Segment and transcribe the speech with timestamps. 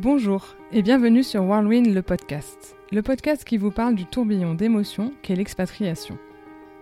[0.00, 5.12] Bonjour et bienvenue sur Whirlwind le podcast, le podcast qui vous parle du tourbillon d'émotions
[5.22, 6.16] qu'est l'expatriation.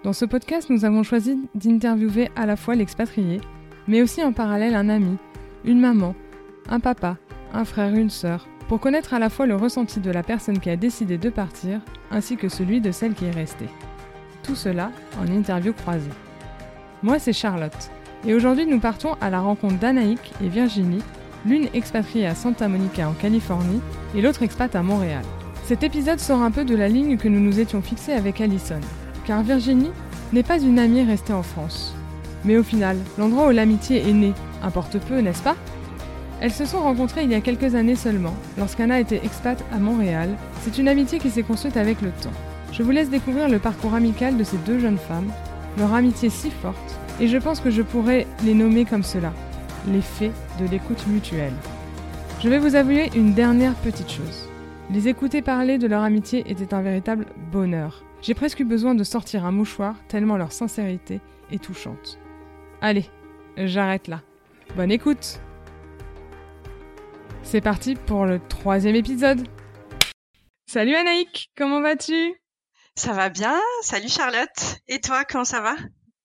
[0.04, 3.40] Dans ce podcast, nous avons choisi d'interviewer à la fois l'expatrié,
[3.88, 5.16] mais aussi en parallèle un ami,
[5.64, 6.14] une maman,
[6.68, 7.16] un papa,
[7.54, 10.69] un frère, une sœur, pour connaître à la fois le ressenti de la personne qui
[10.69, 11.80] a décidé de partir,
[12.10, 13.71] ainsi que celui de celle qui est restée.
[14.42, 16.10] Tout cela en interview croisée.
[17.02, 17.91] Moi, c'est Charlotte,
[18.27, 21.02] et aujourd'hui nous partons à la rencontre d'Anaïk et Virginie,
[21.47, 23.80] l'une expatriée à Santa Monica en Californie
[24.15, 25.23] et l'autre expat à Montréal.
[25.65, 28.80] Cet épisode sort un peu de la ligne que nous nous étions fixés avec Allison,
[29.25, 29.91] car Virginie
[30.33, 31.95] n'est pas une amie restée en France.
[32.45, 35.56] Mais au final, l'endroit où l'amitié est née importe peu, n'est-ce pas?
[36.41, 40.31] Elles se sont rencontrées il y a quelques années seulement, lorsqu'Anna était expat à Montréal.
[40.62, 42.31] C'est une amitié qui s'est construite avec le temps.
[42.73, 45.31] Je vous laisse découvrir le parcours amical de ces deux jeunes femmes,
[45.78, 49.33] leur amitié si forte, et je pense que je pourrais les nommer comme cela,
[49.89, 51.55] l'effet de l'écoute mutuelle.
[52.42, 54.48] Je vais vous avouer une dernière petite chose.
[54.91, 58.05] Les écouter parler de leur amitié était un véritable bonheur.
[58.22, 62.19] J'ai presque eu besoin de sortir un mouchoir tellement leur sincérité est touchante.
[62.81, 63.06] Allez,
[63.56, 64.22] j'arrête là.
[64.77, 65.41] Bonne écoute
[67.42, 69.47] C'est parti pour le troisième épisode.
[70.66, 72.34] Salut Anaïk, comment vas-tu?
[72.97, 74.81] Ça va bien, salut Charlotte.
[74.88, 75.75] Et toi, comment ça va?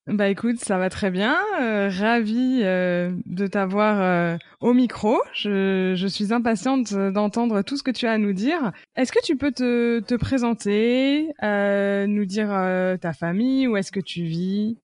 [0.08, 1.38] Bah écoute, ça va très bien.
[1.60, 5.22] Euh, ravie euh, de t'avoir euh, au micro.
[5.34, 8.72] Je, je suis impatiente d'entendre tout ce que tu as à nous dire.
[8.96, 13.92] Est-ce que tu peux te, te présenter, euh, nous dire euh, ta famille, où est-ce
[13.92, 14.78] que tu vis?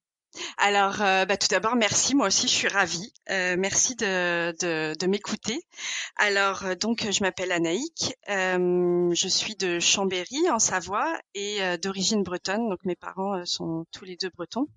[0.59, 2.13] Alors, euh, bah, tout d'abord, merci.
[2.15, 3.11] Moi aussi, je suis ravie.
[3.31, 5.59] Euh, merci de, de, de m'écouter.
[6.17, 8.13] Alors, euh, donc, je m'appelle Anaïk.
[8.29, 12.69] Euh, je suis de Chambéry, en Savoie, et euh, d'origine bretonne.
[12.69, 14.67] Donc, mes parents euh, sont tous les deux bretons.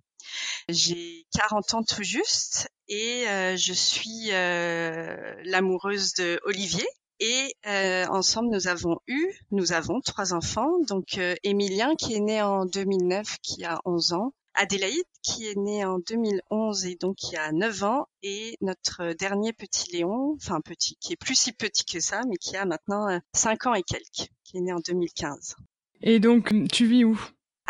[0.69, 6.87] J'ai 40 ans tout juste, et euh, je suis euh, l'amoureuse de Olivier.
[7.23, 10.79] Et euh, ensemble, nous avons eu, nous avons trois enfants.
[10.89, 14.33] Donc, Émilien, qui est né en 2009, qui a 11 ans.
[14.55, 19.53] Adélaïde, qui est née en 2011 et donc qui a 9 ans, et notre dernier
[19.53, 23.09] petit Léon, enfin petit, qui est plus si petit que ça, mais qui a maintenant
[23.09, 25.57] euh, 5 ans et quelques, qui est né en 2015.
[26.03, 27.19] Et donc, tu vis où?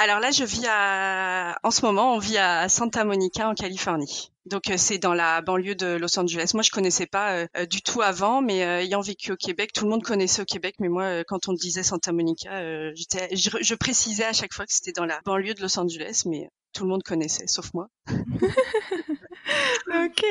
[0.03, 4.33] Alors là, je vis à, en ce moment, on vit à Santa Monica en Californie.
[4.47, 6.53] Donc euh, c'est dans la banlieue de Los Angeles.
[6.55, 9.75] Moi je connaissais pas euh, euh, du tout avant, mais euh, ayant vécu au Québec,
[9.75, 12.93] tout le monde connaissait au Québec, mais moi euh, quand on disait Santa Monica, euh,
[12.97, 16.49] je, je précisais à chaque fois que c'était dans la banlieue de Los Angeles, mais
[16.72, 17.89] tout le monde connaissait, sauf moi.
[19.89, 20.25] Ok.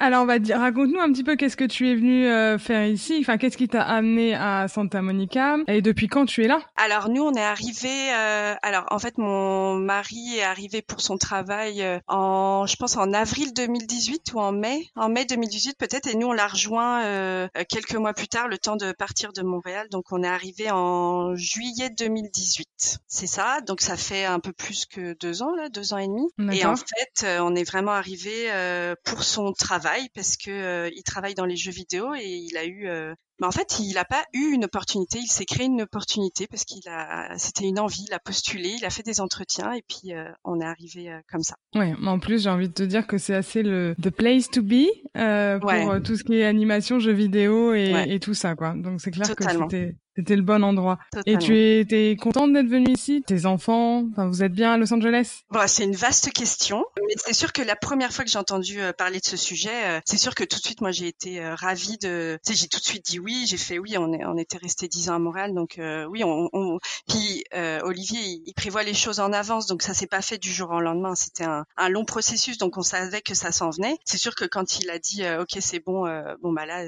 [0.00, 2.86] Alors, on va dire, raconte-nous un petit peu qu'est-ce que tu es venu euh, faire
[2.86, 3.18] ici.
[3.20, 6.60] Enfin, qu'est-ce qui t'a amené à Santa Monica et depuis quand tu es là?
[6.76, 8.12] Alors nous, on est arrivé.
[8.12, 12.96] Euh, alors en fait, mon mari est arrivé pour son travail euh, en, je pense
[12.96, 16.06] en avril 2018 ou en mai, en mai 2018 peut-être.
[16.08, 19.42] Et nous, on l'a rejoint euh, quelques mois plus tard, le temps de partir de
[19.42, 19.88] Montréal.
[19.90, 22.68] Donc on est arrivé en juillet 2018.
[22.76, 23.60] C'est ça.
[23.66, 26.26] Donc ça fait un peu plus que deux ans là, deux ans et demi.
[26.56, 30.90] Et en fait, euh, on est vraiment arrivé euh, pour son travail parce que euh,
[30.94, 33.92] il travaille dans les jeux vidéo et il a eu euh, mais en fait, il
[33.94, 35.18] n'a pas eu une opportunité.
[35.18, 38.04] Il s'est créé une opportunité parce qu'il a, c'était une envie.
[38.08, 41.18] Il a postulé, il a fait des entretiens et puis euh, on est arrivé euh,
[41.30, 41.54] comme ça.
[41.74, 44.48] Ouais, mais en plus, j'ai envie de te dire que c'est assez le the place
[44.50, 44.86] to be
[45.18, 46.00] euh, pour Ouais.
[46.02, 48.08] tout ce qui est animation, jeux vidéo et, Ouais.
[48.14, 48.72] et tout ça, quoi.
[48.74, 49.66] Donc c'est clair Totalement.
[49.68, 50.98] que c'était c'était le bon endroit.
[51.26, 54.92] Et tu t'es contente d'être venue ici Tes enfants Enfin, vous êtes bien à Los
[54.92, 55.42] Angeles?
[55.50, 58.80] Bon, c'est une vaste question, mais c'est sûr que la première fois que j'ai entendu
[58.80, 61.40] euh, parler de ce sujet, euh, c'est sûr que tout de suite, moi, j'ai été
[61.40, 62.38] euh, ravie de.
[62.44, 63.44] Tu sais, j'ai tout de suite dit oui.
[63.46, 63.96] J'ai fait oui.
[63.98, 66.24] On, est, on était resté dix ans à Montréal, donc euh, oui.
[66.24, 66.78] On, on...
[67.08, 70.38] Puis euh, Olivier, il, il prévoit les choses en avance, donc ça s'est pas fait
[70.38, 71.14] du jour au lendemain.
[71.14, 73.96] C'était un, un long processus, donc on savait que ça s'en venait.
[74.04, 76.84] C'est sûr que quand il a dit euh, ok, c'est bon, euh, bon bah là,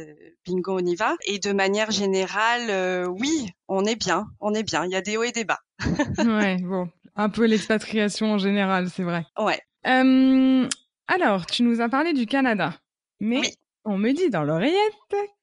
[0.46, 1.14] bingo, on y va.
[1.26, 4.84] Et de manière générale, euh, oui, on est bien, on est bien.
[4.84, 5.58] Il y a des hauts et des bas.
[6.18, 9.24] Ouais, bon, un peu l'expatriation en général, c'est vrai.
[9.38, 9.60] Ouais.
[9.86, 10.68] Euh,
[11.06, 12.74] alors, tu nous as parlé du Canada,
[13.20, 13.50] mais Oui.
[13.84, 14.76] on me dit dans l'oreillette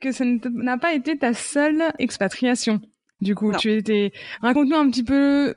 [0.02, 2.82] que ça n'a pas été ta seule expatriation.
[3.22, 3.58] Du coup, Non.
[3.58, 4.12] tu étais.
[4.42, 5.56] Raconte-nous un petit peu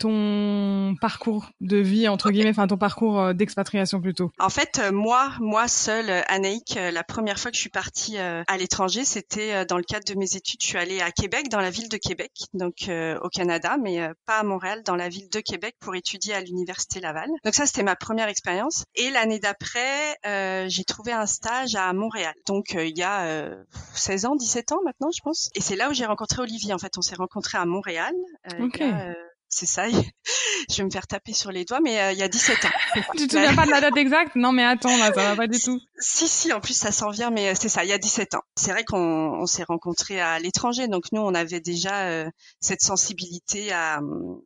[0.00, 4.30] ton parcours de vie entre guillemets, enfin ton parcours euh, d'expatriation plutôt.
[4.38, 8.18] En fait, euh, moi, moi seule, euh, Anaïk, la première fois que je suis partie
[8.18, 10.60] à l'étranger, c'était dans le cadre de mes études.
[10.62, 14.10] Je suis allée à Québec, dans la ville de Québec, donc euh, au Canada, mais
[14.26, 17.28] pas à Montréal, dans la ville de Québec pour étudier à l'université Laval.
[17.44, 18.84] Donc ça, c'était ma première expérience.
[18.94, 22.34] Et l'année d'après, euh, j'ai trouvé un stage à Montréal.
[22.46, 23.62] Donc euh, il y a euh,
[23.94, 25.50] 16 ans, 17 ans maintenant, je pense.
[25.54, 26.72] Et c'est là où j'ai rencontré Olivier.
[26.72, 28.14] En fait, on s'est rencontrés à Montréal.
[28.60, 28.78] Ok.
[28.80, 29.14] il y a, euh,
[29.50, 29.86] c'est ça.
[30.68, 32.68] je vais me faire taper sur les doigts, mais euh, il y a 17 ans.
[33.16, 34.36] tu te souviens pas de la date exacte?
[34.36, 35.80] Non, mais attends, là, ça va pas du tout.
[35.98, 38.34] Si, si, en plus, ça s'en vient, mais euh, c'est ça, il y a 17
[38.34, 38.42] ans.
[38.56, 42.30] C'est vrai qu'on on, s'est rencontrés à l'étranger, donc nous, on avait déjà euh,
[42.60, 44.00] cette sensibilité à,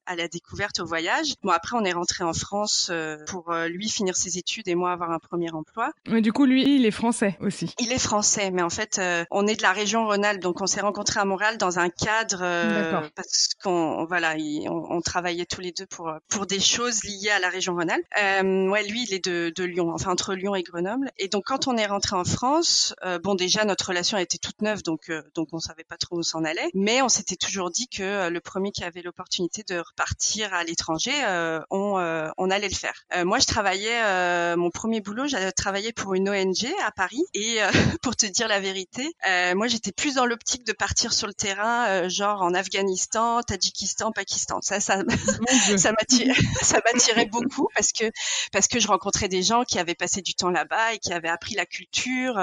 [0.07, 1.35] à la découverte, au voyage.
[1.43, 2.91] Bon, après, on est rentré en France
[3.29, 5.91] pour lui finir ses études et moi avoir un premier emploi.
[6.09, 7.75] Mais du coup, lui, il est français aussi.
[7.79, 10.81] Il est français, mais en fait, on est de la région Rhône-Alpes, donc on s'est
[10.81, 12.39] rencontrés à Montréal dans un cadre
[13.15, 14.35] parce qu'on voilà,
[14.69, 18.07] on, on travaillait tous les deux pour pour des choses liées à la région Rhône-Alpes.
[18.23, 21.11] Euh, ouais, lui, il est de, de, Lyon, enfin entre Lyon et Grenoble.
[21.19, 24.63] Et donc quand on est rentré en France, euh, bon déjà notre relation était toute
[24.63, 27.71] neuve, donc euh, donc on savait pas trop où s'en allait, mais on s'était toujours
[27.71, 31.95] dit que euh, le premier qui avait l'opportunité de repartir à l'étranger, euh, on
[32.37, 33.05] on allait le faire.
[33.25, 37.59] moi, je travaillais mon premier boulot, j'avais travaillé pour une ONG à Paris et
[38.03, 39.15] pour te dire la vérité,
[39.55, 44.61] moi j'étais plus dans l'optique de partir sur le terrain, genre en Afghanistan, Tadjikistan, Pakistan.
[44.63, 45.03] Ça, ça,
[45.79, 48.11] ça m'attirait, ça m'attirait beaucoup parce que
[48.53, 51.29] parce que je rencontrais des gens qui avaient passé du temps là-bas et qui avaient
[51.29, 52.39] appris la culture.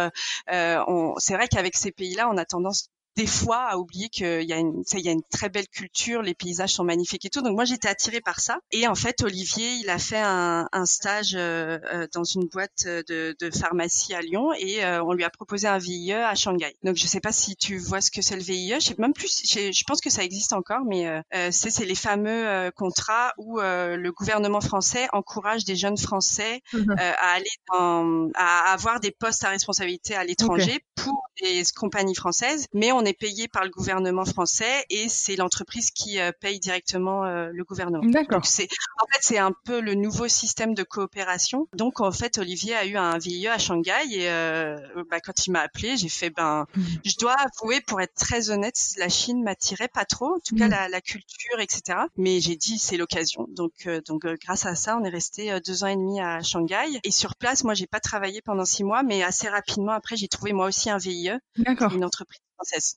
[0.52, 4.54] Euh, c'est vrai qu'avec ces pays-là, on a tendance des fois à oublier qu'il y
[4.54, 7.42] a une, il y a une très belle culture, les paysages sont magnifiques et tout.
[7.42, 8.60] Donc moi j'étais attirée par ça.
[8.72, 12.86] Et en fait Olivier, il a fait un, un stage euh, euh dans une boîte
[12.86, 16.76] de, de, pharmacie à Lyon et euh, on lui a proposé un VIE à Shanghai.
[16.84, 18.76] Donc je sais pas si tu vois ce que c'est le VIE.
[18.80, 19.44] Je sais même plus.
[19.46, 24.10] Je pense que ça existe encore, mais euh, euh c'est les fameux contrats où le
[24.12, 29.50] gouvernement français encourage des jeunes Français mmh à aller dans, à avoir des postes à
[29.50, 34.86] responsabilité à l'étranger pour des compagnies françaises, mais on est payé par le gouvernement français
[34.90, 38.04] et c'est l'entreprise qui euh, paye directement euh, le gouvernement.
[38.04, 38.40] D'accord.
[38.40, 41.68] en fait c'est un peu le nouveau système de coopération.
[41.76, 44.78] Donc en fait Olivier a eu un VIE à Shanghai et euh,
[45.10, 46.82] bah, quand il m'a appelé, j'ai fait ben mmh.
[47.06, 50.68] je dois avouer pour être très honnête, la Chine m'attirait pas trop, en tout cas
[50.68, 50.72] mmh.
[50.72, 52.00] la, la, culture etc.
[52.18, 53.48] Mais j'ai dit c'est l'occasion.
[53.50, 57.12] Donc donc grâce à ça, on est resté deux ans et demi à Shanghai et
[57.12, 60.54] sur place, moi j'ai pas travaillé pendant six mois, mais assez rapidement après j'ai trouvé
[60.54, 62.40] moi aussi un VIE, une entreprise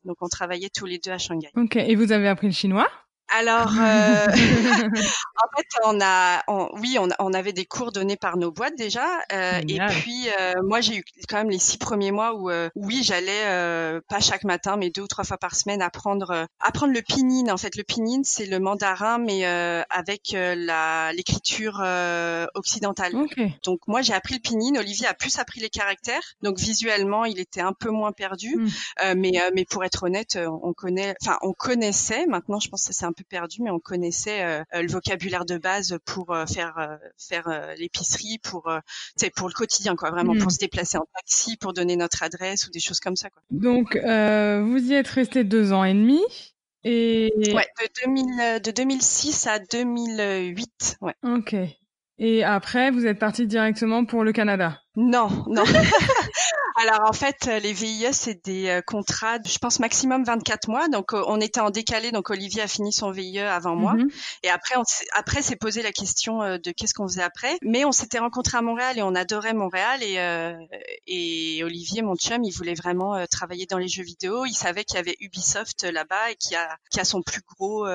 [0.05, 1.51] donc on travaillait tous les deux à Shanghai.
[1.57, 1.77] Ok.
[1.77, 2.89] Et vous avez appris le chinois?
[3.37, 6.45] Alors, euh, en fait, on a,
[6.75, 10.53] oui, on, on, avait des cours donnés par nos boîtes déjà, euh, et puis euh,
[10.63, 14.21] moi j'ai eu quand même les six premiers mois où, euh, oui, j'allais euh, pas
[14.21, 17.51] chaque matin, mais deux ou trois fois par semaine apprendre, euh, apprendre le pinyin.
[17.51, 21.83] En fait, le pinyin c'est le mandarin, mais avec la l'écriture
[22.55, 23.13] occidentale.
[23.65, 24.77] Donc moi j'ai appris le pinyin.
[24.79, 29.15] Olivier a plus appris les caractères, donc visuellement il était un peu moins perdu, hmm.
[29.17, 32.27] mais mais pour être honnête, on connaît, enfin on connaissait.
[32.27, 35.59] Maintenant, je pense que c'est un peu perdu, mais on connaissait euh, le vocabulaire de
[35.59, 37.49] base pour euh, faire euh, faire
[37.79, 38.73] l'épicerie, pour
[39.37, 40.51] pour le quotidien, quoi, vraiment pour mmh.
[40.51, 43.31] se déplacer en taxi, pour donner notre adresse ou des choses comme ça.
[43.31, 43.43] Quoi.
[43.51, 46.21] Donc vous y êtes resté deux ans et demi.
[46.87, 47.33] Et...
[47.55, 50.99] Ouais, de, 2000, de 2006 à 2008.
[51.01, 51.15] Ouais.
[51.23, 51.57] Ok.
[52.19, 54.81] Et après, vous êtes parti directement pour le Canada?
[54.97, 55.65] Non, non.
[56.77, 60.89] Alors en fait, les VIE, c'est des euh, contrats, je pense maximum 24 mois.
[60.89, 63.95] Donc euh, on était en décalé, donc Olivier a fini son VIE avant moi.
[63.95, 64.11] Mhm.
[64.43, 64.83] Et après, on
[65.13, 67.59] après s'est posé la question euh, de qu'est-ce qu'on faisait après.
[67.63, 70.03] Mais on s'était rencontrés à Montréal et on adorait Montréal.
[70.03, 70.19] Et,
[71.07, 74.45] et Olivier, mon chum, il voulait vraiment travailler dans les jeux vidéo.
[74.45, 77.87] Il savait qu'il y avait Ubisoft là-bas et qui a, qui a son plus gros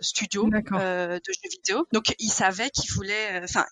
[0.00, 1.86] studio de jeux vidéo.
[1.92, 3.64] Donc il savait qu'il voulait, enfin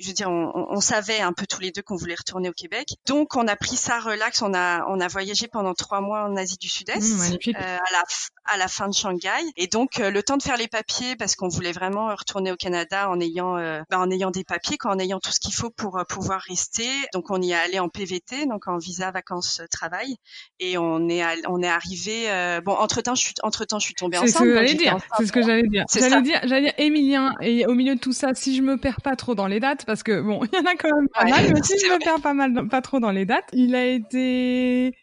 [0.00, 2.52] je veux dire, on, on, savait un peu tous les deux qu'on voulait retourner au
[2.52, 2.88] Québec.
[3.06, 4.42] Donc, on a pris ça relax.
[4.42, 7.92] On a, on a voyagé pendant trois mois en Asie du Sud-Est, mmh, euh, à,
[7.92, 8.02] la,
[8.44, 9.28] à la fin de Shanghai.
[9.56, 12.56] Et donc, euh, le temps de faire les papiers, parce qu'on voulait vraiment retourner au
[12.56, 15.54] Canada en ayant, euh, bah, en ayant des papiers, quoi, en ayant tout ce qu'il
[15.54, 16.88] faut pour pouvoir rester.
[17.12, 20.16] Donc, on y est allé en PVT, donc en visa vacances travail,
[20.58, 22.60] et on est, on est arrivé.
[22.64, 24.30] bon, entre temps, je suis, entre temps, je suis tombée enceinte.
[24.30, 24.98] C'est ce que j'allais dire.
[25.16, 25.84] C'est ce que j'allais dire.
[25.92, 27.34] J'allais dire, j'allais dire, Emilien.
[27.40, 29.84] Et au milieu de tout ça, si je me perds pas trop dans les dates,
[29.84, 32.02] parce que bon, il y en a quand même pas mal, mais si je me
[32.02, 34.94] perds pas mal, pas trop dans les dates, il a été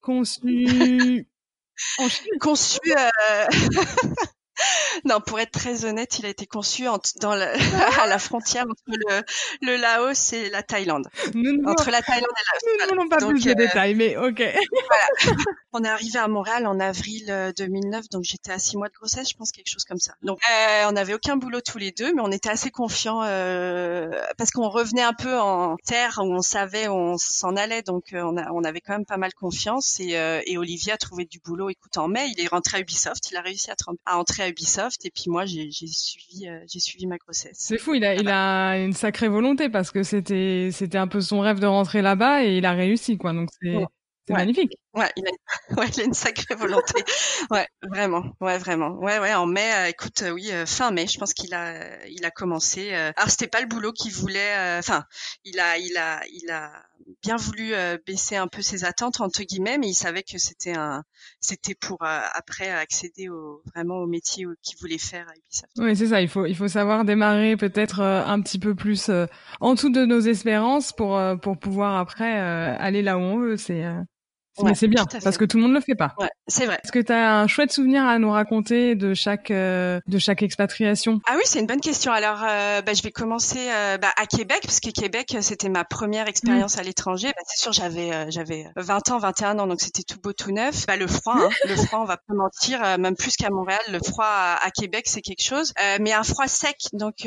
[0.00, 1.26] conçu
[2.40, 3.46] conçu euh...
[5.04, 7.44] non, pour être très honnête, il a été conçu en, dans le,
[8.00, 9.22] à la frontière entre le,
[9.62, 11.08] le, Laos et la Thaïlande.
[11.66, 14.42] entre la Thaïlande et la Nous n'avons pas plus de euh, détails, mais ok.
[14.88, 15.36] Voilà.
[15.78, 18.94] On est arrivé à Montréal en avril 2009, euh, donc j'étais à six mois de
[18.94, 20.14] grossesse, je pense quelque chose comme ça.
[20.22, 24.08] Donc euh, on n'avait aucun boulot tous les deux, mais on était assez confiants euh,
[24.38, 28.04] parce qu'on revenait un peu en terre où on savait où on s'en allait, donc
[28.14, 30.00] on, a, on avait quand même pas mal confiance.
[30.00, 30.12] Et,
[30.46, 31.68] et Olivier a trouvé du boulot.
[31.68, 33.74] Écoute, en mai, il est rentré à Ubisoft, il a réussi à,
[34.06, 37.56] à entrer à Ubisoft, et puis moi j'ai suivi j'ai suivi ma grossesse.
[37.58, 41.20] C'est fou, il a il a une sacrée volonté parce que c'était c'était un peu
[41.20, 43.32] son rêve de rentrer là-bas et il a réussi quoi.
[43.32, 43.74] Donc c'est
[44.26, 44.72] C'est magnifique.
[44.92, 45.30] Ouais, il a,
[45.80, 47.04] ouais, il a une sacrée volonté.
[47.50, 48.24] ouais, vraiment.
[48.40, 48.90] Ouais, vraiment.
[48.98, 49.32] Ouais, ouais.
[49.34, 52.30] En mai, euh, écoute, euh, oui, euh, fin mai, je pense qu'il a, il a
[52.32, 52.92] commencé.
[52.92, 54.78] alors c'était pas le boulot qu'il voulait.
[54.78, 55.04] Enfin,
[55.44, 56.72] il a, il a, il a
[57.22, 57.72] bien voulu
[58.06, 61.02] baisser un peu ses attentes entre guillemets, mais il savait que c'était un,
[61.40, 65.32] c'était pour après accéder au vraiment au métier qu'il voulait faire à.
[65.78, 66.20] Oui, c'est ça.
[66.20, 69.10] Il faut, il faut savoir démarrer peut-être un petit peu plus
[69.60, 73.56] en dessous de nos espérances pour pour pouvoir après aller là où on veut.
[73.56, 73.84] C'est
[74.62, 76.14] mais c'est bien parce que tout le monde le fait pas.
[76.18, 76.80] Ouais, c'est vrai.
[76.82, 80.42] Est-ce que tu as un chouette souvenir à nous raconter de chaque euh, de chaque
[80.42, 81.20] expatriation?
[81.26, 82.12] Ah oui, c'est une bonne question.
[82.12, 85.84] Alors, euh, bah, je vais commencer euh, bah, à Québec parce que Québec c'était ma
[85.84, 86.80] première expérience mmh.
[86.80, 87.28] à l'étranger.
[87.28, 90.86] Bah, c'est sûr, j'avais j'avais 20 ans, 21 ans, donc c'était tout beau, tout neuf.
[90.86, 93.98] Bah, le froid, hein, le froid, on va pas mentir, même plus qu'à Montréal, le
[93.98, 95.72] froid à, Québec c'est quelque chose.
[96.00, 97.26] mais un froid sec, donc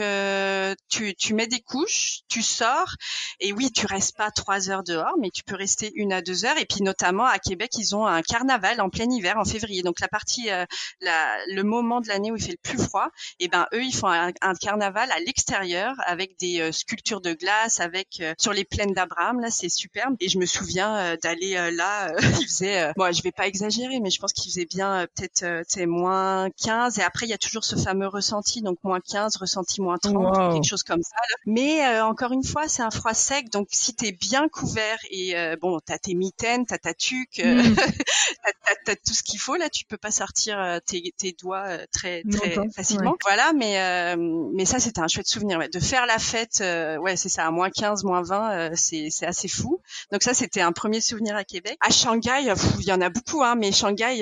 [0.89, 2.95] tu tu mets des couches, tu sors
[3.39, 6.45] et oui, tu restes pas trois heures dehors, mais tu peux rester une à deux
[6.45, 9.81] heures et puis notamment à Québec, ils ont un carnaval en plein hiver, en février.
[9.83, 10.65] Donc la partie, euh,
[11.01, 13.09] la, le moment de l'année où il fait le plus froid,
[13.39, 17.33] et eh ben eux, ils font un, carnaval à l'extérieur avec des euh, sculptures de
[17.33, 19.39] glace, avec euh, sur les plaines d'Abraham.
[19.39, 20.15] Là, c'est superbe.
[20.19, 22.13] Et je me souviens d'aller là.
[22.39, 25.85] il faisait, bon, je vais pas exagérer, mais je pense qu'il faisait bien peut-être, c'est
[25.85, 26.99] moins 15.
[26.99, 30.53] Et après, il y a toujours ce fameux ressenti, donc moins 15, ressenti moins 30,
[30.53, 31.15] quelque chose comme ça.
[31.45, 35.35] Mais encore une fois, c'est un froid sec, donc si tu es bien couvert et
[35.61, 36.93] bon, t'as tes mitaines, t'as ta
[37.39, 37.75] euh, mm.
[38.85, 41.85] t'as, tout ce qu'il faut là, tu peux pas sortir euh, tes, tes doigts euh,
[41.91, 43.15] très très facilement.
[43.23, 44.15] Voilà, mais
[44.53, 45.69] mais ça c'était un chouette souvenir, ouais.
[45.69, 46.63] de faire la fête,
[47.01, 49.81] ouais c'est ça, à moins 15, moins 20, c'est c'est assez fou.
[50.11, 51.77] Donc ça c'était un premier souvenir à Québec.
[51.81, 54.17] À Shanghai, il y en a beaucoup, hein, mais Shanghai,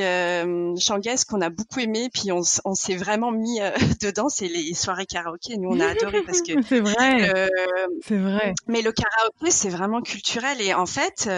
[0.80, 3.60] Shanghai, ce qu'on a beaucoup aimé, puis on, on s'est vraiment mis
[4.02, 5.58] dedans, c'est les soirées karaoké.
[5.58, 7.50] Nous on a adoré parce que c'est vrai,
[8.06, 8.54] c'est vrai.
[8.68, 11.30] Mais le karaoké c'est vraiment culturel et en fait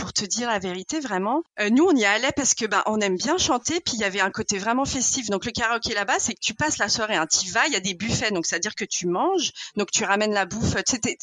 [0.00, 1.42] pour te dire la vérité, vraiment.
[1.60, 4.04] Euh, nous, on y allait parce que ben on aime bien chanter, puis il y
[4.04, 5.28] avait un côté vraiment festif.
[5.28, 7.76] Donc le karaoké là-bas, c'est que tu passes la soirée, un tu vas, il y
[7.76, 10.74] a des buffets, donc c'est à dire que tu manges, donc tu ramènes la bouffe.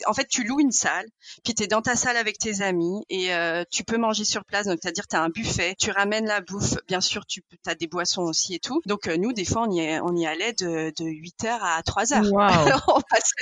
[0.06, 1.08] en fait, tu loues une salle,
[1.44, 4.46] puis tu es dans ta salle avec tes amis et euh, tu peux manger sur
[4.46, 4.68] place.
[4.68, 6.76] Donc c'est à dire tu as un buffet, tu ramènes la bouffe.
[6.88, 8.82] Bien sûr, tu as des boissons aussi et tout.
[8.86, 11.82] Donc euh, nous, des fois, on y, on y allait de, de 8 h à
[11.82, 12.22] 3 h
[12.88, 13.34] on, passait,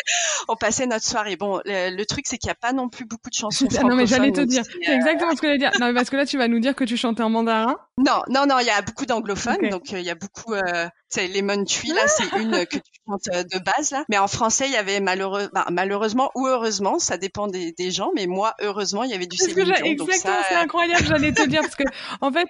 [0.48, 1.36] on passait notre soirée.
[1.36, 3.68] Bon, le, truc, c'est qu'il n'y a pas non plus beaucoup de chansons.
[3.84, 5.72] non, mais j'allais te dire, c'est exactement ce que dire.
[5.80, 7.78] Non, parce que là, tu vas nous dire que tu chantais en mandarin.
[7.98, 10.54] Non, non, non, il y a beaucoup d'anglophones, donc euh, il y a beaucoup.
[10.54, 14.04] Euh, c'est Lemon Tree là, c'est une que tu chantes euh, de base là.
[14.10, 17.92] Mais en français, il y avait malheureux, bah, malheureusement ou heureusement, ça dépend des, des,
[17.92, 18.12] gens.
[18.16, 19.86] Mais moi, heureusement, il y avait du Céline Dion.
[19.86, 21.06] Exactement, c'est incroyable.
[21.06, 21.84] J'allais te dire parce que
[22.22, 22.48] en fait,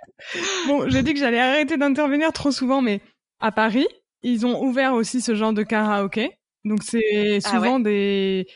[0.67, 3.01] bon, j'ai dit que j'allais arrêter d'intervenir trop souvent, mais
[3.39, 3.88] à Paris,
[4.24, 6.32] ils ont ouvert aussi ce genre de karaoké.
[6.63, 8.48] Donc c'est ah souvent des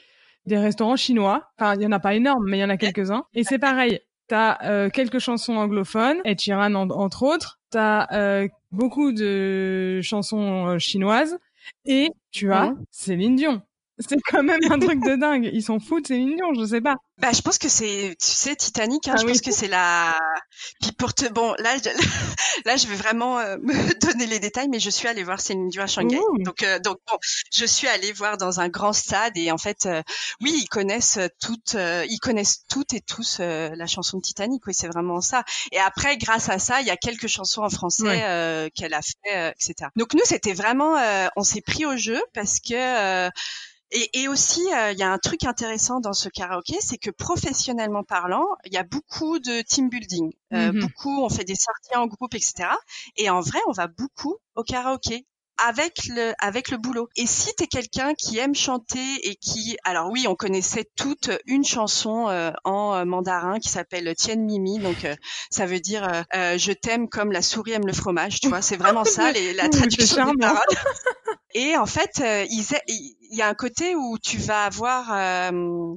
[0.49, 1.49] des restaurants chinois.
[1.57, 3.23] Enfin, il y en a pas énormes, mais il y en a quelques-uns.
[3.33, 3.99] Et c'est pareil.
[4.29, 7.59] T'as euh, quelques chansons anglophones, et Sheeran entre autres.
[7.71, 11.39] T'as euh, beaucoup de chansons euh, chinoises.
[11.85, 13.63] Et tu as Céline Dion.
[13.99, 15.49] C'est quand même un truc de dingue.
[15.51, 16.95] Ils sont fous de Céline Dion, je sais pas.
[17.17, 19.07] Bah, je pense que c'est, tu sais, Titanic.
[19.07, 20.17] Hein, ah je pense que c'est la.
[20.81, 21.89] Puis pour te, bon, là, je...
[22.65, 25.69] là, je vais vraiment euh, me donner les détails, mais je suis allée voir Céline
[25.69, 26.19] Dion à Shanghai.
[26.39, 27.17] Donc, euh, donc, bon,
[27.53, 30.01] je suis allée voir dans un grand stade et en fait, euh,
[30.41, 34.65] oui, ils connaissent toutes, ils connaissent toutes et tous la chanson de Titanic.
[34.67, 35.43] Oui, c'est vraiment ça.
[35.71, 39.51] Et après, grâce à ça, il y a quelques chansons en français qu'elle a fait,
[39.51, 39.89] etc.
[39.95, 40.95] Donc nous, c'était vraiment,
[41.35, 43.29] on s'est pris au jeu parce que
[43.91, 47.09] et, et aussi, euh, il y a un truc intéressant dans ce karaoké, c'est que
[47.09, 50.31] professionnellement parlant, il y a beaucoup de team building.
[50.53, 50.79] Euh, mm-hmm.
[50.79, 52.69] Beaucoup, on fait des sorties en groupe, etc.
[53.17, 55.25] Et en vrai, on va beaucoup au karaoké
[55.67, 57.09] avec le avec le boulot.
[57.15, 61.29] Et si tu es quelqu'un qui aime chanter et qui alors oui, on connaissait toute
[61.45, 65.05] une chanson euh, en mandarin qui s'appelle Tien Mimi donc
[65.49, 69.05] ça veut dire je t'aime comme la souris aime le fromage, tu vois, c'est vraiment
[69.05, 70.61] ça les, la traduction des paroles.
[71.55, 72.65] Et en fait, il
[73.31, 75.95] y a un côté où tu vas avoir euh,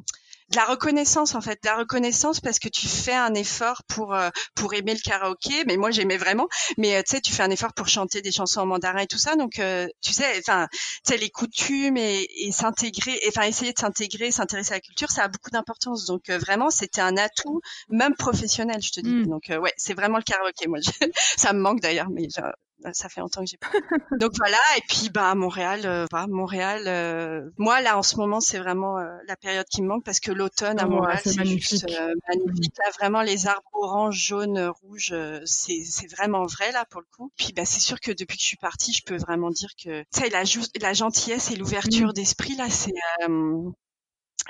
[0.53, 4.15] de la reconnaissance en fait, de la reconnaissance parce que tu fais un effort pour
[4.15, 5.65] euh, pour aimer le karaoké.
[5.67, 6.49] Mais moi j'aimais vraiment.
[6.79, 9.07] Mais euh, tu sais, tu fais un effort pour chanter des chansons en mandarin et
[9.07, 9.35] tout ça.
[9.37, 9.61] Donc
[10.01, 14.73] tu sais, enfin, tu sais les coutumes et, et s'intégrer, enfin essayer de s'intégrer, s'intéresser
[14.73, 16.05] à la culture, ça a beaucoup d'importance.
[16.07, 19.11] Donc vraiment, c'était un atout même professionnel, je te dis.
[19.11, 19.27] Mmh.
[19.27, 20.69] Donc ouais, c'est vraiment le karaoké.
[20.69, 20.79] Moi,
[21.37, 22.29] ça me manque d'ailleurs, mais
[22.93, 23.71] ça fait longtemps que j'ai pas.
[24.19, 26.85] Donc voilà, et puis bah Montréal, euh, Montréal.
[26.87, 30.21] Euh, moi là en ce moment c'est vraiment euh, la période qui me manque parce
[30.21, 31.81] que l'automne à Montréal c'est magnifique.
[31.81, 32.75] Juste, magnifique.
[32.79, 37.31] Là vraiment les arbres orange, jaune, rouge, c'est c'est vraiment vrai là pour le coup.
[37.37, 40.03] Puis bah c'est sûr que depuis que je suis partie, je peux vraiment dire que
[40.03, 40.43] tu sais la,
[40.81, 42.13] la gentillesse et l'ouverture mmh.
[42.13, 42.93] d'esprit là c'est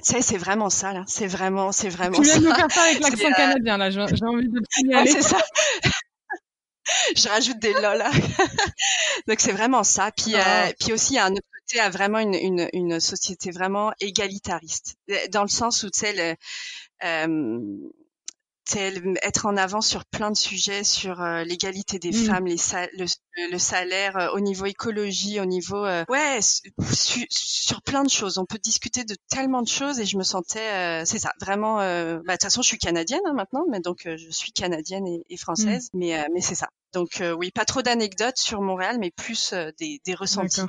[0.00, 1.04] c'est vraiment ça, là.
[1.06, 2.40] C'est vraiment, c'est vraiment Tu viens ça.
[2.40, 3.90] de nous faire ça avec l'accent euh, canadien, là.
[3.90, 5.10] J'ai envie de signaler.
[5.10, 5.38] Ouais, c'est ça.
[7.16, 8.02] je rajoute des lol.
[9.28, 10.10] Donc c'est vraiment ça.
[10.12, 10.72] Puis, euh, oh.
[10.80, 13.92] puis aussi, il y a un autre côté, à vraiment une, une, une société vraiment
[14.00, 14.96] égalitariste,
[15.30, 16.36] dans le sens où tu sais,
[17.04, 17.26] euh,
[19.22, 22.26] être en avant sur plein de sujets, sur euh, l'égalité des mmh.
[22.26, 22.56] femmes, les
[22.96, 23.06] le,
[23.50, 28.38] le, salaire, euh, au niveau écologie, au niveau euh, ouais, sur plein de choses.
[28.38, 31.76] On peut discuter de tellement de choses et je me sentais, c'est ça, vraiment.
[31.76, 35.24] bah, de toute façon, je suis canadienne hein, maintenant, mais donc je suis canadienne et,
[35.28, 35.38] et mmh.
[35.38, 36.68] française, mais mais c'est ça.
[36.92, 40.62] Donc oui, pas trop d'anecdotes sur Montréal, mais plus des, des ressentis.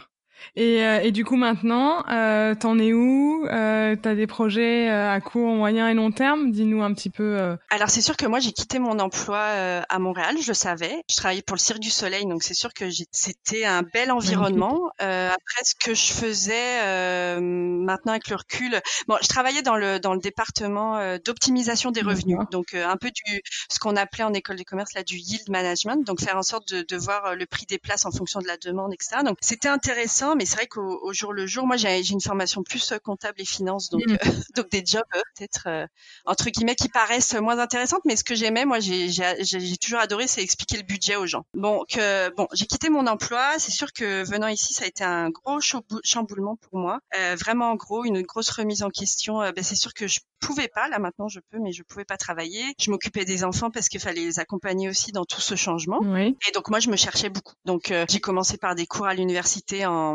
[0.56, 3.46] Et, euh, et, du coup maintenant, euh, t'en es où?
[3.48, 6.52] Euh, T'as des projets euh, à court, moyen et long terme?
[6.52, 7.38] Dis-nous un petit peu.
[7.38, 7.56] Euh.
[7.70, 11.04] Alors c'est sûr que moi j'ai quitté mon emploi à Montréal, je le savais.
[11.10, 14.92] Je travaillais pour le Cirque du Soleil, donc c'est sûr que c'était un bel environnement.
[15.00, 20.14] après ce que je faisais maintenant avec le recul, bon, je travaillais dans le dans
[20.14, 24.64] le département d'optimisation des revenus, donc un peu du ce qu'on appelait en école de
[24.64, 27.80] commerce là du yield management, donc faire en sorte de, de voir le prix des
[27.80, 29.22] places en fonction de la demande, etc.
[29.26, 32.92] Donc c'était intéressant mais c'est vrai qu'au jour le jour, moi j'ai une formation plus
[32.92, 34.14] euh, comptable et finance, donc mmh.
[34.14, 34.18] euh,
[34.56, 35.88] donc des jobs euh, peut-être
[36.26, 40.42] entre guillemets qui paraissent moins intéressantes, mais ce que j'aimais, moi j'ai toujours adoré, c'est
[40.42, 41.46] expliquer le budget aux gens.
[41.54, 45.04] Bon, que bon, j'ai quitté mon emploi, c'est sûr que venant ici, ça a été
[45.04, 45.60] un gros
[46.04, 47.00] chamboulement pour moi,
[47.40, 49.40] vraiment gros, une grosse remise en question.
[49.40, 52.18] Ben, c'est sûr que je pouvais pas, là maintenant je peux, mais je pouvais pas
[52.18, 52.64] travailler.
[52.80, 56.00] Je m'occupais des enfants parce qu'il fallait les accompagner aussi dans tout ce changement.
[56.02, 56.38] Oui.
[56.48, 57.54] Et donc moi je me cherchais beaucoup.
[57.66, 60.13] Donc j'ai commencé par des cours à l'université en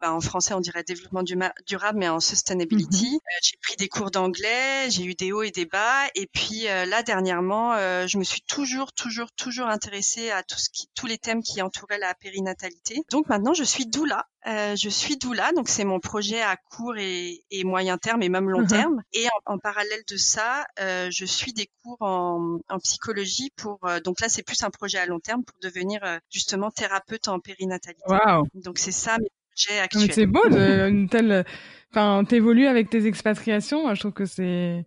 [0.00, 3.10] bah, en français on dirait développement durable, mais en sustainability.
[3.10, 3.14] Mhm.
[3.14, 6.68] Euh, j'ai pris des cours d'anglais, j'ai eu des hauts et des bas, et puis
[6.68, 10.88] euh, là dernièrement, euh, je me suis toujours, toujours, toujours intéressée à tout ce qui,
[10.94, 13.02] tous les thèmes qui entouraient la périnatalité.
[13.10, 14.26] Donc maintenant, je suis doula.
[14.46, 18.48] Je suis doula, donc c'est mon projet à court et, et, moyen terme et même
[18.48, 18.68] long mhm.
[18.68, 19.02] terme.
[19.12, 23.80] Et en, parallèle de ça, je suis des cours en, en psychologie pour.
[24.04, 26.00] donc là, c'est plus un projet à long terme pour devenir
[26.30, 28.02] justement thérapeute en périnatalité.
[28.08, 28.46] Wow.
[28.54, 29.16] Donc c'est ça
[29.56, 31.44] c'est beau de une telle,
[31.90, 33.92] enfin, t'évolues avec tes expatriations.
[33.94, 34.84] je trouve que c'est,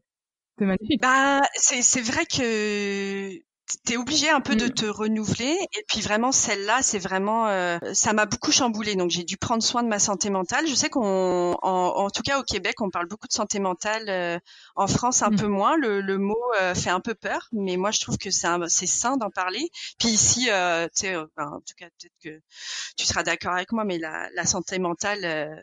[0.57, 1.01] c'est magnifique.
[1.01, 3.39] Bah, c'est vrai que
[3.85, 4.73] t'es obligé un peu de mm.
[4.73, 5.57] te renouveler.
[5.77, 8.95] Et puis vraiment celle-là c'est vraiment euh, ça m'a beaucoup chamboulé.
[8.95, 10.67] Donc j'ai dû prendre soin de ma santé mentale.
[10.67, 14.39] Je sais qu'on en, tout cas au Québec on parle beaucoup de santé mentale euh,
[14.75, 15.36] en France un mm.
[15.38, 15.77] peu moins.
[15.77, 17.47] Le, le mot euh, fait un peu peur.
[17.51, 19.69] Mais moi je trouve que c'est c'est sain d'en parler.
[19.99, 20.51] Puis ici tu
[20.93, 22.41] sais en tout cas peut-être que
[22.97, 25.21] tu seras d'accord avec moi mais la, la santé mentale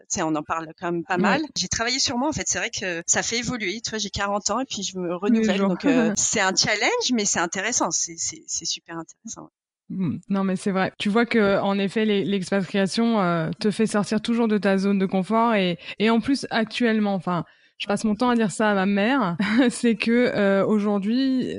[0.09, 1.42] tu sais on en parle quand même pas mal.
[1.57, 2.45] J'ai travaillé sur moi en fait.
[2.47, 3.81] C'est vrai que ça fait évoluer.
[3.81, 5.59] Tu vois j'ai 40 ans et puis je me renouvelle.
[5.59, 9.51] donc c'est un challenge mais c'est intéressant c'est super intéressant.
[9.89, 10.17] Hmm.
[10.29, 10.93] Non, mais c'est vrai.
[10.99, 15.07] Tu vois que en effet, l'expatriation euh, te fait sortir toujours de ta zone de
[15.07, 17.45] confort et, et en plus actuellement, enfin,
[17.79, 19.37] je passe mon temps à dire ça à ma mère,
[19.71, 21.55] c'est que euh, aujourd'hui,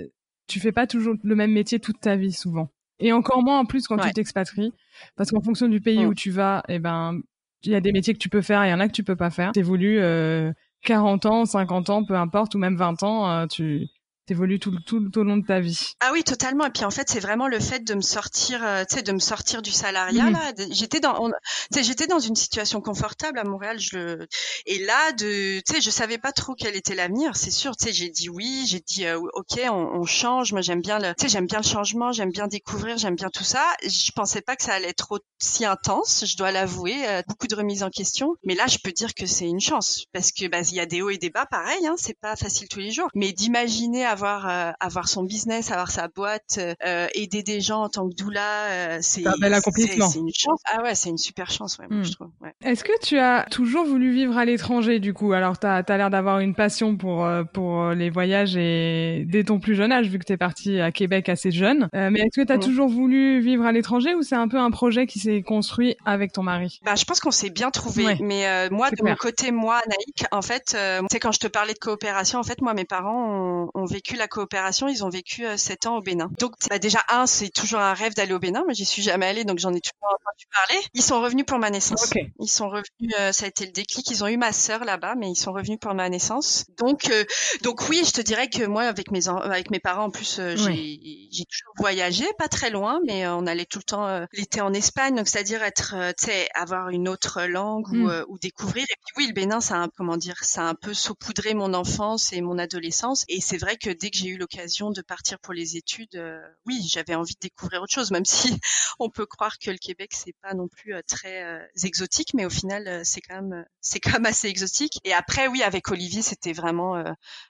[0.47, 2.69] tu fais pas toujours le même métier toute ta vie souvent.
[3.00, 4.73] Et encore moins en plus quand tu t'expatries,
[5.15, 6.10] parce qu'en fonction du pays hmm.
[6.10, 7.19] où tu vas, eh ben,
[7.63, 9.04] il y a des métiers que tu peux faire, il y en a que tu
[9.04, 9.52] peux pas faire.
[9.52, 10.52] T'évolues euh,
[10.84, 13.88] 40 ans, 50 ans, peu importe, ou même 20 ans, euh, tu
[14.27, 15.93] t'évolues tout, tout, tout au long de ta vie.
[16.01, 16.65] Ah oui, totalement.
[16.65, 19.11] Et puis en fait, c'est vraiment le fait de me sortir, euh, tu sais, de
[19.11, 20.29] me sortir du salariat.
[20.29, 21.33] Là, j'étais dans, tu
[21.71, 23.79] sais, j'étais dans une situation confortable à Montréal.
[23.79, 24.25] Je
[24.65, 27.37] et là, de, tu sais, je savais pas trop quel était l'avenir.
[27.37, 30.51] C'est sûr, tu sais, j'ai dit oui, j'ai dit euh, ok, on, on, change.
[30.51, 33.29] Moi, j'aime bien le, tu sais, j'aime bien le changement, j'aime bien découvrir, j'aime bien
[33.29, 33.65] tout ça.
[33.83, 36.25] Je pensais pas que ça allait être aussi intense.
[36.25, 38.35] Je dois l'avouer, euh, beaucoup de remises en question.
[38.43, 40.85] Mais là, je peux dire que c'est une chance parce que bah, il y a
[40.85, 41.87] des hauts et des bas, pareil.
[41.87, 43.09] Hein, c'est pas facile tous les jours.
[43.15, 47.89] Mais d'imaginer avoir euh, avoir son business, avoir sa boîte, euh, aider des gens en
[47.89, 50.10] tant que doula, euh, c'est un bel accomplissement.
[50.10, 50.60] C'est une chance.
[50.65, 52.13] Ah ouais, c'est une super chance, ouais, moi, je hmm.
[52.13, 52.30] trouve.
[52.41, 52.53] Ouais.
[52.63, 55.34] Est-ce que tu as toujours voulu vivre à l'étranger du coup?
[55.34, 59.60] Alors, tu as, as l'air d'avoir une passion pour pour les voyages et dès ton
[59.60, 61.89] plus jeune âge, vu que tu es parti à Québec assez jeune.
[61.93, 62.62] mais est-ce que tu as hmm.
[62.62, 66.32] toujours voulu vivre à l'étranger ou c'est un peu un projet qui s'est construit avec
[66.32, 66.80] ton mari?
[66.84, 68.17] Bah, je pense qu'on s'est bien trouvé.
[68.19, 70.75] Mais moi, de mon côté, moi, Naïk, en fait,
[71.12, 74.06] c'est quand je te parlais de coopération, en fait, moi, mes parents ont, ont vécu
[74.15, 76.29] la coopération ils ont vécu euh, sept ans au Bénin.
[76.39, 78.63] Donc bah, déjà un, c'est toujours un rêve d'aller au Bénin.
[78.63, 80.81] Moi, j'y suis jamais allée, donc j'en ai toujours entendu parler.
[80.93, 82.11] Ils sont revenus pour ma naissance.
[82.39, 84.09] Ils sont revenus, euh, ça a été le déclic.
[84.09, 86.65] Ils ont eu ma sœur là-bas, mais ils sont revenus pour ma naissance.
[86.77, 87.23] Donc euh,
[87.61, 90.99] donc oui, je te dirais que moi, avec mes avec mes parents, en plus, j'ai
[91.31, 95.15] j'ai toujours voyagé, pas très loin, mais on allait tout le temps l'été en Espagne.
[95.15, 98.25] Donc c'est-à-dire être, tu sais, avoir une autre langue ou, hmm.
[98.29, 98.83] ou découvrir.
[98.83, 101.73] Et puis oui, le Bénin, ça a comment dire, ça a un peu saupoudré mon
[101.73, 103.25] enfance et mon adolescence.
[103.27, 106.21] Et c'est vrai que dès que j'ai eu l'occasion de partir pour les études,
[106.65, 108.60] oui, j'avais envie de découvrir autre chose, même si
[108.99, 113.01] on peut croire que le Québec c'est pas non plus très exotique, mais au final
[113.05, 114.99] c'est quand même c'est quand même assez exotique.
[115.03, 117.03] Et après, oui, avec Olivier, c'était vraiment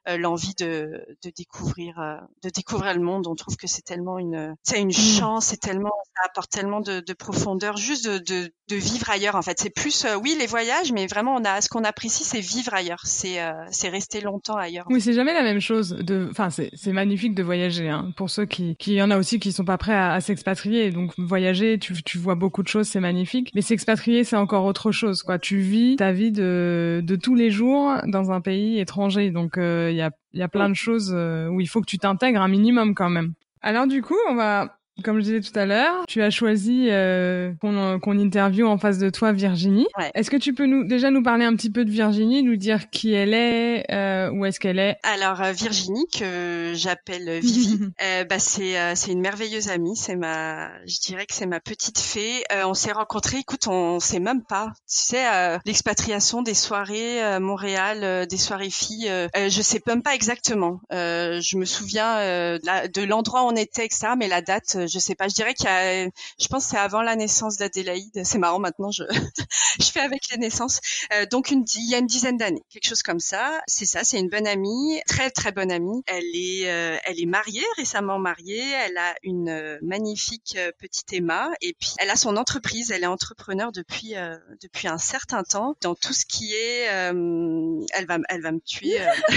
[0.06, 1.96] l'envie de, de découvrir
[2.44, 3.28] de découvrir le monde.
[3.28, 5.20] On trouve que c'est tellement une c'est une mmh.
[5.20, 9.36] chance, c'est tellement ça apporte tellement de, de profondeur, juste de, de, de, vivre ailleurs.
[9.36, 12.40] En fait, c'est plus oui les voyages, mais vraiment on a ce qu'on apprécie, c'est
[12.40, 13.40] vivre ailleurs, c'est
[13.72, 14.86] c'est rester longtemps ailleurs.
[14.90, 15.90] Oui, c'est jamais la même chose.
[15.90, 17.90] De, enfin, c'est magnifique de voyager.
[17.90, 20.92] Hein, pour ceux qui qui y en a aussi qui sont pas prêts à, s'expatrier.
[20.92, 23.52] Donc voyager, tu tu vois beaucoup de choses, c'est magnifique.
[23.56, 25.24] Mais s'expatrier, c'est encore autre chose.
[25.24, 29.32] Quoi, tu vis ta vie de de tous les jours dans un pays étranger.
[29.32, 31.82] Donc il euh, y a il y a plein de choses euh, où il faut
[31.82, 33.34] que tu t'intègres un minimum quand même.
[33.62, 37.52] Alors du coup, on va comme je disais tout à l'heure, tu as choisi euh,
[37.62, 39.88] qu'on qu'on interviewe en face de toi Virginie.
[40.16, 42.90] Est-ce que tu peux nous déjà nous parler un petit peu de Virginie, nous dire
[42.90, 44.98] qui elle est, euh, où est-ce qu'elle est?
[45.04, 50.16] Alors euh, Virginie que j'appelle Vivi, euh, bah c'est euh, c'est une merveilleuse amie, c'est
[50.16, 52.44] ma je dirais que c'est ma petite fée.
[52.66, 54.72] on s'est rencontrés, écoute, on sait même pas.
[54.90, 60.80] Tu sais l'expatriation des soirées à Montréal, des soirées filles, je sais même pas exactement.
[60.92, 62.18] je me souviens
[62.58, 64.10] de l'endroit où on était, etc.
[64.18, 65.28] Mais la date je sais pas.
[65.28, 68.22] Je dirais qu'il y a, je pense, c'est avant la naissance d'Adélaïde.
[68.24, 69.04] C'est marrant maintenant, je,
[69.80, 70.80] je fais avec les naissances.
[71.14, 73.62] Euh, donc une, il y a une dizaine d'années, quelque chose comme ça.
[73.68, 74.04] C'est ça.
[74.04, 76.04] C'est une bonne amie, très très bonne amie.
[76.08, 78.64] Elle est, euh, elle est mariée, récemment mariée.
[78.86, 82.92] Elle a une euh, magnifique petite Emma et puis elle a son entreprise.
[82.92, 84.16] Elle est entrepreneur depuis
[84.62, 88.98] depuis un certain temps dans tout ce qui est, elle va, elle va me tuer,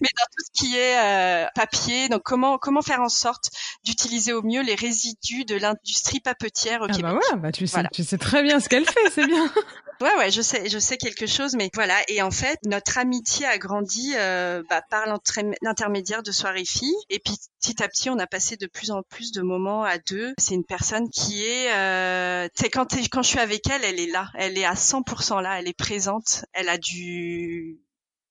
[0.00, 2.08] mais dans tout ce qui est papier.
[2.08, 3.50] Donc comment comment faire en sorte
[3.84, 7.84] d'utiliser au mieux les résidus de l'industrie papetière au ah Bah ouais, bah tu sais,
[7.92, 9.50] tu sais très bien ce qu'elle fait, c'est bien.
[10.02, 11.94] Ouais, ouais, je sais, je sais quelque chose, mais voilà.
[12.08, 15.04] Et en fait, notre amitié a grandi euh, bah, par
[15.62, 16.96] l'intermédiaire de soirées filles.
[17.08, 19.98] Et puis petit à petit, on a passé de plus en plus de moments à
[19.98, 20.34] deux.
[20.38, 24.00] C'est une personne qui est, euh, tu sais, quand, quand je suis avec elle, elle
[24.00, 26.46] est là, elle est à 100% là, elle est présente.
[26.52, 27.78] Elle a du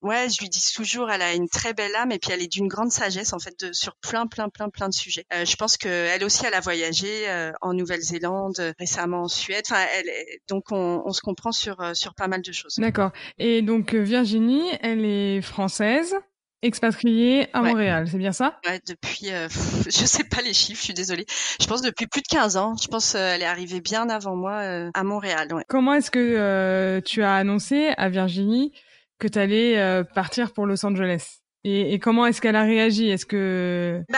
[0.02, 2.52] Ouais, je lui dis toujours, elle a une très belle âme et puis elle est
[2.52, 5.26] d'une grande sagesse en fait de, sur plein, plein, plein, plein de sujets.
[5.32, 9.64] Euh, je pense qu'elle aussi, elle a voyagé euh, en Nouvelle-Zélande, euh, récemment en Suède.
[9.70, 10.10] Enfin, elle,
[10.50, 12.78] donc on, on, se comprend sur sur pas mal de choses.
[12.78, 13.12] D'accord.
[13.38, 16.16] Et donc Virginie, elle est française.
[16.64, 18.60] Expatriée à Montréal, c'est bien ça?
[18.68, 19.30] Ouais, depuis,
[19.86, 21.26] je sais pas les chiffres, je suis désolée.
[21.60, 22.76] Je pense depuis plus de 15 ans.
[22.80, 25.52] Je pense elle est arrivée bien avant moi à Montréal.
[25.52, 25.64] Ouais.
[25.68, 28.74] Comment est-ce que tu as annoncé à Virginie
[29.22, 31.38] que tu allais euh, partir pour Los Angeles.
[31.64, 33.12] Et, et comment est-ce qu'elle a réagi?
[33.12, 34.18] Est-ce que bah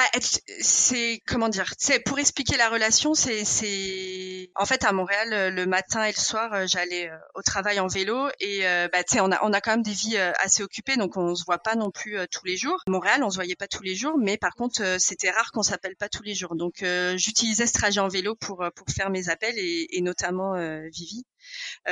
[0.62, 1.74] c'est comment dire?
[1.78, 6.14] C'est pour expliquer la relation, c'est c'est en fait à Montréal euh, le matin et
[6.16, 8.62] le soir euh, j'allais au travail en vélo et
[8.94, 11.36] bah tu sais on a on a quand même des vies assez occupées donc on
[11.36, 12.80] se voit pas non plus tous les jours.
[12.88, 15.98] Montréal on se voyait pas tous les jours mais par contre c'était rare qu'on s'appelle
[15.98, 16.76] pas tous les jours donc
[17.18, 20.54] j'utilisais ce trajet en vélo pour pour faire mes appels et, et notamment
[20.94, 21.43] Vivi euh,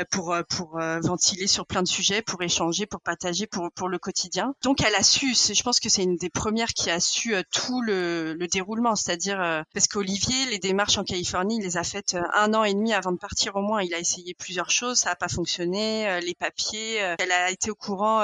[0.09, 3.89] pour euh, pour euh, ventiler sur plein de sujets, pour échanger, pour partager, pour pour
[3.89, 4.53] le quotidien.
[4.63, 7.81] Donc elle a su, je pense que c'est une des premières qui a su tout
[7.81, 12.53] le, le déroulement, c'est-à-dire parce qu'Olivier, les démarches en Californie, il les a faites un
[12.53, 13.81] an et demi avant de partir au moins.
[13.81, 16.97] Il a essayé plusieurs choses, ça n'a pas fonctionné, les papiers.
[17.19, 18.21] Elle a été au courant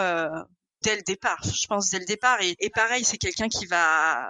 [0.81, 1.41] dès le départ.
[1.43, 2.41] Je pense dès le départ.
[2.41, 4.29] Et, et pareil, c'est quelqu'un qui va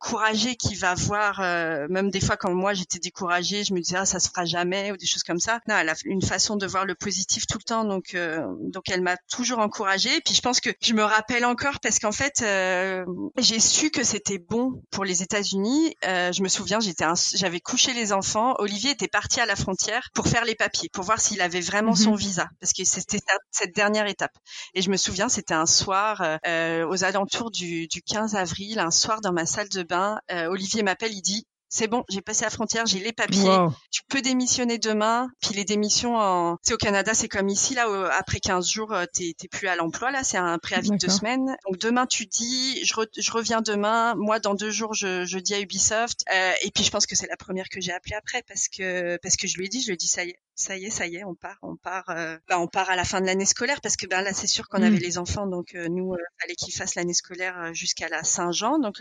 [0.00, 3.96] courager, qui va voir, euh, même des fois quand moi j'étais découragée, je me disais
[3.98, 5.60] ah, ça se fera jamais ou des choses comme ça.
[5.68, 8.88] Non, elle a une façon de voir le positif tout le temps, donc euh, donc
[8.88, 10.16] elle m'a toujours encouragée.
[10.16, 13.04] Et puis je pense que je me rappelle encore parce qu'en fait euh,
[13.38, 15.94] j'ai su que c'était bon pour les États-Unis.
[16.02, 18.54] je me souviens, j'étais, j'avais couché les enfants.
[18.58, 21.94] Olivier était parti à la frontière pour faire les papiers, pour voir s'il avait vraiment
[21.94, 22.18] son mhm.
[22.18, 23.18] visa, parce que c'était
[23.50, 24.32] cette dernière étape.
[24.74, 29.20] Et je me souviens, c'était un soir aux alentours du, du 15 avril, un soir
[29.20, 32.50] dans ma salle de bain, euh, Olivier m'appelle, il dit c'est bon, j'ai passé la
[32.50, 33.56] frontière, j'ai les papiers.
[33.90, 35.28] Tu peux démissionner demain.
[35.40, 36.52] Puis les démissions, en...
[36.52, 37.86] au Canada, c'est comme ici là.
[38.18, 40.24] Après 15 jours, euh, t'es plus à l'emploi là.
[40.24, 41.56] C'est un préavis de deux semaines.
[41.66, 44.14] Donc demain, tu dis, je, je, reviens demain.
[44.16, 46.24] Moi, dans deux jours, je, je dis à Ubisoft.
[46.34, 49.18] Euh, et puis je pense que c'est la première que j'ai appelée après parce que
[49.22, 50.86] parce que je lui ai dit, je lui ai dit ça y est, ça y
[50.86, 53.20] est, ça y est, on part, on part, euh, bah, on part à la fin
[53.20, 55.02] de l'année scolaire parce que ben là c'est sûr qu'on avait mm.
[55.02, 58.98] les enfants, donc euh, nous euh, fallait qu'ils fassent l'année scolaire jusqu'à la Saint-Jean, donc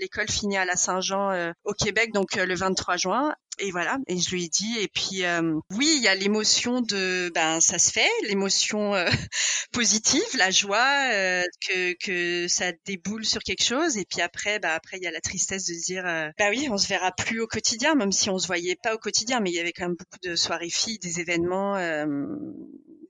[0.00, 3.34] l'école finit à la Saint-Jean au Québec, donc le 23 juin.
[3.58, 3.98] Et voilà.
[4.06, 7.60] Et je lui ai dit et puis euh, oui il y a l'émotion de ben
[7.60, 8.10] ça se fait.
[8.24, 9.08] L'émotion euh,
[9.72, 13.96] positive la joie euh, que que ça déboule sur quelque chose.
[13.96, 16.04] Et puis après bah après il y a la tristesse de se dire
[16.38, 18.98] bah oui on se verra plus au quotidien même si on se voyait pas au
[18.98, 19.40] quotidien.
[19.40, 21.76] Mais il y avait quand même beaucoup de soirées filles des événements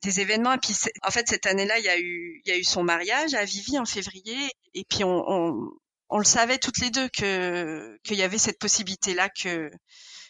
[0.02, 0.52] des événements.
[0.52, 2.84] Et puis en fait cette année-là il y a eu il y a eu son
[2.84, 4.48] mariage à Vivi en février.
[4.74, 5.70] Et puis on, on
[6.08, 9.70] on le savait toutes les deux que qu'il y avait cette possibilité là que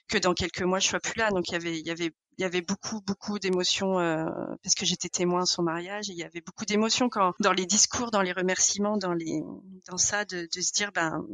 [0.08, 1.30] que dans quelques mois je sois plus là.
[1.30, 4.24] Donc il y avait il y avait il y avait beaucoup beaucoup d'émotions euh,
[4.62, 6.10] parce que j'étais témoin à son mariage.
[6.10, 9.42] Et il y avait beaucoup d'émotions quand dans les discours, dans les remerciements, dans les
[9.88, 11.24] dans ça de, de se dire ben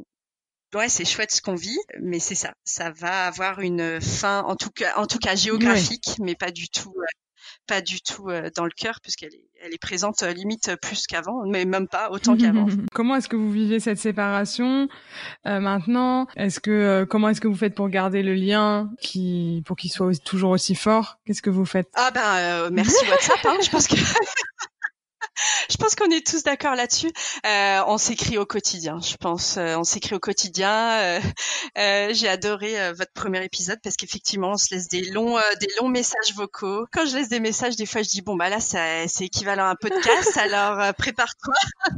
[0.75, 4.57] ouais c'est chouette ce qu'on vit, mais c'est ça, ça va avoir une fin en
[4.57, 7.05] tout cas en tout cas géographique, mais pas du tout euh,
[7.67, 11.07] pas du tout euh, dans le cœur puisqu'elle est, elle est présente euh, limite plus
[11.07, 12.67] qu'avant, mais même pas autant qu'avant.
[12.93, 14.89] comment est-ce que vous vivez cette séparation?
[15.47, 19.77] Euh, maintenant Est-ce que comment est-ce que vous faites pour garder le lien qui pour
[19.77, 21.19] qu'il soit toujours aussi fort?
[21.25, 21.89] Qu'est-ce que vous faites?
[21.95, 23.39] Ah ben merci WhatsApp.
[23.45, 23.97] Hein, je pense que
[25.69, 27.11] je pense qu'on est tous d'accord là-dessus.
[27.47, 29.57] Euh, on s'écrit au quotidien, je pense.
[29.57, 31.01] Euh, on s'écrit au quotidien.
[31.01, 31.21] Euh,
[31.79, 35.69] euh J'ai adoré euh, votre premier épisode parce qu'effectivement, on se laisse des longs, des
[35.81, 36.87] longs messages vocaux.
[36.93, 39.71] Quand je laisse des messages, des fois, je dis bon bah là, c'est équivalent à
[39.71, 40.37] un podcast.
[40.37, 41.55] alors prépare-toi.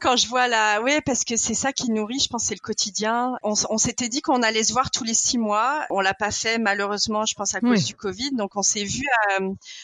[0.00, 2.18] Quand je vois là, oui, parce que c'est ça qui nourrit.
[2.18, 3.34] Je pense c'est le quotidien.
[3.42, 5.84] On, on s'était dit qu'on allait se voir tous les six mois.
[5.90, 8.32] On l'a pas fait malheureusement, je pense à cause du Covid.
[8.32, 9.04] Donc on s'est vu,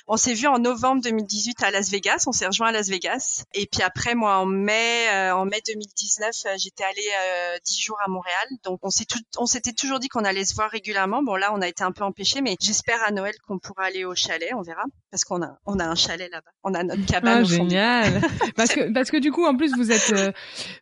[0.06, 2.24] on s'est vu en novembre 2018 à Las Vegas.
[2.26, 3.44] On s'est rejoint à Las Vegas.
[3.54, 7.80] Et puis après, moi, en mai, euh, en mai 2019, euh, j'étais allée euh, dix
[7.80, 8.46] jours à Montréal.
[8.64, 11.22] Donc on s'est tout, on s'était toujours dit qu'on allait se voir régulièrement.
[11.22, 14.04] Bon là, on a été un peu empêché, mais j'espère à Noël qu'on pourra aller
[14.04, 14.50] au chalet.
[14.56, 16.50] On verra parce qu'on a, on a un chalet là-bas.
[16.62, 17.42] On a notre cabane.
[17.42, 18.20] Ah, génial.
[18.56, 20.14] parce que parce que du coup, en plus, vous êtes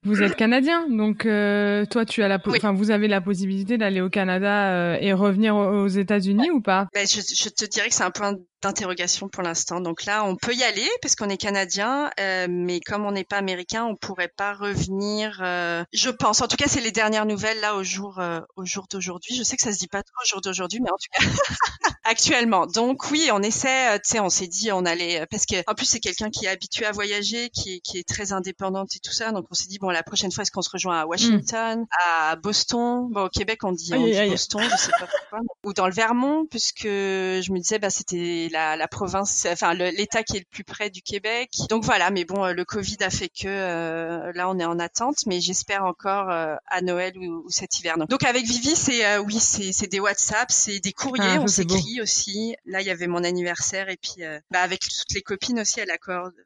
[0.03, 4.11] vous êtes canadien, donc toi, tu as la, enfin, vous avez la possibilité d'aller au
[4.11, 6.89] Canada et revenir aux États-Unis ou pas?
[6.95, 9.81] Ben, je, je te dirais que c'est un point d'interrogation pour l'instant.
[9.81, 13.25] Donc là, on peut y aller parce qu'on est canadien, euh, mais comme on n'est
[13.25, 15.41] pas américain, on pourrait pas revenir.
[15.43, 16.41] Euh, je pense.
[16.41, 19.37] En tout cas, c'est les dernières nouvelles là au jour euh, au jour d'aujourd'hui.
[19.37, 21.91] Je sais que ça se dit pas trop au jour d'aujourd'hui, mais en tout cas
[22.05, 22.67] actuellement.
[22.67, 23.99] Donc oui, on essaie.
[24.01, 26.49] Tu sais, on s'est dit on allait parce que en plus c'est quelqu'un qui est
[26.49, 29.33] habitué à voyager, qui est qui est très indépendante et tout ça.
[29.33, 31.87] Donc on s'est dit bon la prochaine fois est-ce qu'on se rejoint à Washington, mm.
[32.07, 33.09] à Boston?
[33.11, 35.41] Bon au Québec on dit, on dit Boston, je sais pas pourquoi.
[35.65, 40.37] Ou dans le Vermont puisque je me disais bah c'était la, province, enfin l'État qui
[40.37, 41.51] est le plus près du Québec.
[41.69, 44.79] Donc voilà, mais bon, euh, le Covid a fait que euh, là on est en
[44.79, 47.97] attente, mais j'espère encore euh, à Noël ou, cet hiver.
[48.09, 52.55] Donc, avec Vivi, c'est oui, c'est des WhatsApp, c'est des courriers, ah, on s'écrit aussi.
[52.65, 55.91] Là, il y avait mon anniversaire et puis bah, avec toutes les copines aussi, elle
[55.91, 55.97] a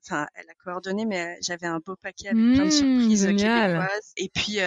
[0.05, 4.13] enfin elle a coordonné, mais j'avais un beau paquet avec plein de mmh, surprises québécoises.
[4.17, 4.59] Et puis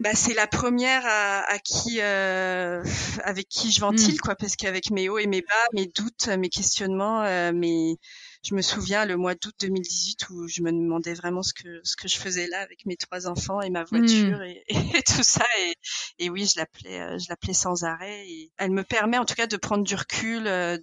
[0.00, 4.18] bah, c'est la première à, qui avec qui je ventile mmh.
[4.18, 7.96] quoi, parce qu'avec mes hauts et mes bas, mes doutes, mes questions euh, mais
[8.42, 11.96] je me souviens le mois d'août 2018 où je me demandais vraiment ce que ce
[11.96, 14.42] que je faisais là avec mes trois enfants et ma voiture hmm.
[14.68, 15.74] et, tout ça et,
[16.18, 19.34] et oui je l'appelais euh, je l'appelais sans arrêt et elle me permet en tout
[19.34, 20.78] cas de prendre du recul euh,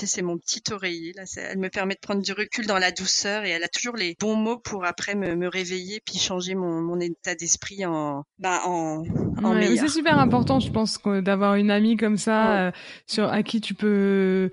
[0.00, 1.24] de c'est mon petit oreiller là.
[1.36, 4.16] Elle me permet de prendre du recul dans la douceur et elle a toujours les
[4.20, 8.60] bons mots pour après me, me réveiller puis changer mon, mon état d'esprit en bah
[8.66, 9.02] en,
[9.42, 12.72] en C'est super important, je pense, d'avoir une amie comme ça
[13.06, 14.50] sur à qui tu peux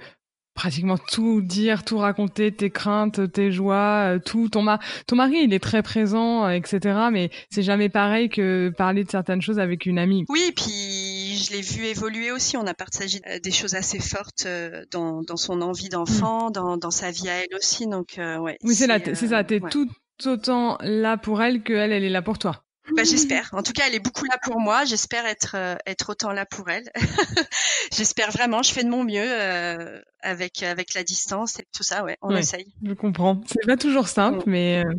[0.53, 4.49] pratiquement tout dire, tout raconter, tes craintes, tes joies, euh, tout.
[4.49, 4.65] Ton,
[5.07, 6.79] ton mari, il est très présent, euh, etc.
[7.11, 10.25] Mais c'est jamais pareil que parler de certaines choses avec une amie.
[10.29, 12.57] Oui, puis je l'ai vu évoluer aussi.
[12.57, 14.47] On a partagé euh, des choses assez fortes
[14.91, 16.53] dans, dans son envie d'enfant, mm.
[16.53, 17.87] dans, dans sa vie à elle aussi.
[17.87, 18.57] Donc, ouais.
[18.63, 19.43] Oui, c'est c'est ça.
[19.43, 19.89] T'es tout
[20.25, 22.63] autant là pour elle qu'elle, elle est là pour toi.
[22.91, 23.49] Bah, j'espère.
[23.53, 24.83] En tout cas, elle est beaucoup là pour moi.
[24.83, 26.91] J'espère être euh, être autant là pour elle.
[27.93, 28.61] j'espère vraiment.
[28.61, 32.03] Je fais de mon mieux euh, avec avec la distance et tout ça.
[32.03, 32.73] Ouais, on essaye.
[32.83, 33.41] Je comprends.
[33.47, 34.51] C'est pas toujours simple, mm.
[34.51, 34.93] mais euh,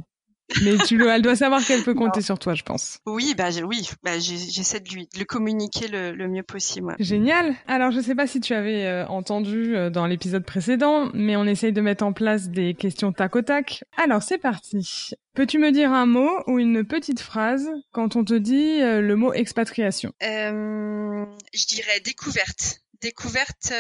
[0.62, 2.98] mais tu elle doit savoir qu'elle peut compter sur toi, je pense.
[3.07, 6.94] Oui, bah oui, bah, j'essaie de lui de le communiquer le, mieux possible.
[6.98, 7.54] Génial.
[7.66, 11.44] Alors je sais pas si tu avais euh, entendu euh, dans l'épisode précédent, mais on
[11.44, 13.85] essaye de mettre en place des questions tac au tac.
[13.96, 15.12] Alors c'est parti.
[15.35, 19.16] Peux-tu me dire un mot ou une petite phrase quand on te dit euh, le
[19.16, 20.12] mot expatriation?
[20.20, 23.72] Je dirais découverte, découverte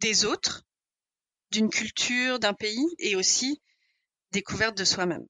[0.00, 0.62] des autres,
[1.52, 3.60] d'une culture, d'un pays, et aussi
[4.32, 5.24] découverte de soi-même.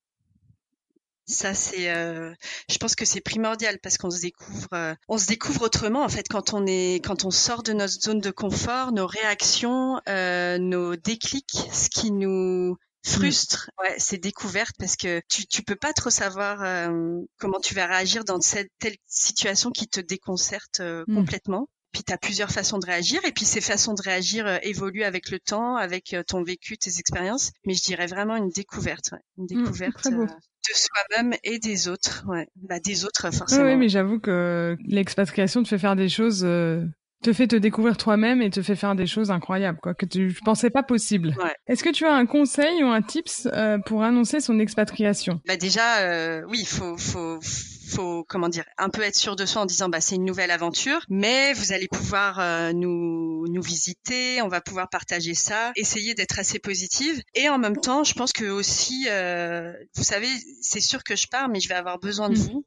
[1.26, 2.32] Ça c'est, euh,
[2.70, 6.08] je pense que c'est primordial parce qu'on se découvre, euh, on se découvre autrement en
[6.08, 10.58] fait quand on est, quand on sort de notre zone de confort, nos réactions, euh,
[10.58, 15.92] nos déclics, ce qui nous frustre, ouais, c'est découverte parce que tu tu peux pas
[15.92, 16.88] trop savoir
[17.38, 21.14] comment tu vas réagir dans cette telle situation qui te déconcerte mmh.
[21.14, 21.68] complètement.
[21.96, 25.30] Puis tu as plusieurs façons de réagir et puis ces façons de réagir évoluent avec
[25.30, 27.52] le temps, avec ton vécu, tes expériences.
[27.64, 32.22] Mais je dirais vraiment une découverte, une mmh, découverte de soi-même et des autres.
[32.28, 32.48] Ouais.
[32.56, 33.64] Bah, des autres, forcément.
[33.64, 36.84] Oui, mais j'avoue que l'expatriation te fait faire des choses euh,
[37.22, 40.36] te fait te découvrir toi-même et te fait faire des choses incroyables, quoi, que tu
[40.44, 41.34] pensais pas possible.
[41.66, 45.40] Est-ce que tu as un conseil ou un tips euh, pour annoncer son expatriation?
[45.46, 47.75] Bah déjà, euh, oui, il faut, faut, faut,
[48.28, 51.00] comment dire, un peu être sûr de soi en disant, bah c'est une nouvelle aventure,
[51.08, 56.38] mais vous allez pouvoir euh, nous, nous visiter, on va pouvoir partager ça, essayer d'être
[56.38, 59.06] assez positive, et en même temps, je pense que aussi,
[59.96, 60.28] vous savez,
[60.60, 62.42] c'est sûr que je pars, mais je vais avoir besoin de mmh.
[62.42, 62.64] vous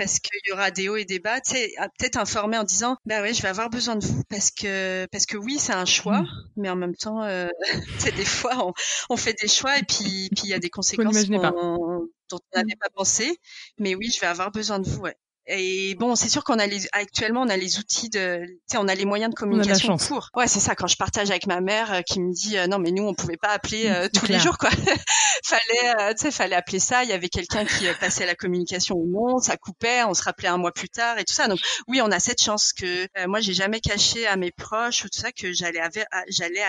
[0.00, 1.42] parce qu'il y aura des hauts et des bas.
[1.42, 4.50] Tu sais, peut-être informer en disant, bah ouais, je vais avoir besoin de vous parce
[4.50, 6.28] que parce que oui, c'est un choix, mmh.
[6.56, 7.48] mais en même temps, euh,
[7.98, 8.72] c'est des fois on,
[9.10, 12.76] on, fait des choix et puis puis il y a des conséquences dont on n'avait
[12.80, 13.36] pas pensé.
[13.78, 15.02] Mais oui, je vais avoir besoin de vous.
[15.02, 15.16] Ouais.
[15.52, 18.78] Et bon, c'est sûr qu'on a les, actuellement, on a les outils de, tu sais,
[18.78, 20.28] on a les moyens de communication pour.
[20.36, 20.76] Ouais, c'est ça.
[20.76, 23.14] Quand je partage avec ma mère, euh, qui me dit, euh, non, mais nous, on
[23.14, 24.70] pouvait pas appeler euh, tous les jours, quoi.
[25.44, 27.02] fallait, tu sais, fallait appeler ça.
[27.02, 30.48] Il y avait quelqu'un qui passait la communication ou non, ça coupait, on se rappelait
[30.48, 31.48] un mois plus tard et tout ça.
[31.48, 31.58] Donc,
[31.88, 35.18] oui, on a cette chance que moi, j'ai jamais caché à mes proches ou tout
[35.18, 35.80] ça que j'allais,
[36.28, 36.62] j'allais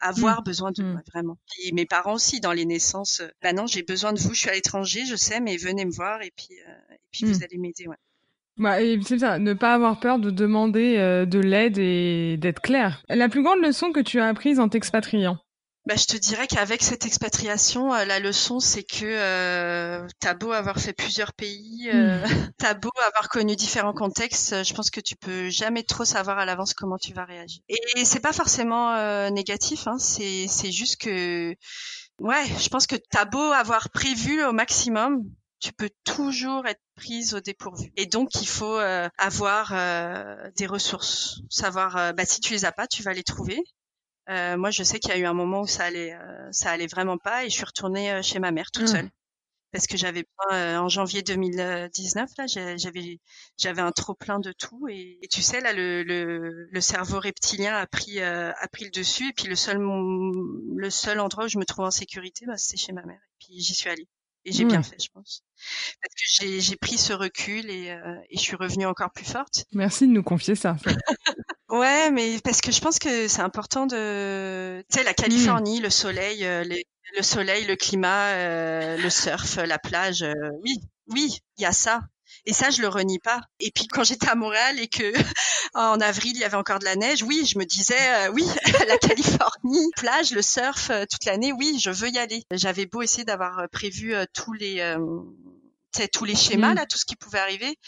[0.00, 0.44] avoir mmh.
[0.44, 1.02] besoin de moi, mmh.
[1.10, 1.38] vraiment.
[1.64, 3.22] Et mes parents aussi dans les naissances.
[3.40, 4.34] bah non, j'ai besoin de vous.
[4.34, 7.42] Je suis à l'étranger, je sais, mais venez me voir et puis et puis vous
[7.42, 7.88] allez m'aider.
[7.88, 7.96] Ouais.
[8.58, 13.02] Bah, c'est ça, ne pas avoir peur de demander euh, de l'aide et d'être clair.
[13.08, 15.38] La plus grande leçon que tu as apprise en t'expatriant?
[15.86, 20.50] Bah, je te dirais qu'avec cette expatriation, euh, la leçon, c'est que euh, t'as beau
[20.50, 22.50] avoir fait plusieurs pays, euh, hmm.
[22.58, 26.44] t'as beau avoir connu différents contextes, je pense que tu peux jamais trop savoir à
[26.44, 27.62] l'avance comment tu vas réagir.
[27.68, 31.54] Et c'est pas forcément négatif, hein, c'est c'est juste que
[32.18, 35.22] ouais, je pense que t'as beau avoir prévu au maximum,
[35.60, 37.92] tu peux toujours être prise au dépourvu.
[37.96, 42.64] Et donc il faut euh, avoir euh, des ressources, savoir euh, bah, si tu les
[42.64, 43.62] as pas, tu vas les trouver.
[44.28, 46.18] moi, je sais qu'il y a eu un moment où ça allait,
[46.50, 48.96] ça allait vraiment pas, et je suis retournée chez ma mère toute mmh.
[48.96, 49.10] seule
[49.72, 53.20] parce que j'avais en janvier 2019 là, j'avais
[53.58, 57.74] j'avais un trop plein de tout, et, tu sais là le, le, le, cerveau reptilien
[57.74, 61.58] a pris a pris le dessus, et puis le seul le seul endroit où je
[61.58, 64.08] me trouve en sécurité, bah, c'est chez ma mère, et puis j'y suis allée.
[64.46, 65.42] Et j'ai bien fait, je pense.
[66.00, 69.64] Parce que j'ai pris ce recul et, euh, et, je suis revenue encore plus forte.
[69.72, 70.76] Merci de nous confier ça.
[71.68, 74.84] ouais, mais parce que je pense que c'est important de...
[74.88, 76.62] Tu sais, la Californie, le soleil, euh,
[77.16, 80.32] le soleil, le climat, euh, le surf, la plage, euh,
[80.62, 82.02] oui, oui, il y a ça.
[82.46, 83.42] Et ça, je le renie pas.
[83.60, 85.12] Et puis quand j'étais à Montréal et que
[85.74, 88.44] en avril il y avait encore de la neige, oui, je me disais euh, oui,
[88.88, 92.44] la Californie, plage, le surf euh, toute l'année, oui, je veux y aller.
[92.52, 94.96] J'avais beau essayer d'avoir euh, prévu tous les
[96.12, 96.76] tous les schémas mmh.
[96.76, 97.78] là, tout ce qui pouvait arriver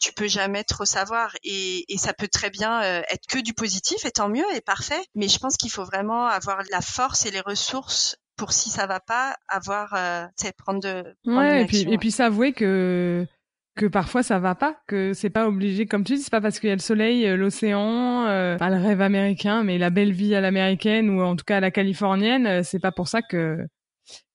[0.00, 4.04] tu peux jamais trop savoir et, et ça peut très bien être que du positif
[4.04, 7.30] et tant mieux et parfait mais je pense qu'il faut vraiment avoir la force et
[7.30, 10.26] les ressources pour si ça va pas avoir euh,
[10.58, 13.24] prendre de prendre ouais et puis et puis s'avouer que
[13.74, 16.60] que parfois ça va pas, que c'est pas obligé, comme tu dis, c'est pas parce
[16.60, 20.12] qu'il y a le soleil, euh, l'océan, euh, pas le rêve américain, mais la belle
[20.12, 23.22] vie à l'américaine ou en tout cas à la californienne, euh, c'est pas pour ça
[23.22, 23.58] que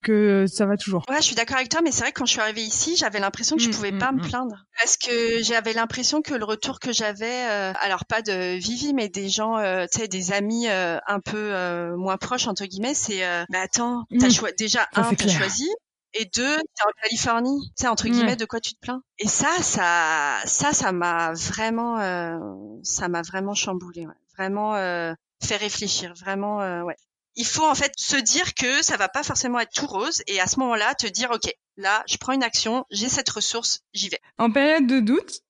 [0.01, 1.03] que ça va toujours.
[1.09, 2.95] Ouais, je suis d'accord avec toi, mais c'est vrai que quand je suis arrivée ici,
[2.95, 4.27] j'avais l'impression que je mmh, pouvais mmh, pas me mmh.
[4.27, 7.41] plaindre parce que j'avais l'impression que le retour que j'avais,
[7.81, 9.57] alors pas de Vivi, mais des gens,
[9.91, 13.19] tu sais, des amis un peu moins proches entre guillemets, c'est,
[13.49, 15.67] bah attends, t'as choisi déjà un, t'as choisi,
[16.13, 19.01] et deux, t'es en Californie, tu sais entre guillemets de quoi tu te plains.
[19.19, 22.37] Et ça, ça, ça, ça m'a vraiment, euh,
[22.83, 24.13] ça m'a vraiment chamboulé, ouais.
[24.37, 26.95] vraiment euh, fait réfléchir, vraiment, euh, ouais.
[27.35, 30.39] Il faut en fait se dire que ça va pas forcément être tout rose et
[30.39, 34.09] à ce moment-là te dire ok, là, je prends une action, j'ai cette ressource, j'y
[34.09, 34.19] vais.
[34.39, 35.41] En période de doute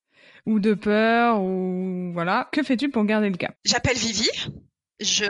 [0.45, 3.55] ou de peur ou voilà, que fais-tu pour garder le cap?
[3.63, 4.29] J'appelle Vivi.
[4.99, 5.25] Je,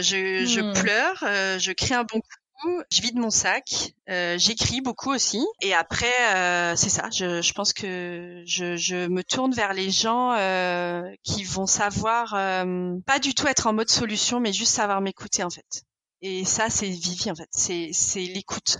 [0.00, 0.72] je, je hmm.
[0.72, 1.18] pleure,
[1.60, 2.41] je crée un bon coup
[2.90, 7.08] je vide mon sac, euh, j'écris beaucoup aussi, et après euh, c'est ça.
[7.10, 12.34] Je, je, pense que je, je, me tourne vers les gens euh, qui vont savoir
[12.34, 15.84] euh, pas du tout être en mode solution, mais juste savoir m'écouter en fait.
[16.20, 17.48] Et ça, c'est Vivi en fait.
[17.50, 18.78] C'est c'est l'écoute.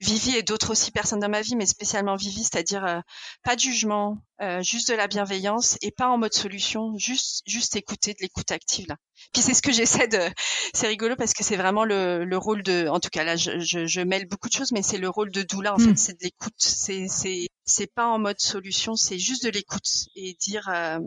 [0.00, 3.00] Vivi et d'autres aussi personnes dans ma vie, mais spécialement Vivi, c'est-à-dire euh,
[3.44, 7.76] pas de jugement, euh, juste de la bienveillance et pas en mode solution, juste juste
[7.76, 8.96] écouter de l'écoute active là.
[9.32, 10.18] Puis c'est ce que j'essaie de.
[10.74, 12.88] C'est rigolo parce que c'est vraiment le, le rôle de.
[12.88, 15.30] En tout cas là, je, je, je mêle beaucoup de choses, mais c'est le rôle
[15.30, 15.88] de doula en hmm.
[15.90, 16.54] fait, c'est de l'écoute.
[16.56, 20.98] C'est c'est c'est pas en mode solution, c'est juste de l'écoute et dire euh,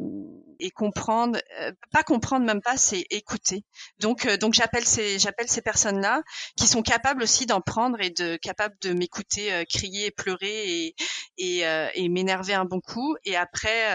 [0.60, 3.64] et comprendre, euh, pas comprendre même pas, c'est écouter.
[4.00, 6.22] Donc euh, donc j'appelle ces j'appelle ces personnes là
[6.56, 10.96] qui sont capables aussi d'en prendre et de capables de m'écouter crier et pleurer et
[11.38, 11.64] et,
[11.96, 13.86] et m'énerver un bon coup et après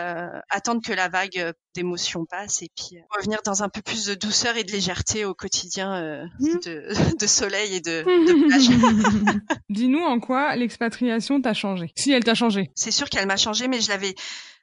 [0.49, 4.57] attendre que la vague d'émotions passe et puis revenir dans un peu plus de douceur
[4.57, 6.59] et de légèreté au quotidien mmh.
[6.65, 9.61] de, de, soleil et de, de plage.
[9.69, 12.71] Dis-nous en quoi l'expatriation t'a changé, si elle t'a changé.
[12.75, 14.15] C'est sûr qu'elle m'a changé, mais je l'avais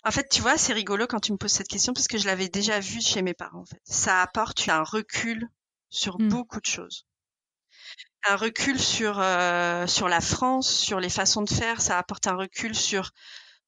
[0.04, 2.26] En fait, tu vois, c'est rigolo quand tu me poses cette question parce que je
[2.26, 3.62] l'avais déjà vu chez mes parents.
[3.62, 5.48] En fait, ça apporte un recul
[5.90, 6.28] sur mmh.
[6.28, 7.06] beaucoup de choses.
[8.30, 11.80] Un recul sur euh, sur la France, sur les façons de faire.
[11.80, 13.12] Ça apporte un recul sur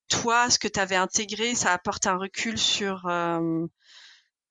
[0.10, 1.56] toi, ce que tu avais intégré.
[1.56, 3.66] Ça apporte un recul sur euh,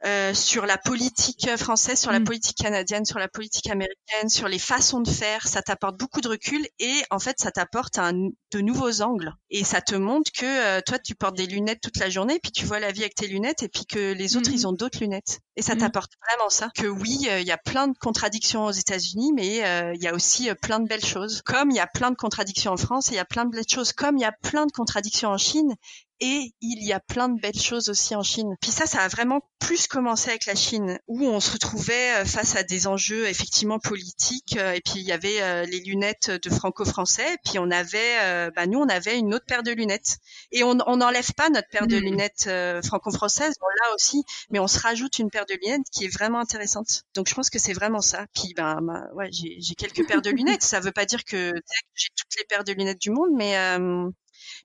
[0.07, 2.25] euh, sur la politique française, sur la mmh.
[2.25, 5.49] politique canadienne, sur la politique américaine, sur les façons de faire.
[5.49, 9.35] Ça t'apporte beaucoup de recul et en fait, ça t'apporte de nouveaux angles.
[9.51, 12.53] Et ça te montre que euh, toi, tu portes des lunettes toute la journée, puis
[12.53, 14.67] tu vois la vie avec tes lunettes, et puis que les autres, ils mmh.
[14.67, 15.41] ont d'autres lunettes.
[15.59, 15.79] Et ça mmh.
[15.79, 16.71] t'apporte vraiment ça.
[16.77, 19.57] Que oui, euh, il y a plein de contradictions aux États-Unis, mais
[19.95, 21.43] il y a aussi plein de belles choses.
[21.45, 23.69] Comme il y a plein de contradictions en France, il y a plein de belles
[23.69, 23.93] choses.
[23.93, 25.75] Comme il y a plein de contradictions en Chine,
[26.21, 28.57] et il y a plein de belles choses aussi en Chine.
[28.61, 32.25] Puis ça, ça a vraiment plus commencé avec la Chine, où on se retrouvait euh,
[32.25, 34.57] face à des enjeux effectivement politiques.
[34.59, 37.37] Euh, et puis il y avait euh, les lunettes de franco-français.
[37.45, 40.19] Puis on avait, bah nous, on avait une autre paire de lunettes.
[40.51, 42.03] Et on n'enlève pas notre paire de mmh.
[42.03, 42.51] lunettes
[42.85, 46.41] franco-françaises, on l'a aussi, mais on se rajoute une paire de lunettes qui est vraiment
[46.41, 47.05] intéressante.
[47.15, 48.27] Donc je pense que c'est vraiment ça.
[48.35, 48.81] Puis ben,
[49.15, 50.63] ouais, j'ai quelques paires de lunettes.
[50.63, 51.53] Ça veut pas dire que
[51.95, 53.57] j'ai toutes les paires de lunettes du monde, mais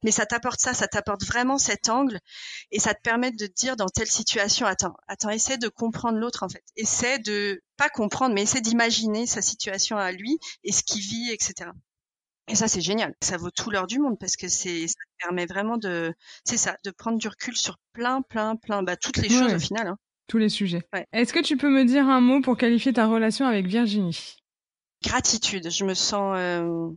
[0.03, 2.19] mais ça t'apporte ça, ça t'apporte vraiment cet angle
[2.71, 6.17] et ça te permet de te dire dans telle situation, attends, attends, essaie de comprendre
[6.17, 10.71] l'autre en fait, essaie de pas comprendre, mais essaie d'imaginer sa situation à lui et
[10.71, 11.71] ce qu'il vit, etc.
[12.49, 13.15] Et ça, c'est génial.
[13.21, 16.13] Ça vaut tout l'heure du monde parce que c'est, ça te permet vraiment de,
[16.43, 19.59] c'est ça, de prendre du recul sur plein, plein, plein, bah, toutes les choses au
[19.59, 19.87] final.
[19.87, 19.97] Hein.
[20.27, 20.81] Tous les sujets.
[21.11, 24.37] Est-ce que tu peux me dire un mot pour qualifier ta relation avec Virginie?
[25.03, 25.69] Gratitude.
[25.69, 26.89] Je me sens, euh,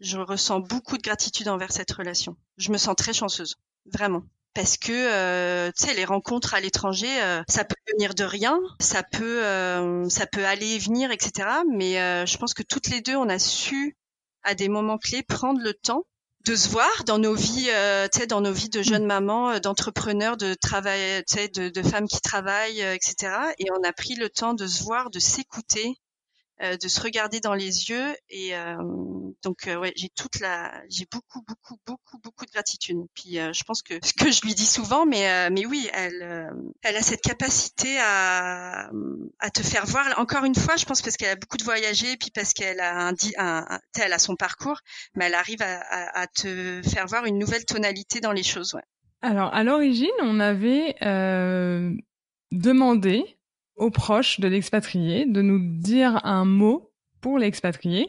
[0.00, 2.36] je ressens beaucoup de gratitude envers cette relation.
[2.56, 3.56] Je me sens très chanceuse,
[3.86, 4.24] vraiment.
[4.56, 8.58] Parce que euh, tu sais les rencontres à l'étranger, euh, ça peut venir de rien,
[8.80, 11.46] ça peut euh, ça peut aller et venir, etc.
[11.70, 13.98] Mais je pense que toutes les deux, on a su
[14.44, 16.06] à des moments clés prendre le temps
[16.46, 17.68] de se voir dans nos vies,
[18.12, 21.82] tu sais, dans nos vies de jeunes mamans, d'entrepreneurs, de travail, tu sais, de, de,
[21.82, 23.32] femmes qui travaillent, etc.
[23.58, 25.96] Et on a pris le temps de se voir, de s'écouter,
[26.62, 28.76] euh, de se regarder dans les yeux et euh,
[29.42, 33.64] donc euh, ouais j'ai toute la j'ai beaucoup beaucoup beaucoup beaucoup de gratitude puis je
[33.64, 36.50] pense que ce que je lui dis souvent mais mais oui elle
[36.80, 38.90] elle a cette capacité à
[39.38, 42.16] à te faire voir encore une fois je pense parce qu'elle a beaucoup de voyagé
[42.16, 44.80] puis parce qu'elle a un, un, elle a son parcours
[45.14, 48.72] mais elle arrive à, à, à, te faire voir une nouvelle tonalité dans les choses
[48.72, 48.84] ouais.
[49.20, 50.96] Alors à l'origine on avait
[52.50, 53.35] demandé
[53.76, 58.08] aux proches de l'expatrié de nous dire un mot pour l'expatrié.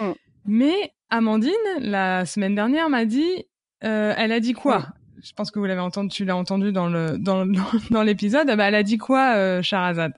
[0.00, 0.12] Mm.
[0.46, 3.46] Mais Amandine, la semaine dernière, m'a dit,
[3.84, 4.88] euh, elle a dit quoi?
[5.22, 7.46] Je pense que vous l'avez entendu, tu l'as entendu dans le dans,
[7.90, 8.46] dans, l'épisode.
[8.48, 10.12] Bah, elle a dit quoi, euh, Charazade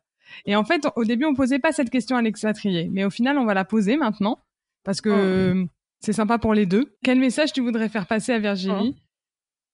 [0.46, 3.38] Et en fait, au début, on posait pas cette question à l'expatrié, mais au final,
[3.38, 4.42] on va la poser maintenant
[4.84, 5.68] parce que mm.
[6.00, 6.96] c'est sympa pour les deux.
[7.04, 8.90] Quel message tu voudrais faire passer à Virginie?
[8.90, 8.94] Mm.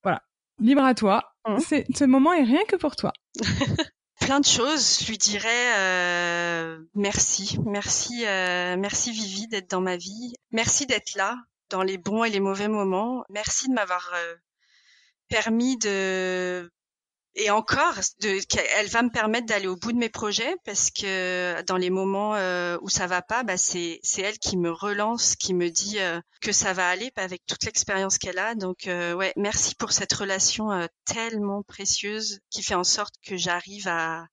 [0.02, 0.22] Voilà,
[0.58, 1.34] libre à toi.
[1.58, 3.12] C'est ce moment est rien que pour toi.
[4.20, 5.00] plein de choses.
[5.00, 10.34] Je lui dirais euh, merci, merci, euh, merci Vivi d'être dans ma vie.
[10.50, 11.36] Merci d'être là
[11.70, 13.24] dans les bons et les mauvais moments.
[13.30, 14.34] Merci de m'avoir euh,
[15.28, 16.70] permis de
[17.34, 21.78] et encore, elle va me permettre d'aller au bout de mes projets parce que dans
[21.78, 25.70] les moments euh, où ça va pas, bah c'est elle qui me relance, qui me
[25.70, 28.54] dit euh, que ça va aller, bah, avec toute l'expérience qu'elle a.
[28.54, 30.68] Donc euh, ouais, merci pour cette relation
[31.06, 34.26] tellement précieuse qui fait en sorte que j'arrive à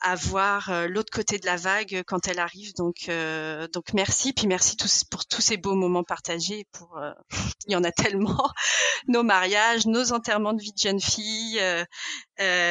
[0.00, 2.74] à voir euh, l'autre côté de la vague quand elle arrive.
[2.74, 6.66] Donc, euh, donc merci, puis merci tous pour tous ces beaux moments partagés.
[6.72, 7.12] Pour, euh,
[7.66, 8.50] il y en a tellement,
[9.08, 11.60] nos mariages, nos enterrements de vie de jeune fille,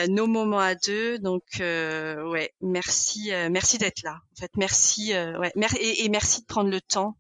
[0.09, 1.19] nos moments à deux.
[1.19, 4.19] Donc, ouais, merci, merci d'être là.
[4.34, 7.17] En fait, merci, ouais, et, merci de prendre le temps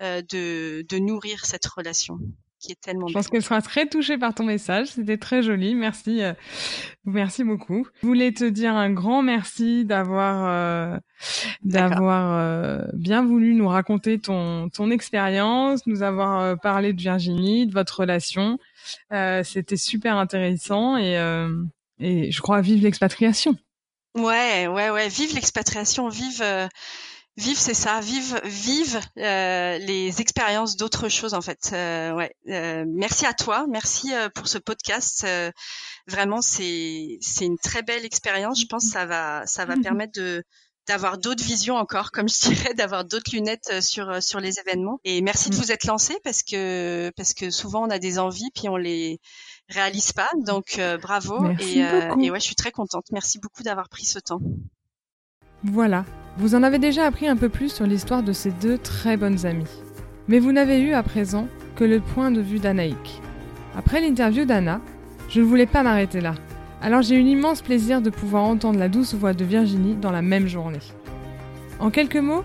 [0.00, 2.18] de, de nourrir cette relation
[2.72, 4.88] est tellement Je pense qu'elle sera très touchée par ton message.
[4.88, 5.74] C'était très joli.
[5.74, 6.22] Merci.
[6.22, 6.32] Euh,
[7.04, 7.86] merci beaucoup.
[8.02, 10.98] Je voulais te dire un grand merci d'avoir euh,
[11.62, 17.72] d'avoir euh, bien voulu nous raconter ton ton expérience, nous avoir parlé de Virginie, de
[17.72, 18.58] votre relation.
[19.42, 21.14] C'était super intéressant et
[22.00, 23.56] et je crois vive l'expatriation.
[24.16, 26.42] Ouais, ouais, ouais, vive l'expatriation, vive
[27.36, 28.00] Vive, c'est ça.
[28.00, 31.70] Vive, vive euh, les expériences d'autres choses en fait.
[31.72, 32.32] Euh, ouais.
[32.48, 35.26] Euh, merci à toi, merci pour ce podcast.
[36.06, 38.60] vraiment, c'est c'est une très belle expérience.
[38.60, 40.44] Je pense que ça va ça va permettre de
[40.86, 45.00] d'avoir d'autres visions encore, comme je dirais, d'avoir d'autres lunettes sur sur les événements.
[45.02, 45.58] Et merci de mm.
[45.58, 49.18] vous être lancé parce que parce que souvent on a des envies puis on les
[49.68, 50.30] réalise pas.
[50.46, 53.06] Donc bravo et, et ouais, je suis très contente.
[53.10, 54.40] Merci beaucoup d'avoir pris ce temps.
[55.66, 56.04] Voilà,
[56.36, 59.46] vous en avez déjà appris un peu plus sur l'histoire de ces deux très bonnes
[59.46, 59.64] amies.
[60.28, 63.22] Mais vous n'avez eu à présent que le point de vue d'Anaïk.
[63.74, 64.82] Après l'interview d'Anna,
[65.30, 66.34] je ne voulais pas m'arrêter là.
[66.82, 70.20] Alors j'ai eu l'immense plaisir de pouvoir entendre la douce voix de Virginie dans la
[70.20, 70.80] même journée.
[71.80, 72.42] En quelques mots,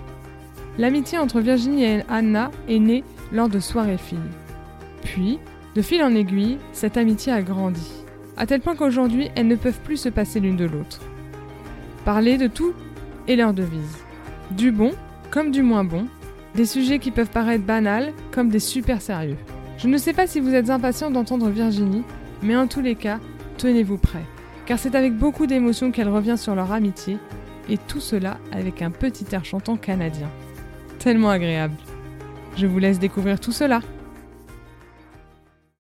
[0.77, 3.03] l'amitié entre Virginie et Anna est née
[3.33, 4.17] lors de soirées filles.
[5.03, 5.39] Puis,
[5.75, 7.91] de fil en aiguille, cette amitié a grandi,
[8.37, 11.01] à tel point qu'aujourd'hui elles ne peuvent plus se passer l'une de l'autre.
[12.05, 12.73] Parler de tout
[13.27, 13.97] est leur devise.
[14.51, 14.93] Du bon
[15.31, 16.07] comme du moins bon,
[16.55, 19.37] des sujets qui peuvent paraître banals comme des super sérieux.
[19.77, 22.03] Je ne sais pas si vous êtes impatient d'entendre Virginie,
[22.41, 23.19] mais en tous les cas,
[23.57, 24.25] tenez-vous prêts,
[24.65, 27.17] car c'est avec beaucoup d'émotion qu'elle revient sur leur amitié,
[27.69, 30.29] et tout cela avec un petit air chantant canadien.
[30.97, 31.75] Tellement agréable.
[32.57, 33.81] Je vous laisse découvrir tout cela.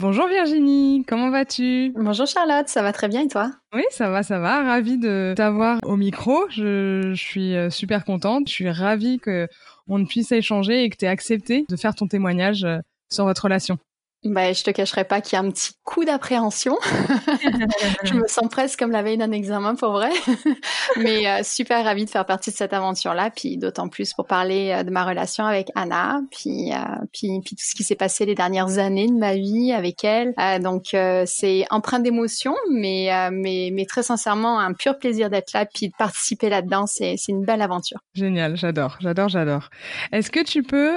[0.00, 1.92] Bonjour Virginie, comment vas-tu?
[1.96, 3.50] Bonjour Charlotte, ça va très bien et toi?
[3.74, 4.62] Oui, ça va, ça va.
[4.62, 6.48] Ravie de t'avoir au micro.
[6.50, 8.46] Je, suis euh, super contente.
[8.46, 9.48] Je suis ravie que
[9.88, 12.78] on puisse échanger et que tu aies accepté de faire ton témoignage euh,
[13.10, 13.76] sur votre relation.
[14.24, 16.76] Bah, je te cacherai pas qu'il y a un petit coup d'appréhension.
[18.02, 20.10] je me sens presque comme la veille d'un examen pour vrai.
[20.96, 24.72] Mais euh, super ravie de faire partie de cette aventure-là, puis d'autant plus pour parler
[24.72, 26.78] euh, de ma relation avec Anna, puis, euh,
[27.12, 30.34] puis, puis tout ce qui s'est passé les dernières années de ma vie avec elle.
[30.62, 30.96] donc
[31.26, 35.94] c'est empreint d'émotion, mais, mais, mais très sincèrement un pur plaisir d'être là, puis de
[35.96, 36.86] participer là-dedans.
[36.86, 37.98] C'est, c'est une belle aventure.
[38.14, 39.70] Génial, j'adore, j'adore, j'adore.
[40.10, 40.96] Est-ce que tu peux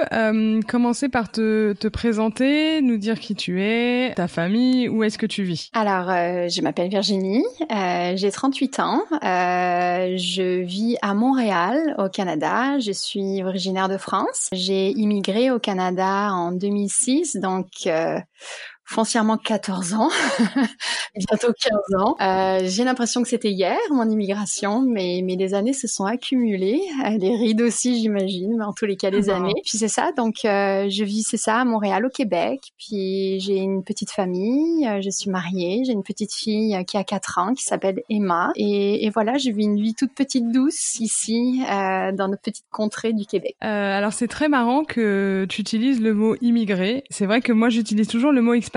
[0.66, 5.26] commencer par te, te présenter, nous dire qui tu es, ta famille, où est-ce que
[5.26, 5.70] tu vis?
[5.74, 12.08] Alors, euh, je m'appelle Virginie, euh, j'ai 38 ans, euh, je vis à Montréal, au
[12.08, 14.48] Canada, je suis originaire de France.
[14.52, 17.66] J'ai immigré au Canada en 2006, donc
[18.84, 20.10] foncièrement 14 ans,
[21.16, 22.16] bientôt 15 ans.
[22.20, 26.80] Euh, j'ai l'impression que c'était hier, mon immigration, mais, mais les années se sont accumulées,
[27.06, 29.54] euh, les rides aussi j'imagine, mais en tous les cas les années.
[29.64, 33.56] Puis c'est ça, donc euh, je vis, c'est ça, à Montréal, au Québec, puis j'ai
[33.56, 37.54] une petite famille, euh, je suis mariée, j'ai une petite fille qui a 4 ans,
[37.54, 42.12] qui s'appelle Emma, et, et, voilà, je vis une vie toute petite douce ici, euh,
[42.12, 43.54] dans notre petite contrée du Québec.
[43.60, 48.08] alors c'est très marrant que tu utilises le mot immigré, c'est vrai que moi j'utilise
[48.08, 48.71] toujours le mot expatrié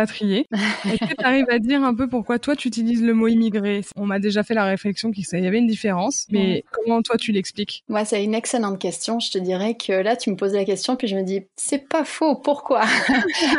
[0.51, 3.81] est-ce que tu arrives à dire un peu pourquoi toi tu utilises le mot immigré?
[3.95, 7.31] On m'a déjà fait la réflexion qu'il y avait une différence, mais comment toi tu
[7.31, 7.83] l'expliques?
[7.89, 9.19] Ouais, c'est une excellente question.
[9.19, 11.87] Je te dirais que là tu me poses la question puis je me dis c'est
[11.87, 12.35] pas faux.
[12.35, 12.83] Pourquoi?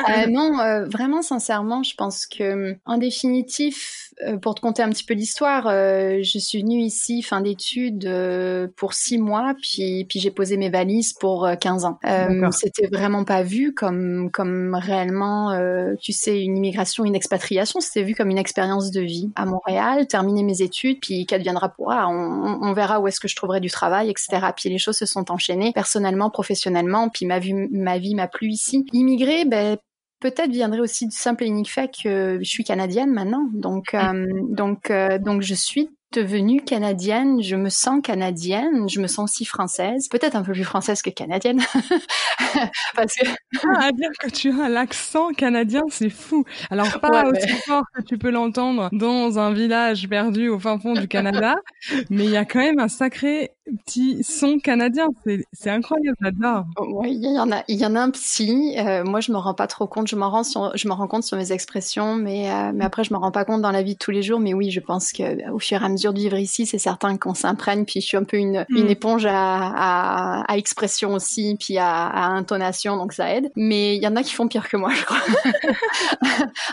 [0.08, 4.90] Euh, Non, euh, vraiment sincèrement, je pense que en définitif, euh, pour te conter un
[4.90, 8.08] petit peu l'histoire, je suis venue ici fin d'études
[8.76, 11.98] pour six mois, puis puis j'ai posé mes valises pour 15 ans.
[12.52, 15.58] C'était vraiment pas vu comme comme réellement,
[16.00, 20.06] tu sais une immigration, une expatriation, c'était vu comme une expérience de vie à Montréal,
[20.06, 23.70] terminer mes études, puis qu'adviendra pourra, on, on, verra où est-ce que je trouverai du
[23.70, 24.46] travail, etc.
[24.56, 28.48] Puis les choses se sont enchaînées personnellement, professionnellement, puis ma vie, ma vie m'a plu
[28.48, 28.84] ici.
[28.92, 29.78] Immigrer, ben
[30.20, 33.48] peut-être viendrait aussi du simple et unique fait que je suis canadienne maintenant.
[33.52, 39.06] Donc, euh, donc, euh, donc je suis devenue canadienne, je me sens canadienne, je me
[39.06, 41.60] sens aussi française, peut-être un peu plus française que canadienne.
[42.96, 43.28] Parce que...
[43.62, 46.44] Ah, à dire que tu as l'accent canadien, c'est fou.
[46.70, 50.94] Alors pas aussi fort que tu peux l'entendre dans un village perdu au fin fond
[50.94, 51.56] du Canada,
[52.08, 53.50] mais il y a quand même un sacré
[53.84, 55.08] petit son canadien.
[55.52, 56.64] C'est incroyable, j'adore.
[56.88, 58.76] Oui, il y en a, il y en a un petit.
[58.78, 60.08] Euh, moi, je me rends pas trop compte.
[60.08, 63.04] Je m'en rends sur, je me rends compte sur mes expressions, mais euh, mais après,
[63.04, 64.40] je me rends pas compte dans la vie de tous les jours.
[64.40, 67.16] Mais oui, je pense que au fur et à mesure de vivre ici, c'est certain
[67.16, 67.84] qu'on s'imprègne.
[67.84, 68.76] Puis je suis un peu une, hmm.
[68.76, 73.50] une éponge à, à, à, expression aussi, puis à, à, intonation, donc ça aide.
[73.56, 75.18] Mais il y en a qui font pire que moi, je crois.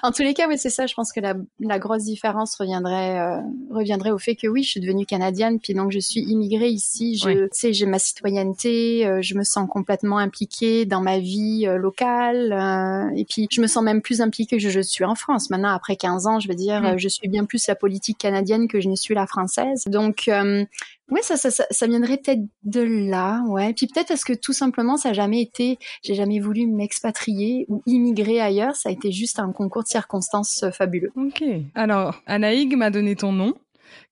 [0.04, 0.86] en tous les cas, oui, c'est ça.
[0.86, 3.42] Je pense que la, la grosse différence reviendrait euh,
[3.72, 6.83] reviendrait au fait que oui, je suis devenue canadienne, puis donc je suis immigrée ici.
[6.84, 11.78] Je sais, j'ai ma citoyenneté, euh, je me sens complètement impliquée dans ma vie euh,
[11.78, 15.50] locale, et puis je me sens même plus impliquée que je, suis en France.
[15.50, 18.82] Maintenant, après 15 ans, je veux dire, je suis bien plus la politique canadienne que
[18.82, 19.84] je ne suis la française.
[19.88, 20.66] Donc, euh,
[21.10, 23.74] ouais, ça, ça, ça, viendrait peut-être de là, ouais.
[23.74, 27.82] Puis peut-être parce que tout simplement, ça n'a jamais été, j'ai jamais voulu m'expatrier ou
[27.86, 28.76] immigrer ailleurs.
[28.76, 31.12] Ça a été juste un concours de circonstances euh, fabuleux.
[31.16, 31.44] Ok.
[31.76, 33.54] Alors, Anaïg m'a donné ton nom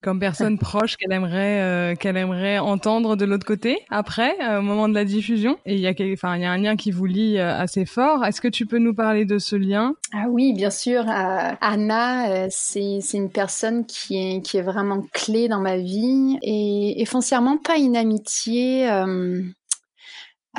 [0.01, 3.79] comme personne proche qu'elle aimerait euh, qu'elle aimerait entendre de l'autre côté.
[3.89, 6.51] Après euh, au moment de la diffusion et il y a enfin il y a
[6.51, 8.25] un lien qui vous lie euh, assez fort.
[8.25, 9.93] Est-ce que tu peux nous parler de ce lien?
[10.13, 11.05] Ah oui bien sûr.
[11.07, 17.01] Anna c'est c'est une personne qui est qui est vraiment clé dans ma vie et,
[17.01, 18.89] et foncièrement pas une amitié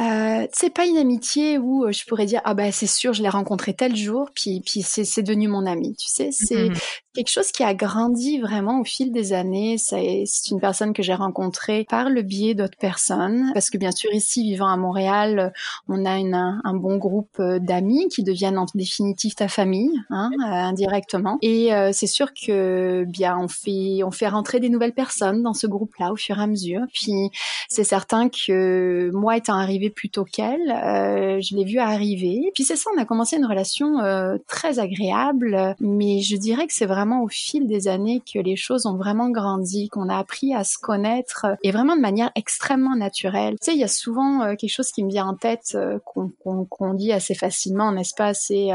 [0.00, 3.28] euh, c'est pas une amitié où je pourrais dire ah bah c'est sûr je l'ai
[3.28, 6.30] rencontré tel jour puis puis c'est c'est devenu mon ami tu sais.
[6.32, 6.74] C'est mmh
[7.14, 9.76] quelque chose qui a grandi vraiment au fil des années.
[9.78, 14.12] C'est une personne que j'ai rencontrée par le biais d'autres personnes, parce que bien sûr
[14.12, 15.52] ici, vivant à Montréal,
[15.88, 20.30] on a une, un bon groupe euh, d'amis qui deviennent en définitive ta famille, hein,
[20.40, 21.38] euh, indirectement.
[21.42, 25.54] Et euh, c'est sûr que bien on fait on fait rentrer des nouvelles personnes dans
[25.54, 26.82] ce groupe-là au fur et à mesure.
[26.92, 27.30] Puis
[27.68, 32.50] c'est certain que moi étant arrivée plus tôt qu'elle, je l'ai vu arriver.
[32.54, 33.98] Puis c'est ça, on a commencé une relation
[34.46, 38.54] très agréable, mais je dirais que c'est vraiment vraiment au fil des années que les
[38.54, 42.30] choses ont vraiment grandi, qu'on a appris à se connaître euh, et vraiment de manière
[42.36, 43.56] extrêmement naturelle.
[43.60, 45.98] Tu sais, il y a souvent euh, quelque chose qui me vient en tête euh,
[46.04, 48.68] qu'on dit assez facilement, n'est-ce pas C'est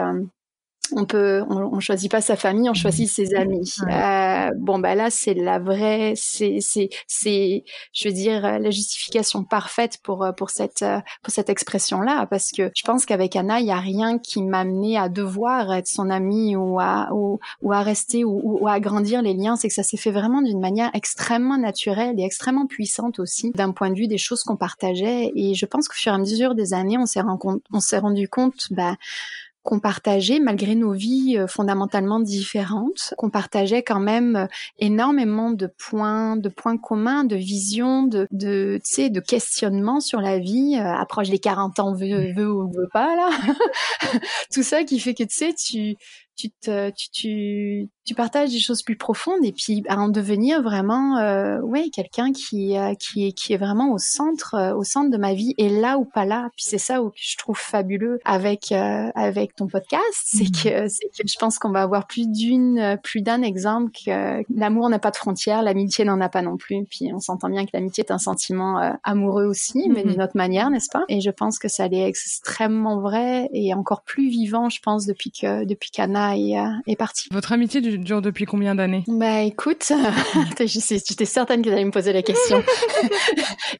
[0.95, 3.73] on peut, on, choisit pas sa famille, on choisit ses amis.
[3.89, 7.63] Euh, bon bah là c'est la vraie, c'est c'est c'est,
[7.93, 10.83] je veux dire la justification parfaite pour pour cette
[11.23, 14.41] pour cette expression là parce que je pense qu'avec Anna il y a rien qui
[14.43, 18.67] m'a amené à devoir être son amie ou à ou, ou à rester ou, ou,
[18.67, 22.23] à agrandir les liens, c'est que ça s'est fait vraiment d'une manière extrêmement naturelle et
[22.23, 25.31] extrêmement puissante aussi d'un point de vue des choses qu'on partageait.
[25.35, 27.21] Et je pense qu'au fur et à mesure des années on s'est
[27.71, 28.95] on s'est rendu compte bah
[29.67, 34.47] qu'on partageait malgré nos vies euh, fondamentalement différentes, qu'on partageait quand même euh,
[34.79, 40.21] énormément de points, de points communs, de visions, de, de, tu sais, de questionnements sur
[40.21, 40.77] la vie.
[40.79, 43.29] Euh, approche des 40 ans, veut, veut ou veut pas là.
[44.53, 45.97] Tout ça qui fait que tu sais, tu
[46.37, 50.61] tu te, tu, tu, tu partages des choses plus profondes et puis à en devenir
[50.61, 54.83] vraiment, euh, ouais, quelqu'un qui, euh, qui, est, qui est vraiment au centre, euh, au
[54.83, 56.49] centre de ma vie et là ou pas là.
[56.55, 60.63] Puis c'est ça que je trouve fabuleux avec, euh, avec ton podcast, c'est mmh.
[60.63, 64.89] que, c'est que je pense qu'on va avoir plus d'une, plus d'un exemple que l'amour
[64.89, 66.85] n'a pas de frontières, l'amitié n'en a pas non plus.
[66.85, 70.11] Puis on s'entend bien que l'amitié est un sentiment amoureux aussi, mais mmh.
[70.11, 71.03] d'une autre manière, n'est-ce pas?
[71.09, 75.31] Et je pense que ça l'est extrêmement vrai et encore plus vivant, je pense, depuis
[75.31, 77.27] que, depuis qu'Anna est, euh, est parti.
[77.31, 79.03] Votre amitié dure depuis combien d'années?
[79.07, 79.91] Bah écoute,
[80.59, 82.63] j'étais certaine que j'allais me poser la question.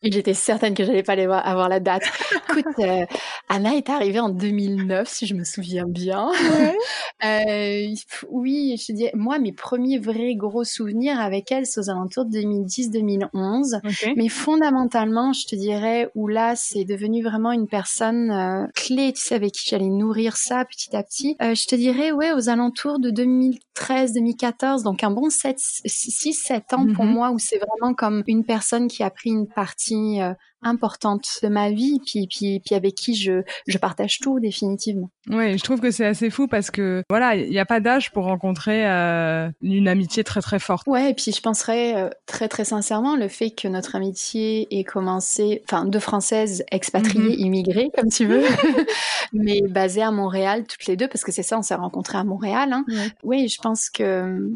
[0.03, 2.03] Et j'étais certaine que j'allais pas aller voir, avoir la date.
[2.49, 3.05] Écoute, euh,
[3.49, 6.29] Anna est arrivée en 2009, si je me souviens bien.
[7.25, 7.87] euh,
[8.29, 12.25] oui, je te dis, moi, mes premiers vrais gros souvenirs avec elle, c'est aux alentours
[12.25, 13.79] de 2010-2011.
[14.15, 19.21] Mais fondamentalement, je te dirais, où là, c'est devenu vraiment une personne euh, clé, tu
[19.21, 21.35] sais, avec qui j'allais nourrir ça petit à petit.
[21.39, 27.07] je te dirais, ouais, aux alentours de 2013-2014, donc un bon 6-7 ans pour mm-hmm.
[27.07, 31.47] moi, où c'est vraiment comme une personne qui a pris une partie euh, importante de
[31.47, 35.09] ma vie, puis, puis, puis avec qui je, je partage tout définitivement.
[35.29, 38.11] Oui, je trouve que c'est assez fou parce que voilà, il n'y a pas d'âge
[38.11, 40.87] pour rencontrer euh, une amitié très très forte.
[40.87, 44.83] Ouais, et puis je penserais euh, très très sincèrement le fait que notre amitié ait
[44.83, 47.45] commencé, enfin deux Françaises expatriées, mm-hmm.
[47.45, 48.43] immigrées comme tu veux,
[49.33, 52.23] mais basées à Montréal toutes les deux parce que c'est ça, on s'est rencontrés à
[52.23, 52.71] Montréal.
[52.71, 52.85] Hein.
[53.23, 54.49] Oui, je pense que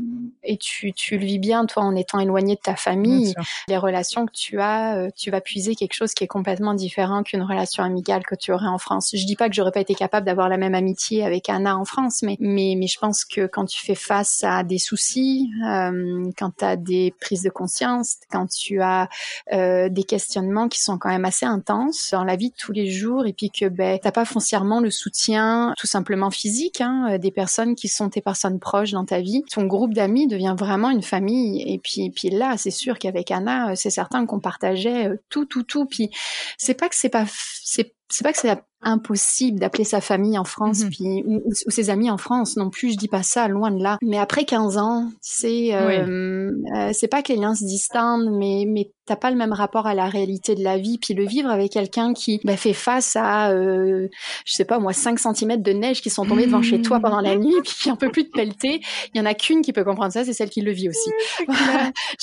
[0.44, 3.34] et tu tu le vis bien toi en étant éloigné de ta famille,
[3.68, 7.24] les relations que tu as, euh, tu vas puiser quelque chose qui est complètement différent
[7.24, 9.12] qu'une relation amicale que tu aurais en France.
[9.14, 11.86] Je dis pas que j'aurais pas été capable d'avoir la même amitié avec Anna en
[11.86, 16.30] France, mais mais mais je pense que quand tu fais face à des soucis, euh,
[16.38, 19.10] quand tu as des prises de conscience, quand tu as
[19.54, 22.90] euh, des questionnements qui sont quand même assez intenses dans la vie de tous les
[22.90, 27.32] jours, et puis que ben t'as pas foncièrement le soutien tout simplement physique hein, des
[27.32, 31.04] personnes qui sont tes personnes proches dans ta vie, ton groupe d'amis devient vraiment une
[31.04, 31.64] famille.
[31.72, 35.81] Et puis puis là, c'est sûr qu'avec Anna, c'est certain qu'on partageait tout tout tout
[35.86, 36.10] puis
[36.58, 37.26] c'est pas que c'est pas
[37.64, 40.90] c'est c'est pas que c'est impossible d'appeler sa famille en France mhm.
[40.90, 42.92] puis ou, ses amis en France non plus.
[42.92, 43.98] Je dis pas ça loin de là.
[44.02, 48.66] Mais après 15 ans c'est euh, euh, c'est pas que les liens se distendent mais
[48.68, 51.50] mais t'as pas le même rapport à la réalité de la vie puis le vivre
[51.50, 54.08] avec quelqu'un qui bah, fait face à euh,
[54.46, 57.20] je sais pas moi 5 cm de neige qui sont tombés devant chez toi pendant
[57.20, 58.82] la nuit puis qui en peut plus de pelleter
[59.14, 61.10] il y en a qu'une qui peut comprendre ça c'est celle qui le vit aussi.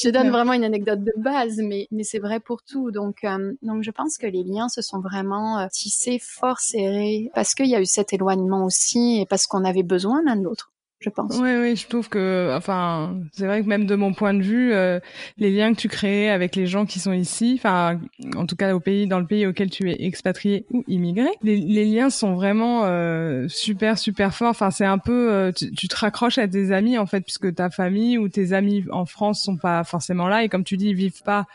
[0.03, 2.91] Je donne vraiment une anecdote de base mais mais c'est vrai pour tout.
[2.91, 7.55] Donc euh, donc je pense que les liens se sont vraiment tissés fort serré parce
[7.55, 10.73] qu'il y a eu cet éloignement aussi et parce qu'on avait besoin l'un de l'autre
[11.01, 11.37] je pense.
[11.39, 14.73] Oui, oui, je trouve que, enfin, c'est vrai que même de mon point de vue,
[14.73, 14.99] euh,
[15.37, 18.01] les liens que tu crées avec les gens qui sont ici, enfin,
[18.37, 21.85] en tout cas au pays, dans le pays auquel tu es expatrié ou immigré, les,
[21.85, 24.51] liens sont vraiment euh, super, super forts.
[24.51, 27.71] Enfin, c'est un peu, euh, tu, te raccroches à tes amis en fait, puisque ta
[27.71, 30.97] famille ou tes amis en France sont pas forcément là et comme tu dis, ils
[30.97, 31.47] vivent pas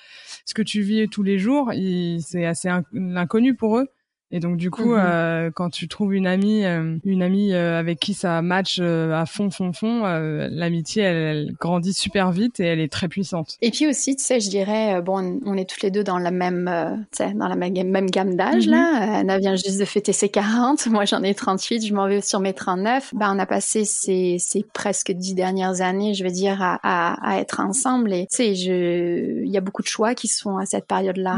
[0.46, 1.72] ce que tu vis tous les jours.
[2.20, 3.90] C'est assez inconnu pour eux.
[4.34, 5.00] Et donc du coup, mhm.
[5.00, 9.26] euh, quand tu trouves une amie, euh, une amie euh, avec qui ça match à
[9.28, 10.02] fond, fond, fond,
[10.50, 13.58] l'amitié, elle, grandit super vite et elle est très puissante.
[13.62, 16.32] Et puis aussi, tu sais, je dirais, bon, on est toutes les deux dans la
[16.32, 19.06] même, tu sais, dans la même, même gamme d'âge là.
[19.06, 19.14] Mhm.
[19.14, 22.40] Anna vient juste de fêter ses 40, moi j'en ai 38, je m'en vais sur
[22.40, 23.14] mes 39.
[23.14, 27.36] Ben on a passé ces, ces presque dix dernières années, je veux dire, à, à,
[27.36, 28.12] à être ensemble.
[28.12, 30.88] Et tu sais, je, il y a beaucoup de choix qui se font à cette
[30.88, 31.38] période-là.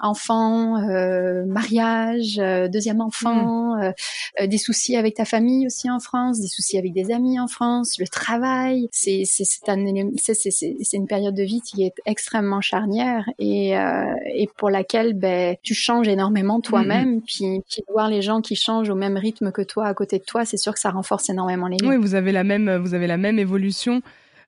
[0.00, 0.78] enfants,
[1.46, 3.82] mariage mariage, euh, deuxième enfant, mm.
[3.82, 3.92] euh,
[4.40, 7.46] euh, des soucis avec ta famille aussi en France, des soucis avec des amis en
[7.46, 8.88] France, le travail.
[8.92, 9.84] C'est c'est c'est un
[10.16, 13.72] c'est c'est une période de vie qui est extrêmement charnière et
[14.34, 17.16] et pour laquelle ben tu changes énormément toi-même.
[17.16, 17.22] Mm.
[17.22, 20.24] Puis, puis voir les gens qui changent au même rythme que toi à côté de
[20.24, 21.90] toi, c'est sûr que ça renforce énormément les liens.
[21.90, 24.02] Oui, vous avez la même vous avez la même évolution.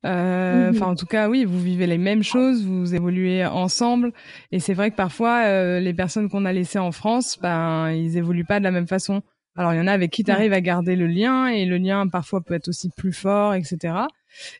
[0.04, 0.76] Euh, mhm.
[0.76, 4.12] Enfin, en tout cas, oui, vous vivez les mêmes choses, vous évoluez ensemble.
[4.52, 8.16] Et c'est vrai que parfois, euh, les personnes qu'on a laissées en France, ben, ils
[8.16, 9.22] évoluent pas de la même façon.
[9.56, 11.78] Alors, il y en a avec qui tu arrives à garder le lien, et le
[11.78, 13.94] lien parfois peut être aussi plus fort, etc.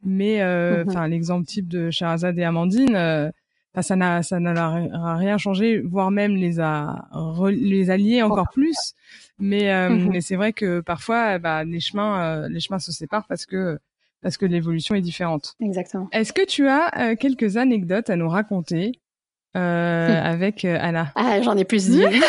[0.02, 0.90] Mais, euh, mhm.
[0.90, 3.30] enfin, l'exemple type de Sherazade et Amandine, euh,
[3.78, 7.08] ça n'a ça n'a rien changé, voire même les a
[7.50, 8.94] les alliés encore plus.
[9.38, 10.08] Mais, mhm.
[10.12, 13.78] mais c'est vrai que parfois, bah, les chemins les chemins se séparent parce que
[14.22, 15.54] parce que l'évolution est différente.
[15.60, 16.08] Exactement.
[16.12, 18.92] Est-ce que tu as euh, quelques anecdotes à nous raconter
[19.56, 22.10] euh, avec euh, Anna Ah, j'en ai plus d'une.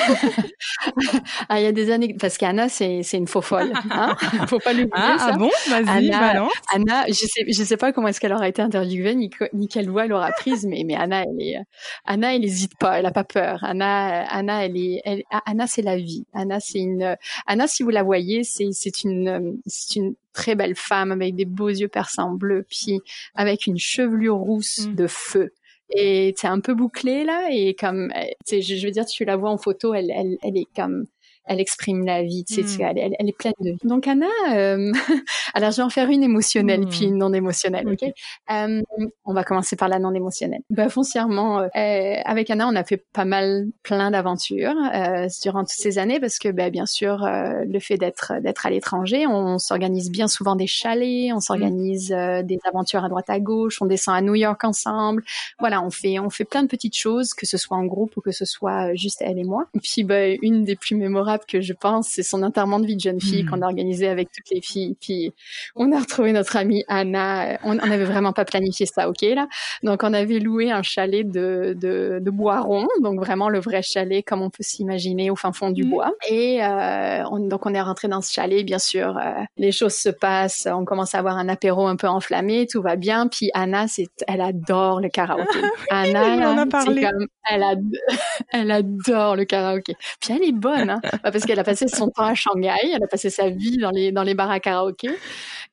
[1.49, 3.73] ah, il y a des années parce qu'Anna c'est c'est une faux folle.
[3.91, 4.15] Hein
[4.47, 5.31] Faut pas l'oublier ah, ça.
[5.33, 6.53] Ah bon, vas-y, balance.
[6.73, 9.89] Anna, je sais je sais pas comment est-ce qu'elle aura été interviewée ni, ni quelle
[9.89, 11.57] voix elle aura prise, mais mais Anna elle est
[12.05, 13.63] Anna elle hésite pas, elle a pas peur.
[13.63, 16.25] Anna Anna elle est elle, Anna c'est la vie.
[16.33, 20.75] Anna c'est une Anna si vous la voyez c'est c'est une c'est une très belle
[20.75, 22.99] femme avec des beaux yeux perçants bleus, puis
[23.33, 24.95] avec une chevelure rousse mm.
[24.95, 25.51] de feu
[25.89, 28.11] et c'est un peu bouclé là et comme
[28.49, 31.05] je, je veux dire tu la vois en photo elle elle, elle est comme
[31.47, 32.97] elle exprime la vie, tu sais, mm.
[32.97, 33.77] elle, elle, est pleine de vie.
[33.83, 34.91] Donc Anna, euh,
[35.53, 38.03] alors je vais en faire une émotionnelle puis une non émotionnelle, ok,
[38.51, 38.81] euh,
[39.25, 40.61] On va commencer par la non émotionnelle.
[40.69, 45.69] Bah, foncièrement, euh, avec Anna, on a fait pas mal, plein d'aventures euh, durant toutes
[45.69, 49.57] ces années parce que, bah, bien sûr, euh, le fait d'être d'être à l'étranger, on,
[49.59, 52.43] s'organise bien souvent des chalets, on s'organise mm.
[52.43, 55.23] des aventures à droite à gauche, on descend à New York ensemble.
[55.59, 58.21] Voilà, on fait on fait plein de petites choses, que ce soit en groupe ou
[58.21, 59.65] que ce soit juste elle et moi.
[59.73, 62.95] Et puis, bah, une des plus mémorables que je pense, c'est son enterrement de vie
[62.95, 63.49] de jeune fille hmm.
[63.49, 64.95] qu'on a organisé avec toutes les filles.
[64.99, 65.33] Puis
[65.75, 67.59] on a retrouvé notre amie Anna.
[67.63, 69.47] On n'avait vraiment pas planifié ça, ok là?
[69.83, 74.23] Donc on avait loué un chalet de de, de Boiron, donc vraiment le vrai chalet
[74.25, 75.89] comme on peut s'imaginer au fin fond du hmm.
[75.89, 76.11] bois.
[76.29, 79.17] Et euh, on, donc on est rentré dans ce chalet, bien sûr.
[79.17, 82.81] Euh, les choses se passent, on commence à avoir un apéro un peu enflammé, tout
[82.81, 83.27] va bien.
[83.27, 85.59] Puis Anna, c'est, elle adore le karaoké.
[85.89, 87.01] Anna, on a parlé.
[87.01, 87.63] Comme, elle,
[88.51, 89.95] elle adore le karaoké.
[90.19, 91.01] Puis elle est bonne, hein
[91.31, 94.11] parce qu'elle a passé son temps à Shanghai, elle a passé sa vie dans les
[94.11, 95.09] dans les bars à karaoké.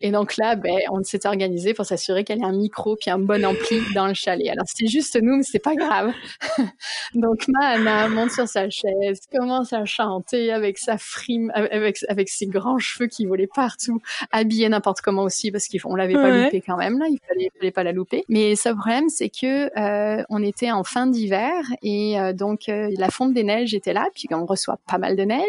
[0.00, 3.18] Et donc là, ben, on s'était organisé pour s'assurer qu'elle ait un micro puis un
[3.18, 4.48] bon ampli dans le chalet.
[4.48, 6.12] Alors c'était juste nous, mais c'est pas grave.
[7.14, 12.46] donc Anna monte sur sa chaise, commence à chanter avec sa frime, avec avec ses
[12.46, 14.00] grands cheveux qui volaient partout,
[14.32, 17.70] habillée n'importe comment aussi parce qu'on l'avait pas loupé quand même là, il fallait, fallait
[17.70, 18.24] pas la louper.
[18.28, 22.90] Mais ce problème, c'est que euh, on était en fin d'hiver et euh, donc euh,
[22.98, 25.43] la fonte des neiges était là, puis on reçoit pas mal de neige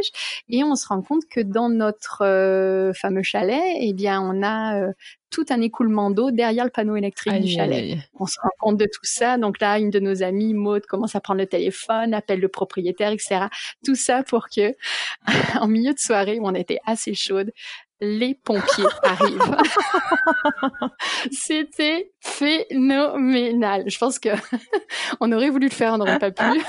[0.50, 4.80] et on se rend compte que dans notre euh, fameux chalet, eh bien, on a
[4.80, 4.92] euh,
[5.30, 7.98] tout un écoulement d'eau derrière le panneau électrique du chalet.
[8.14, 9.38] On se rend compte de tout ça.
[9.38, 13.12] Donc là, une de nos amies, Maud, commence à prendre le téléphone, appelle le propriétaire,
[13.12, 13.48] etc.
[13.84, 14.74] Tout ça pour que,
[15.60, 17.52] en milieu de soirée où on était assez chaude,
[18.02, 19.58] les pompiers arrivent.
[21.32, 23.84] C'était phénoménal.
[23.88, 24.30] Je pense que
[25.20, 26.62] on aurait voulu le faire, on n'aurait pas pu.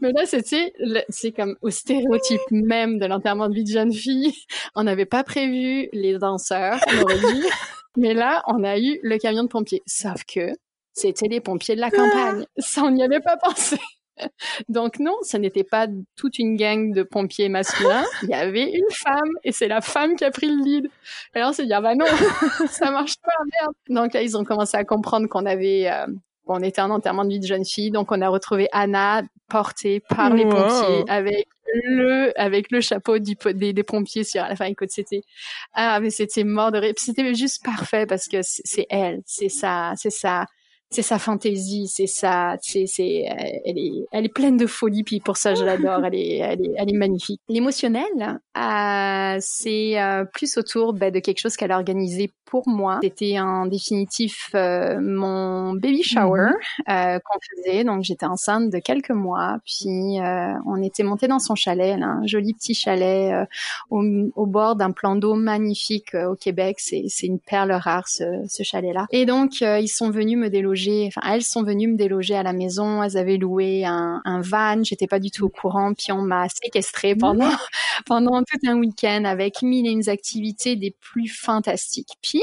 [0.00, 0.72] Mais là, c'était,
[1.08, 4.32] c'est comme au stéréotype même de l'enterrement de vie de jeune fille.
[4.74, 7.44] On n'avait pas prévu les danseurs, on aurait dit.
[7.96, 9.82] Mais là, on a eu le camion de pompiers.
[9.86, 10.52] Sauf que
[10.94, 12.46] c'était les pompiers de la campagne.
[12.56, 13.76] Ça, on n'y avait pas pensé.
[14.68, 18.04] Donc non, ce n'était pas toute une gang de pompiers masculins.
[18.22, 20.88] Il y avait une femme et c'est la femme qui a pris le lead.
[21.34, 22.06] Alors on s'est dit ah bah non,
[22.68, 23.74] ça marche pas merde.
[23.88, 26.06] Donc là ils ont commencé à comprendre qu'on avait euh,
[26.46, 30.00] on était en enterrement de vie de jeune fille, donc on a retrouvé Anna portée
[30.00, 34.66] par les pompiers avec le avec le chapeau du, des, des, pompiers sur la fin.
[34.66, 35.22] Écoute, c'était
[35.74, 36.94] ah mais c'était mort de rire.
[36.96, 40.46] C'était juste parfait parce que c'est elle, c'est ça, c'est ça
[40.92, 45.02] c'est sa fantaisie, c'est ça, c'est, c'est, euh, elle est, elle est pleine de folie,
[45.02, 47.40] puis pour ça je l'adore, elle est, elle est, elle est magnifique.
[47.48, 48.04] L'émotionnel,
[48.58, 52.98] euh, c'est euh, plus autour bah, de quelque chose qu'elle a organisé pour moi.
[53.02, 56.50] C'était en définitif euh, mon baby shower
[56.86, 56.94] mhm.
[56.94, 57.82] euh, qu'on faisait.
[57.82, 62.18] Donc j'étais enceinte de quelques mois, puis euh, on était monté dans son chalet, là,
[62.20, 63.48] un joli petit chalet
[63.88, 64.04] au,
[64.36, 66.76] au, bord d'un plan d'eau magnifique au Québec.
[66.78, 69.06] C'est c'est une perle rare ce, ce chalet-là.
[69.10, 71.06] Et donc ils sont venus me déloger.
[71.08, 73.02] Enfin elles sont venues me déloger à la maison.
[73.02, 74.84] Elles avaient loué un, un van.
[74.84, 75.94] J'étais pas du tout au courant.
[75.94, 77.48] Puis on m'a séquestré pendant
[78.04, 82.18] pendant tout un week-end avec mille et une activités des plus fantastiques.
[82.22, 82.41] Puis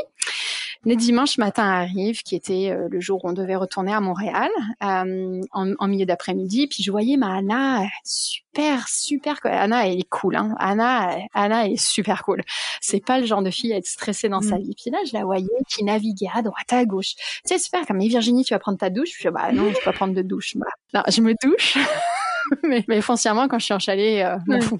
[0.86, 4.50] le dimanche matin arrive, qui était euh, le jour où on devait retourner à Montréal,
[4.82, 6.68] euh, en, milieu d'après-midi.
[6.68, 9.40] Puis je voyais ma Anna super, super.
[9.44, 10.38] Anna, elle est cool.
[10.38, 10.56] Hein.
[10.58, 12.42] Anna, Anna est super cool.
[12.80, 14.62] C'est pas le genre de fille à être stressée dans sa mm.
[14.62, 14.76] vie.
[14.82, 17.16] Puis là, je la voyais qui naviguait à droite, à gauche.
[17.16, 17.86] Tu sais, super.
[17.86, 19.10] Comme, mais Virginie, tu vas prendre ta douche?
[19.18, 20.56] Je fais, bah non, je vais pas prendre de douche.
[20.94, 21.78] Bah, je me douche.
[22.64, 24.80] mais, mais foncièrement, quand je suis en chalet, euh, fous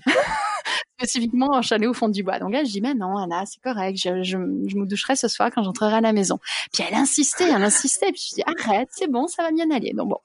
[0.98, 2.40] spécifiquement en chalet au fond du bois.
[2.40, 5.50] Donc là, je dis, mais non, Anna, c'est correct, je, je, me doucherai ce soir
[5.54, 6.40] quand j'entrerai à la maison.
[6.74, 9.94] Puis elle insistait, elle insistait, puis je dis, arrête, c'est bon, ça va bien aller.
[9.94, 10.20] Donc bon,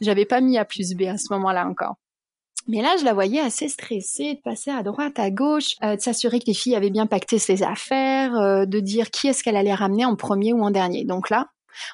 [0.00, 1.96] j'avais pas mis à plus B à ce moment-là encore.
[2.68, 6.00] Mais là, je la voyais assez stressée de passer à droite, à gauche, euh, de
[6.00, 9.56] s'assurer que les filles avaient bien pacté ses affaires, euh, de dire qui est-ce qu'elle
[9.56, 11.04] allait ramener en premier ou en dernier.
[11.04, 11.48] Donc là,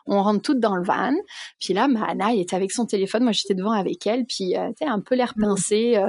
[0.06, 1.14] on rentre toutes dans le van.
[1.60, 3.22] Puis là, ma Anna, elle était avec son téléphone.
[3.22, 4.24] Moi, j'étais devant avec elle.
[4.26, 5.42] Puis, euh, tu sais, un peu l'air mmh.
[5.42, 5.96] pincé.
[5.96, 6.08] Euh,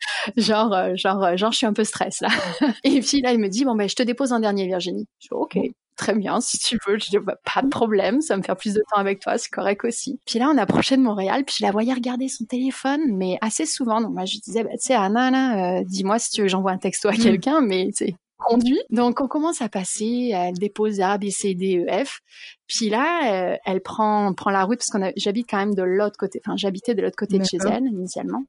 [0.36, 2.28] genre, euh, genre, euh, genre, je suis un peu stress là.
[2.84, 5.06] et puis là, il me dit, bon, ben, je te dépose un dernier, Virginie.
[5.20, 5.58] Je dis, ok,
[5.96, 6.98] très bien, si tu veux.
[6.98, 9.38] Je dis, bah, pas de problème, ça va me faire plus de temps avec toi,
[9.38, 10.20] c'est correct aussi.
[10.26, 13.66] Puis là, on approchait de Montréal, puis je la voyais regarder son téléphone, mais assez
[13.66, 14.00] souvent.
[14.00, 16.72] Donc moi, je disais, bah, tu sais, Anna, là, euh, dis-moi si tu veux, j'envoie
[16.72, 17.18] un texto à mm.
[17.18, 18.80] quelqu'un, mais tu sais, conduit.
[18.90, 22.20] Donc on commence à passer, elle dépose A, B, C, D, E, F.
[22.68, 26.40] Puis là, elle prend prend la route parce qu'on j'habite quand même de l'autre côté.
[26.44, 28.44] Enfin, j'habitais de l'autre côté de chez elle initialement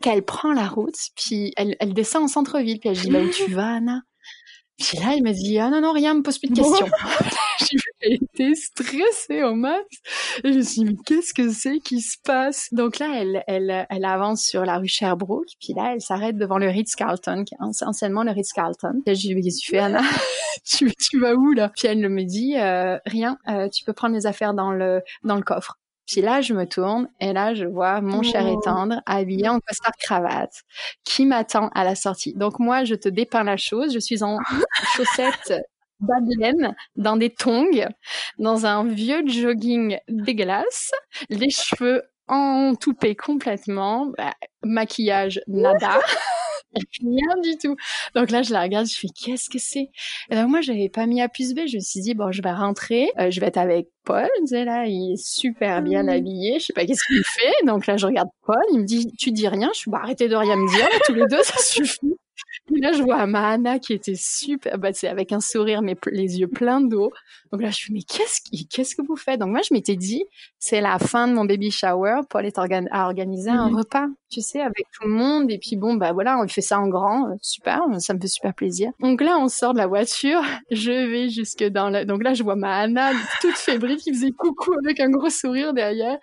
[0.00, 3.28] qu'elle prend la route, puis elle, elle descend en centre-ville, puis elle dit, là où
[3.28, 4.02] tu vas, Anna?
[4.78, 6.86] Puis là, elle m'a dit, ah non, non, rien, me pose plus de questions.
[8.02, 9.84] J'ai été stressée au max.
[10.42, 12.68] Et je me suis dit, mais qu'est-ce que c'est qui se passe?
[12.72, 16.58] Donc là, elle, elle, elle avance sur la rue Sherbrooke, puis là, elle s'arrête devant
[16.58, 19.02] le Ritz-Carlton, qui est anciennement le Ritz-Carlton.
[19.06, 20.02] Puis je lui qu'est-ce que tu fais, Anna?
[20.66, 21.70] tu, tu vas où, là?
[21.76, 25.36] Puis elle me dit, euh, rien, euh, tu peux prendre les affaires dans le, dans
[25.36, 25.78] le coffre.
[26.06, 29.58] Puis là, je me tourne et là, je vois mon cher et tendre habillé en
[29.60, 30.62] costard cravate
[31.04, 32.34] qui m'attend à la sortie.
[32.34, 33.92] Donc moi, je te dépeins la chose.
[33.94, 34.38] Je suis en
[34.96, 35.54] chaussettes
[36.00, 37.88] badelaine, dans des tongs,
[38.38, 40.90] dans un vieux jogging dégueulasse,
[41.30, 46.00] les cheveux entoupés complètement, bah, maquillage nada.
[47.00, 47.76] rien du tout.
[48.14, 49.90] Donc là, je la regarde, je fais qu'est-ce que c'est?
[50.30, 51.60] Et donc moi, j'avais pas mis à plus B.
[51.66, 54.28] Je me suis dit bon, je vais rentrer, euh, je vais être avec Paul.
[54.40, 56.08] Tu sais là, il est super bien mmh.
[56.08, 56.58] habillé.
[56.58, 57.66] Je sais pas qu'est-ce qu'il fait.
[57.66, 58.62] Donc là, je regarde Paul.
[58.72, 59.70] Il me dit tu dis rien.
[59.72, 60.88] Je suis bah arrêtez de rien me dire.
[61.06, 62.16] tous les deux, ça suffit.
[62.72, 66.40] Et là, je vois Amana qui était super, bah, c'est avec un sourire, mais les
[66.40, 67.10] yeux pleins d'eau.
[67.52, 68.40] Donc là, je suis, mais qu'est-ce
[68.70, 69.38] qu'est-ce que vous faites?
[69.38, 70.24] Donc moi, je m'étais dit,
[70.58, 72.20] c'est la fin de mon baby shower.
[72.30, 75.50] Paul est organ a organisé un mmh repas, tu sais, avec tout le monde.
[75.50, 77.28] Et puis bon, bah voilà, on fait ça en grand.
[77.28, 78.90] Euh, super, ça me fait super plaisir.
[79.00, 80.40] Donc là, on sort de la voiture.
[80.70, 84.32] Je vais jusque dans la, donc là, je vois ma Anna toute fébrile qui faisait
[84.32, 86.18] coucou avec un gros sourire derrière.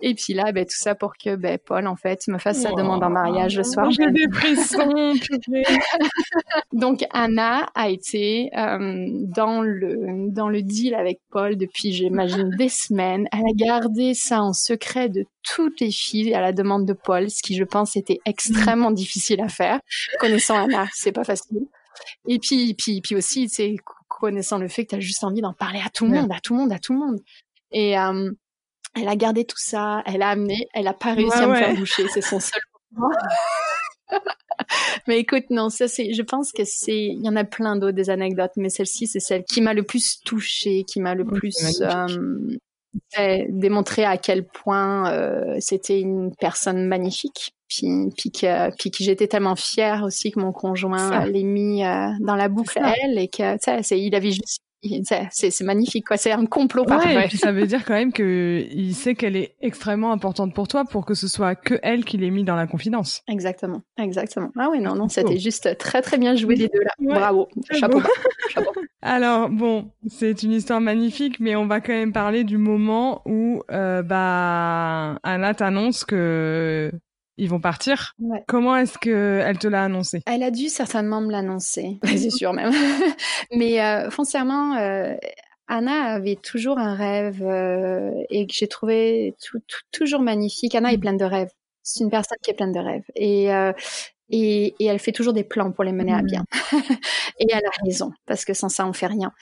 [0.00, 2.70] Et puis là, ben, tout ça pour que, ben, Paul, en fait, me fasse sa
[2.70, 3.90] demande en mariage le soir.
[3.90, 5.14] J'ai des frissons,
[6.72, 12.68] Donc Anna a été euh, dans le dans le deal avec Paul depuis j'imagine des
[12.68, 13.26] semaines.
[13.32, 15.24] Elle a gardé ça en secret de
[15.54, 19.40] toutes les filles à la demande de Paul, ce qui je pense était extrêmement difficile
[19.40, 19.80] à faire.
[20.18, 21.66] Connaissant Anna, c'est pas facile.
[22.28, 23.76] Et puis puis puis aussi, c'est
[24.08, 26.40] connaissant le fait que tu as juste envie d'en parler à tout le monde, à
[26.40, 27.20] tout le monde, à tout le monde.
[27.70, 28.30] Et euh,
[28.94, 31.74] elle a gardé tout ça, elle a amené, elle a pas réussi à me faire
[31.74, 32.60] boucher, c'est son seul
[35.06, 37.96] mais écoute, non, ça c'est, je pense que c'est, il y en a plein d'autres
[37.96, 41.82] des anecdotes, mais celle-ci c'est celle qui m'a le plus touchée, qui m'a le plus
[41.82, 42.06] euh,
[43.48, 47.52] démontré à quel point euh, c'était une personne magnifique.
[47.68, 52.10] Puis, puis que, puis que j'étais tellement fière aussi que mon conjoint l'ait mis euh,
[52.20, 54.60] dans la boucle elle et que, tu sais, il avait juste
[55.30, 56.16] c'est magnifique quoi.
[56.16, 59.36] C'est un complot parfait et puis ça veut dire quand même que il sait qu'elle
[59.36, 62.56] est extrêmement importante pour toi pour que ce soit que elle qui l'ait mis dans
[62.56, 63.22] la confidence.
[63.28, 63.82] Exactement.
[63.98, 64.50] Exactement.
[64.58, 66.90] Ah oui non non c'était juste très très bien joué les deux là.
[66.98, 67.48] Bravo.
[67.72, 68.02] chapeau,
[68.50, 68.72] chapeau.
[69.02, 73.62] Alors bon c'est une histoire magnifique mais on va quand même parler du moment où
[73.70, 76.90] euh, bah Anna t'annonce que
[77.38, 78.14] ils vont partir.
[78.46, 80.22] Comment est-ce que elle te l'a annoncé?
[80.26, 82.72] Elle a dû certainement me l'annoncer, c'est sûr même.
[83.52, 85.14] Mais euh, foncièrement, euh,
[85.68, 89.60] Anna avait toujours un rêve euh, et que j'ai trouvé tout,
[89.92, 90.74] toujours magnifique.
[90.74, 91.00] Anna est mm.
[91.00, 91.50] pleine de rêves.
[91.82, 93.04] C'est une personne qui est pleine de rêves.
[93.14, 93.72] Et, euh,
[94.30, 96.44] et, et, elle fait toujours des plans pour les mener à bien.
[96.72, 96.76] Mmh.
[97.40, 99.32] et elle a raison, parce que sans ça, on fait rien.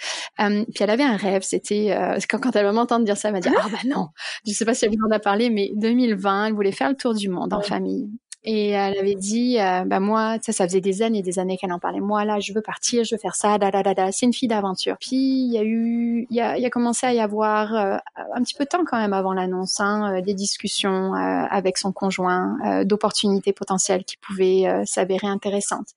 [0.40, 3.28] Euh, puis elle avait un rêve, c'était euh, quand, quand, elle va m'entendre dire ça,
[3.28, 4.08] elle m'a dit ah bah non,
[4.46, 6.96] je sais pas si elle vous en a parlé, mais 2020, elle voulait faire le
[6.96, 8.10] tour du monde en famille.
[8.46, 11.56] Et elle avait dit, euh, bah moi, ça, ça faisait des années et des années
[11.56, 12.00] qu'elle en parlait.
[12.00, 14.12] Moi, là, je veux partir, je veux faire ça, da da da da.
[14.12, 14.96] C'est une fille d'aventure.
[15.00, 17.96] Puis il y a eu, il y a, y a commencé à y avoir euh,
[18.34, 21.78] un petit peu de temps quand même avant l'annonce, hein, euh, des discussions euh, avec
[21.78, 25.88] son conjoint, d'opportunités potentielles qui pouvaient s'avérer intéressantes.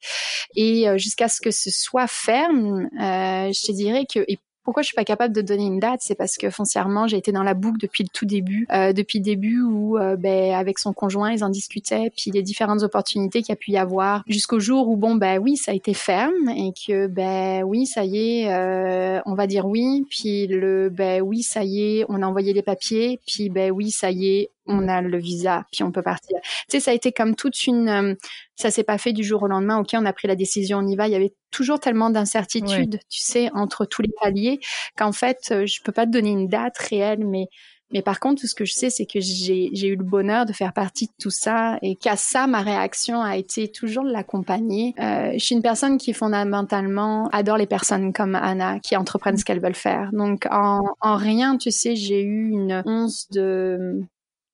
[0.56, 4.20] Et jusqu'à ce que ce soit ferme, je te dirais que
[4.68, 7.32] pourquoi je suis pas capable de donner une date C'est parce que foncièrement, j'ai été
[7.32, 10.78] dans la boucle depuis le tout début, euh, depuis le début où, euh, ben, avec
[10.78, 14.26] son conjoint, ils en discutaient, puis les différentes opportunités qu'il y a pu y avoir,
[14.28, 18.04] jusqu'au jour où, bon, ben oui, ça a été ferme et que, ben oui, ça
[18.04, 22.22] y est, euh, on va dire oui, puis le, ben oui, ça y est, on
[22.22, 25.84] a envoyé les papiers, puis ben oui, ça y est, on a le visa, puis
[25.84, 26.38] on peut partir.
[26.42, 28.16] Tu sais, ça a été comme toute une, euh,
[28.56, 29.80] ça s'est pas fait du jour au lendemain.
[29.80, 31.08] Ok, on a pris la décision, on y va.
[31.08, 34.60] Il y avait toujours tellement d'incertitudes, tu sais, entre tous les paliers,
[34.98, 37.48] qu'en fait, euh, je peux pas te donner une date réelle, mais
[37.92, 40.52] mais par contre, tout ce que je sais, c'est que j'ai eu le bonheur de
[40.52, 44.94] faire partie de tout ça et qu'à ça, ma réaction a été toujours de l'accompagner.
[45.00, 49.46] Euh, je suis une personne qui fondamentalement adore les personnes comme Anna, qui entreprennent ce
[49.46, 50.10] qu'elles veulent faire.
[50.12, 54.02] Donc, en, en rien, tu sais, j'ai eu une once de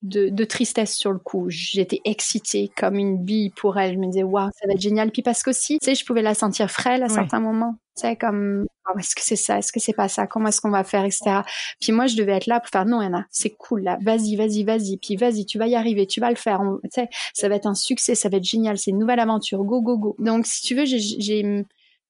[0.03, 1.45] de, tristesse sur le coup.
[1.49, 3.93] J'étais excitée comme une bille pour elle.
[3.93, 5.11] Je me disais, waouh, ça va être génial.
[5.11, 7.75] Puis parce qu'aussi, tu sais, je pouvais la sentir frêle à certains moments.
[7.95, 9.59] Tu sais, comme, oh, est-ce que c'est ça?
[9.59, 10.27] Est-ce que c'est pas ça?
[10.27, 11.41] Comment est-ce qu'on va faire, etc.
[11.79, 13.97] Puis moi, je devais être là pour faire, non, Anna, c'est cool, là.
[14.01, 14.97] Vas-y, vas-y, vas-y.
[14.97, 16.59] Puis vas-y, tu vas y arriver, tu vas le faire.
[16.83, 18.77] Tu sais, ça va être un succès, ça va être génial.
[18.77, 19.63] C'est une nouvelle aventure.
[19.63, 20.15] Go, go, go.
[20.19, 21.65] Donc, si tu veux, j'ai,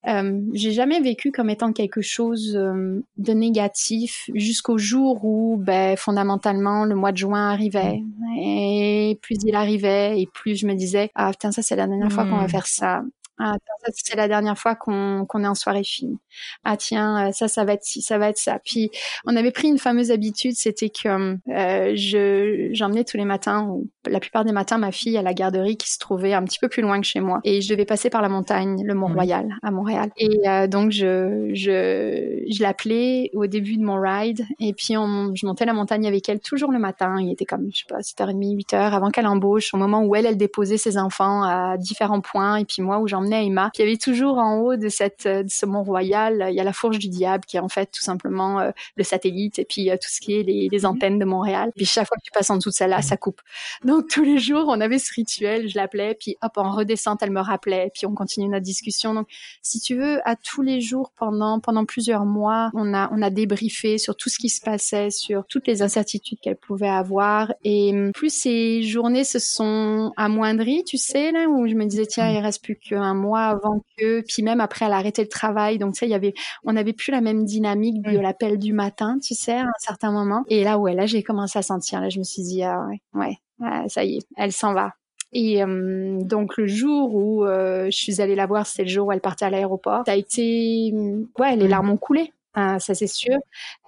[0.07, 5.95] euh, j'ai jamais vécu comme étant quelque chose euh, de négatif jusqu'au jour où, ben,
[5.95, 8.01] fondamentalement, le mois de juin arrivait.
[8.37, 12.11] Et plus il arrivait, et plus je me disais, ah putain, ça c'est la dernière
[12.11, 12.49] fois qu'on va hmm.
[12.49, 13.03] faire ça.
[13.39, 13.55] Ah,
[13.93, 16.17] c'est la dernière fois qu'on est en soirée fine.
[16.63, 18.59] Ah tiens, euh, ça, ça va être ça va être ça.
[18.63, 18.91] Puis
[19.25, 23.89] on avait pris une fameuse habitude, c'était que euh, je j'emmenais tous les matins, ou
[24.05, 26.69] la plupart des matins, ma fille à la garderie qui se trouvait un petit peu
[26.69, 29.71] plus loin que chez moi, et je devais passer par la montagne, le Mont-Royal à
[29.71, 30.11] Montréal.
[30.17, 35.33] Et euh, donc je je je l'appelais au début de mon ride, et puis on,
[35.33, 37.17] je montais la montagne avec elle toujours le matin.
[37.19, 40.27] Il était comme je sais pas 7h30, 8h avant qu'elle embauche, au moment où elle
[40.27, 43.81] elle déposait ses enfants à différents points, et puis moi où j'en emmenait Emma, qui
[43.81, 46.99] avait toujours en haut de cette de ce Mont Royal, il y a la Fourche
[46.99, 50.09] du Diable qui est en fait tout simplement euh, le satellite et puis euh, tout
[50.09, 51.71] ce qui est les, antennes de Montréal.
[51.75, 53.41] Puis chaque fois que tu passes en dessous de celle-là, ça coupe.
[53.85, 57.31] Donc tous les jours, on avait ce rituel, je l'appelais, puis hop en redescente, elle
[57.31, 59.13] me rappelait, puis on continue notre discussion.
[59.13, 59.27] Donc
[59.61, 63.29] si tu veux, à tous les jours pendant pendant plusieurs mois, on a on a
[63.29, 67.93] débriefé sur tout ce qui se passait, sur toutes les incertitudes qu'elle pouvait avoir et
[68.13, 72.39] plus ces journées se sont amoindries, tu sais là où je me disais tiens, il
[72.39, 75.77] reste plus qu'un mois avant que, puis même après, elle a arrêté le travail.
[75.77, 76.33] Donc, tu sais, il y avait,
[76.63, 80.11] on n'avait plus la même dynamique de l'appel du matin, tu sais, à un certain
[80.11, 80.43] moment.
[80.49, 82.01] Et là, ouais, là, j'ai commencé à sentir.
[82.01, 84.93] Là, je me suis dit, ah ouais, ouais, ça y est, elle s'en va.
[85.33, 89.07] Et euh, donc le jour où euh, je suis allée la voir, c'était le jour
[89.07, 90.03] où elle partait à l'aéroport.
[90.05, 90.93] Ça a été,
[91.39, 93.37] ouais, les larmes ont coulé, hein, ça c'est sûr.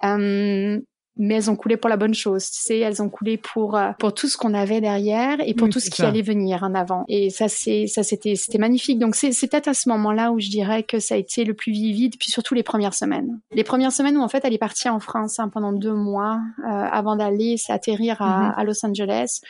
[0.04, 0.80] Euh,
[1.16, 3.92] mais elles ont coulé pour la bonne chose, tu sais, elles ont coulé pour euh,
[3.98, 7.04] pour tout ce qu'on avait derrière et pour tout ce qui allait venir en avant.
[7.08, 8.98] Et ça c'est ça c'était c'était magnifique.
[8.98, 11.54] Donc c'est c'est peut-être à ce moment-là où je dirais que ça a été le
[11.54, 13.40] plus vivide, puis surtout les premières semaines.
[13.52, 16.40] Les premières semaines où en fait elle est partie en France hein, pendant deux mois
[16.60, 18.60] euh, avant d'aller s'atterrir à, mm-hmm.
[18.60, 19.40] à, Los Angeles.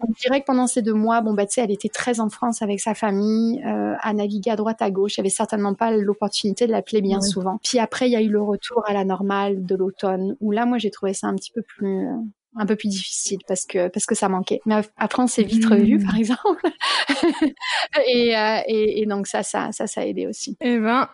[0.00, 2.20] Donc je dirais que pendant ces deux mois, bon bah tu sais, elle était très
[2.20, 5.16] en France avec sa famille, euh, à naviguer à droite à gauche.
[5.16, 7.58] Il avait certainement pas l'opportunité de l'appeler bien souvent.
[7.64, 10.66] Puis après il y a eu le retour à la normale de l'automne où là
[10.66, 12.16] moi j'ai trouvé c'est un petit peu plus euh,
[12.56, 14.60] un peu plus difficile parce que parce que ça manquait.
[14.66, 15.72] Mais après on s'est vite mmh.
[15.72, 16.62] revu par exemple.
[18.08, 20.56] et, euh, et, et, donc ça ça ça ça a aidé aussi.
[20.60, 21.08] Eh ben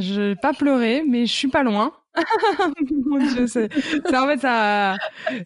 [0.00, 1.92] je vais pas pleurer mais je suis pas loin.
[3.06, 3.68] Mon Dieu, c'est,
[4.12, 4.96] en fait ça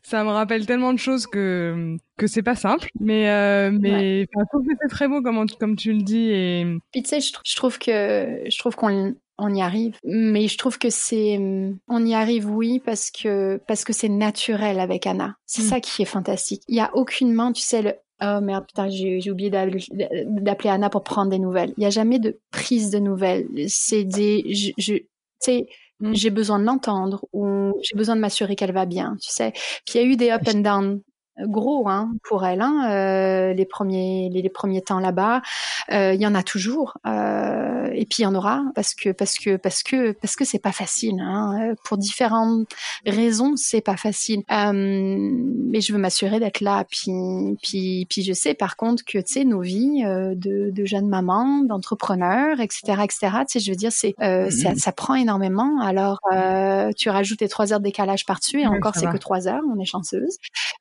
[0.02, 4.26] ça me rappelle tellement de choses que que c'est pas simple mais euh, mais
[4.80, 7.78] c'est très beau comme comme tu le dis et puis tu sais je, je trouve
[7.78, 9.96] que je trouve qu'on on y arrive.
[10.04, 11.38] Mais je trouve que c'est,
[11.88, 15.36] on y arrive, oui, parce que parce que c'est naturel avec Anna.
[15.46, 15.66] C'est mm.
[15.66, 16.62] ça qui est fantastique.
[16.68, 21.02] Il y a aucunement, tu sais, le oh merde, putain, j'ai oublié d'appeler Anna pour
[21.02, 21.74] prendre des nouvelles.
[21.76, 23.48] Il n'y a jamais de prise de nouvelles.
[23.68, 25.06] C'est des, je, je tu
[25.40, 25.66] sais,
[26.00, 26.14] mm.
[26.14, 29.52] j'ai besoin de l'entendre ou j'ai besoin de m'assurer qu'elle va bien, tu sais.
[29.86, 31.00] Puis il y a eu des up and down
[31.40, 32.60] gros hein, pour elle.
[32.60, 35.42] Hein, euh, les premiers les, premiers temps là-bas,
[35.90, 36.98] euh, il y en a toujours.
[37.06, 40.44] Euh, et puis il y en aura parce que parce que parce que parce que
[40.44, 41.20] c'est pas facile.
[41.20, 42.68] Hein, pour différentes
[43.06, 44.42] raisons, c'est pas facile.
[44.48, 46.84] mais je veux m'assurer d'être là.
[46.90, 47.12] Puis
[47.62, 51.62] puis puis je sais par contre que tu sais nos vies de, de jeunes mamans,
[51.64, 53.02] d'entrepreneurs, etc.
[53.04, 53.18] etc.
[53.20, 55.80] Tu sais, je veux dire c'est ça, ça, prend énormément.
[55.80, 56.20] Alors
[56.96, 59.62] tu rajoutes tes trois heures de décalage par-dessus et encore c'est que trois heures.
[59.74, 60.38] On est chanceuse.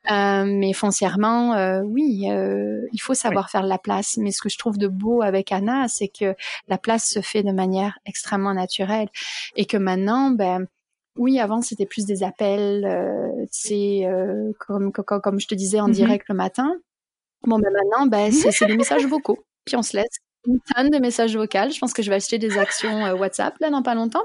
[0.09, 4.17] Euh, mais foncièrement, euh, oui, euh, il faut savoir faire la place.
[4.17, 6.35] Mais ce que je trouve de beau avec Anna, c'est que
[6.67, 9.09] la place se fait de manière extrêmement naturelle
[9.55, 10.65] et que maintenant, ben
[11.17, 12.87] oui, avant c'était plus des appels,
[13.51, 14.07] c'est
[14.59, 15.93] comme, comme, comme je te disais en mm-hmm.
[15.93, 16.73] direct le matin.
[17.45, 19.39] Bon, ben maintenant, ben c'est des messages vocaux.
[19.65, 21.69] Puis on se laisse une tonne de messages vocaux.
[21.71, 24.23] Je pense que je vais acheter des actions euh, WhatsApp là dans pas longtemps.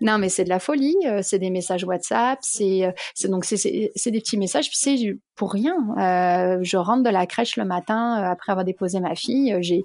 [0.00, 0.96] Non, mais c'est de la folie.
[1.06, 2.38] Euh, c'est des messages WhatsApp.
[2.42, 4.68] C'est, euh, donc c'est, des petits messages.
[4.68, 5.76] Puis c'est pour rien.
[6.62, 9.56] je rentre de la crèche le matin après avoir déposé ma fille.
[9.60, 9.82] j'ai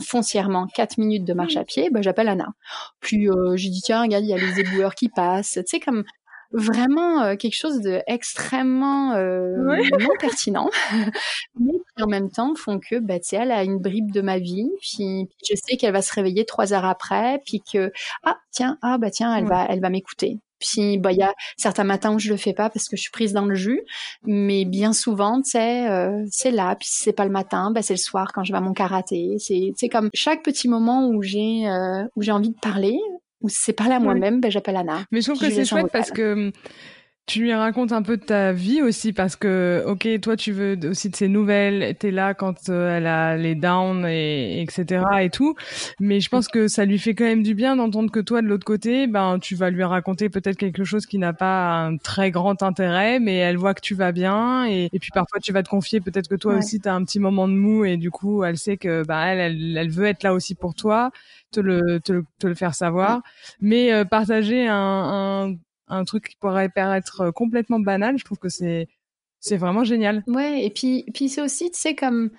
[0.00, 1.90] foncièrement 4 minutes de marche à pied.
[1.90, 2.48] Ben, j'appelle Anna.
[3.00, 5.52] Puis j'ai dit tiens regarde il y a les éboueurs qui passent.
[5.52, 6.04] Tu sais comme
[6.52, 9.56] vraiment euh, quelque chose de extrêmement euh,
[10.00, 10.70] non pertinent,
[11.60, 14.70] mais qui en même temps font que bah, elle a une bribe de ma vie,
[14.80, 17.92] puis, je sais qu'elle va se réveiller trois heures après, puis que
[18.24, 20.38] ah tiens ah bah tiens elle va elle va m'écouter.
[20.62, 23.02] Puis bah il y a certains matins où je le fais pas parce que je
[23.02, 23.82] suis prise dans le jus,
[24.24, 26.76] mais bien souvent tu sais euh, c'est là.
[26.76, 28.72] Puis si c'est pas le matin, bah c'est le soir quand je vais à mon
[28.72, 29.36] karaté.
[29.38, 32.96] C'est c'est comme chaque petit moment où j'ai euh, où j'ai envie de parler,
[33.42, 35.04] ou si c'est parler à moi-même, ben, j'appelle Anna.
[35.10, 36.52] Mais je trouve que c'est chouette parce que hum,
[37.26, 40.76] tu lui racontes un peu de ta vie aussi parce que ok toi tu veux
[40.88, 45.30] aussi de ses nouvelles t'es là quand euh, elle a les downs et etc et
[45.30, 45.54] tout.
[46.00, 48.48] Mais je pense que ça lui fait quand même du bien d'entendre que toi de
[48.48, 52.32] l'autre côté ben tu vas lui raconter peut-être quelque chose qui n'a pas un très
[52.32, 55.62] grand intérêt mais elle voit que tu vas bien et, et puis parfois tu vas
[55.62, 58.10] te confier peut-être que toi aussi tu as un petit moment de mou et du
[58.10, 61.10] coup elle sait que ben elle, elle, elle veut être là aussi pour toi
[61.52, 63.20] te le, te te le faire savoir,
[63.60, 65.54] mais euh, partager un, un,
[65.92, 68.88] un, truc qui pourrait paraître euh, complètement banal, je trouve que c'est
[69.40, 70.22] c'est vraiment génial.
[70.26, 72.30] Ouais, et puis puis c'est aussi, tu sais, comme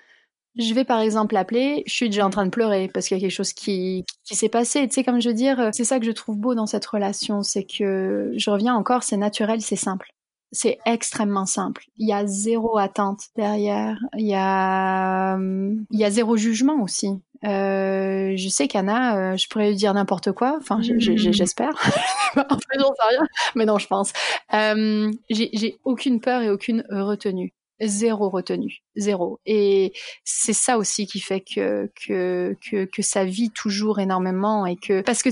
[0.55, 3.19] je vais par exemple l'appeler, je suis déjà en train de pleurer parce qu'il y
[3.19, 4.87] a quelque chose qui, qui s'est passé.
[4.87, 7.41] Tu sais, comme je veux dire, c'est ça que je trouve beau dans cette relation,
[7.41, 10.13] c'est que je reviens encore, c'est naturel, c'est simple.
[10.53, 11.83] C'est extrêmement simple.
[11.97, 13.97] Il y a zéro attente derrière.
[14.15, 17.09] Il y a, il y a zéro jugement aussi.
[17.43, 20.55] Euh, je sais qu'Anna, euh, je pourrais lui dire n'importe quoi.
[20.59, 21.73] Enfin, j'espère.
[22.37, 23.27] en fait, j'en sais rien.
[23.55, 24.13] Mais non, je pense.
[24.53, 27.53] Euh, j'ai aucune peur et aucune retenue.
[27.81, 28.83] Zéro retenue.
[28.95, 29.39] Zéro.
[29.47, 29.91] Et
[30.23, 35.01] c'est ça aussi qui fait que, que, que, que ça vit toujours énormément et que,
[35.01, 35.31] parce que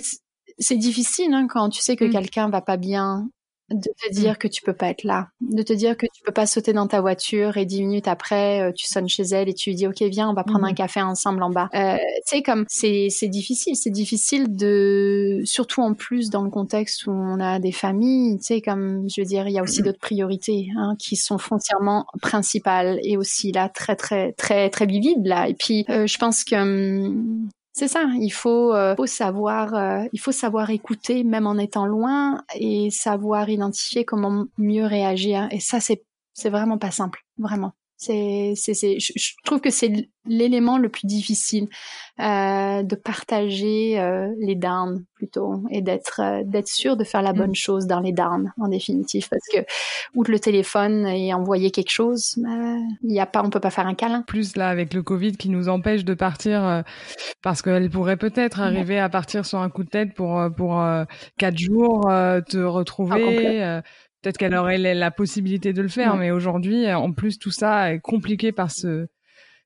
[0.57, 2.11] c'est difficile hein, quand tu sais que mm.
[2.11, 3.30] quelqu'un va pas bien
[3.74, 6.32] de te dire que tu peux pas être là, de te dire que tu peux
[6.32, 9.53] pas sauter dans ta voiture et dix minutes après euh, tu sonnes chez elle et
[9.53, 10.76] tu lui dis ok viens on va prendre un mhm.
[10.76, 11.69] café ensemble en bas.
[11.74, 16.49] Euh, tu sais comme c'est c'est difficile, c'est difficile de surtout en plus dans le
[16.49, 19.63] contexte où on a des familles, tu sais comme je veux dire il y a
[19.63, 19.88] aussi mhm.
[19.88, 25.26] d'autres priorités hein, qui sont foncièrement principales et aussi là très très très très vivides
[25.26, 30.05] là et puis euh, je pense que hum, c'est ça, il faut, euh, savoir, euh,
[30.11, 35.47] il faut savoir écouter même en étant loin et savoir identifier comment mieux réagir.
[35.51, 36.03] Et ça, c'est,
[36.34, 37.74] c'est vraiment pas simple, vraiment.
[38.04, 39.91] C'est, c'est, c'est, je, trouve que c'est
[40.26, 41.68] l'élément le plus difficile
[42.20, 47.32] euh, de partager euh, les downs plutôt et d'être euh, d'être sûr de faire la
[47.32, 47.56] bonne mm.
[47.56, 49.60] chose dans les downs en définitive parce que
[50.16, 52.49] outre le téléphone et envoyer quelque chose, bah,
[53.04, 54.24] il y a pas, on peut pas faire un câlin.
[54.24, 56.82] Plus là avec le Covid qui nous empêche de partir euh,
[57.43, 60.84] parce qu'elle pourrait peut-être arriver à partir sur un coup de tête pour pour
[61.38, 62.02] quatre jours
[62.49, 63.82] te retrouver
[64.22, 67.99] Peut-être qu'elle aurait la possibilité de le faire, mais aujourd'hui, en plus, tout ça est
[67.99, 69.07] compliqué par ce,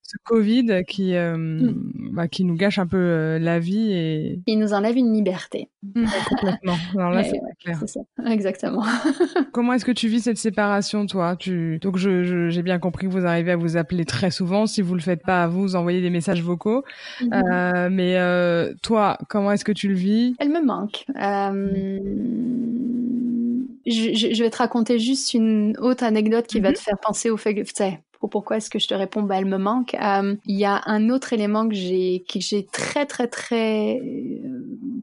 [0.05, 2.11] ce Covid qui, euh, mm.
[2.13, 5.69] bah, qui nous gâche un peu euh, la vie et il nous enlève une liberté.
[5.81, 6.05] Mm.
[6.29, 6.75] complètement.
[6.95, 7.79] Alors là, c'est clair.
[7.87, 8.01] Ça.
[8.27, 8.83] Exactement.
[9.51, 11.35] Comment est-ce que tu vis cette séparation, toi?
[11.35, 14.67] Tu donc je j'ai bien compris que vous arrivez à vous appeler très souvent.
[14.67, 16.83] Si vous le faites pas, vous, vous envoyez des messages vocaux.
[17.21, 17.33] Mm-hmm.
[17.33, 20.35] euh, mais euh, toi, comment est-ce que tu le vis?
[20.39, 21.05] Elle me manque.
[21.19, 21.99] Euh
[23.85, 26.75] je, vais te raconter juste une autre anecdote qui va mhm.
[26.75, 29.35] te faire penser au fait que, tu sais, pourquoi est-ce que je te réponds bah
[29.37, 33.05] elle me manque euh, il y a un autre élément que j'ai que j'ai très
[33.05, 34.01] très très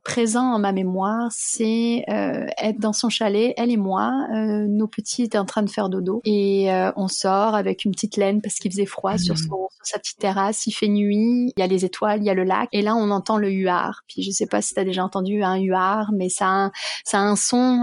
[0.05, 5.23] présent en ma mémoire c'est euh, être dans son chalet elle et moi nos petits
[5.23, 6.21] étaient en train de faire dodo.
[6.25, 9.41] Et on sort avec une petite laine parce qu'il faisait froid sur, mhm.
[9.49, 10.67] son, sa petite terrasse.
[10.67, 12.69] Il fait nuit il y a les étoiles il y a le lac.
[12.73, 14.03] Et là on entend le huard.
[14.09, 16.73] Puis je sais pas si tu as déjà entendu un huard mais ça a un,
[17.05, 17.83] ça a un son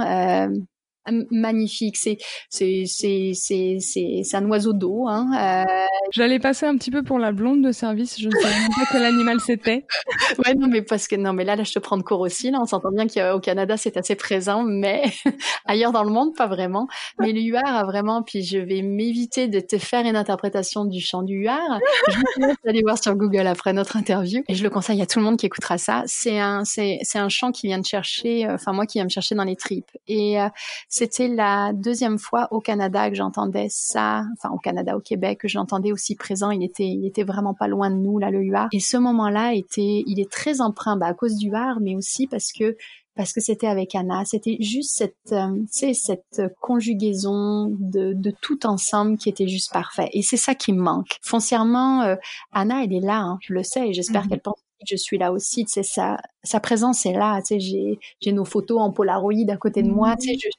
[1.31, 1.97] magnifique.
[1.97, 2.17] C'est
[2.49, 3.77] c'est c'est c'est
[4.23, 5.07] c'est un oiseau d'eau.
[5.07, 5.65] Hein.
[5.67, 5.85] Euh...
[6.11, 8.19] J'allais passer un petit peu pour la blonde de service.
[8.19, 9.85] Je ne savais pas quel animal c'était.
[10.45, 12.51] ouais non mais parce que non mais là là je te prends de cours aussi
[12.51, 12.59] là.
[12.61, 15.03] On s'entend bien qu'au Canada c'est assez présent, mais
[15.65, 16.87] ailleurs dans le monde pas vraiment.
[17.19, 18.23] Mais le huard a vraiment.
[18.23, 21.79] Puis je vais m'éviter de te faire une interprétation du chant du huard.
[22.07, 25.05] Je vous laisse aller voir sur Google après notre interview et je le conseille à
[25.05, 26.03] tout le monde qui écoutera ça.
[26.05, 28.45] C'est un c'est c'est un chant qui vient de chercher.
[28.45, 30.49] Euh, enfin moi qui vient me chercher dans les tripes et euh,
[30.89, 35.47] c'était la deuxième fois au Canada que j'entendais ça, enfin au Canada, au Québec, que
[35.47, 36.49] j'entendais aussi présent.
[36.49, 38.69] Il était, il était vraiment pas loin de nous là, le huard.
[38.73, 42.25] Et ce moment-là était, il est très emprunt, bah, à cause du huard, mais aussi
[42.25, 42.75] parce que
[43.15, 44.23] parce que c'était avec Anna.
[44.23, 50.09] C'était juste cette, euh, cette conjugaison de, de tout ensemble qui était juste parfait.
[50.13, 51.17] Et c'est ça qui me manque.
[51.21, 52.15] Foncièrement, euh,
[52.53, 54.29] Anna, elle est là, hein, je le sais, et j'espère mhm.
[54.29, 57.59] qu'elle pense je suis là aussi, tu sais, sa, sa présence est là, tu sais,
[57.59, 60.49] j'ai, j'ai nos photos en Polaroid à côté de moi, tu sais, mmh.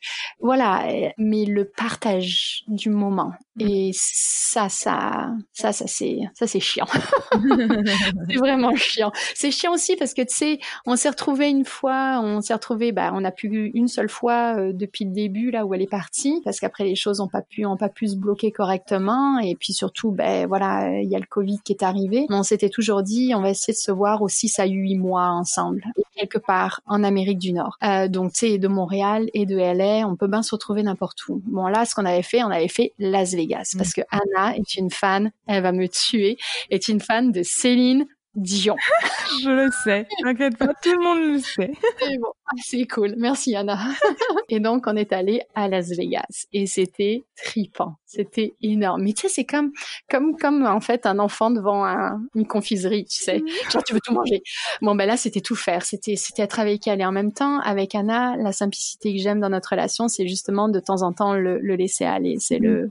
[0.40, 3.32] voilà, mais le partage du moment.
[3.58, 6.86] Et ça, ça, ça, ça, c'est, ça, c'est chiant.
[8.28, 9.10] c'est vraiment chiant.
[9.34, 12.92] C'est chiant aussi parce que, tu sais, on s'est retrouvé une fois, on s'est retrouvé,
[12.92, 15.90] bah, on a pu une seule fois euh, depuis le début, là où elle est
[15.90, 19.56] partie, parce qu'après les choses ont pas pu, ont pas pu se bloquer correctement, et
[19.56, 22.26] puis surtout, ben, voilà, il y a le Covid qui est arrivé.
[22.30, 25.28] Mais on s'était toujours dit, on va essayer de se voir aussi ça huit mois
[25.28, 25.84] ensemble,
[26.16, 27.76] quelque part en Amérique du Nord.
[27.82, 31.26] Euh, donc, tu sais, de Montréal et de LA, on peut bien se retrouver n'importe
[31.28, 31.42] où.
[31.46, 33.39] Bon, là, ce qu'on avait fait, on avait fait Las Vegas,
[33.76, 36.36] parce que Anna est une fan, elle va me tuer,
[36.70, 38.76] est une fan de Céline Dion.
[39.42, 40.06] je le sais.
[40.22, 41.72] T'inquiète pas, tout le monde le sait.
[42.52, 43.14] Ah, c'est cool.
[43.16, 43.78] Merci Anna.
[44.48, 47.94] et donc on est allé à Las Vegas et c'était tripant.
[48.06, 49.02] C'était énorme.
[49.04, 49.70] Mais tu sais, c'est comme
[50.10, 51.86] comme comme en fait un enfant devant
[52.34, 53.40] une confiserie, tu sais.
[53.70, 54.42] Genre tu veux tout manger.
[54.82, 55.84] Bon ben là c'était tout faire.
[55.84, 59.38] C'était c'était être avec elle et en même temps avec Anna, la simplicité que j'aime
[59.38, 62.34] dans notre relation, c'est justement de temps en temps le, le laisser aller.
[62.40, 62.90] C'est le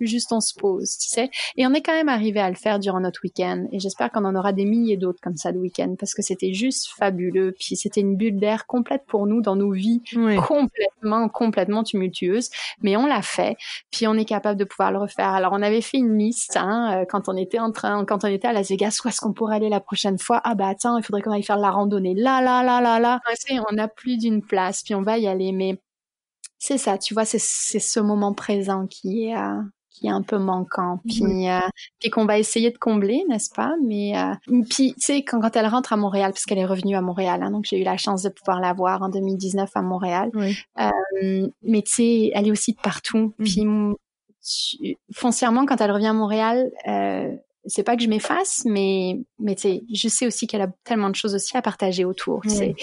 [0.00, 1.30] juste on se pose, tu sais.
[1.56, 3.66] Et on est quand même arrivé à le faire durant notre week-end.
[3.72, 6.52] Et j'espère qu'on en aura des milliers d'autres comme ça le week-end parce que c'était
[6.52, 7.54] juste fabuleux.
[7.58, 10.02] Puis c'était une bulle d'air complète pour nous dans nos vies
[10.46, 12.50] complètement, complètement tumultueuses.
[12.82, 13.56] Mais on l'a fait.
[13.90, 15.30] Puis on est capable de pouvoir le refaire.
[15.30, 18.28] Alors on avait fait une liste hein, euh, quand on était en train, quand on
[18.28, 19.00] était à Las Vegas.
[19.04, 20.40] Où est-ce qu'on pourrait aller la prochaine fois?
[20.44, 22.14] Ah bah attends, il faudrait qu'on aille faire la randonnée.
[22.14, 23.20] Là, là, là, là, là.
[23.70, 24.82] On a plus d'une place.
[24.82, 25.52] Puis on va y aller.
[25.52, 25.80] Mais
[26.60, 29.60] c'est ça, tu vois, c'est ce moment présent qui est euh,
[29.90, 31.58] qui est un peu manquant, puis euh,
[31.98, 33.72] puis qu'on va essayer de combler, n'est-ce pas?
[33.82, 34.34] Mais euh,
[34.68, 37.42] puis tu sais quand, quand elle rentre à Montréal, parce qu'elle est revenue à Montréal,
[37.42, 40.30] hein, donc j'ai eu la chance de pouvoir la voir en 2019 à Montréal.
[40.78, 43.34] Euh, mais tu sais, elle est aussi de partout.
[43.38, 43.44] Mmh.
[43.44, 47.34] Puis foncièrement, quand elle revient à Montréal, euh,
[47.66, 49.54] c'est pas que je m'efface, mais mais
[49.92, 52.40] je sais aussi qu'elle a tellement de choses aussi à partager autour.
[52.46, 52.74] C'est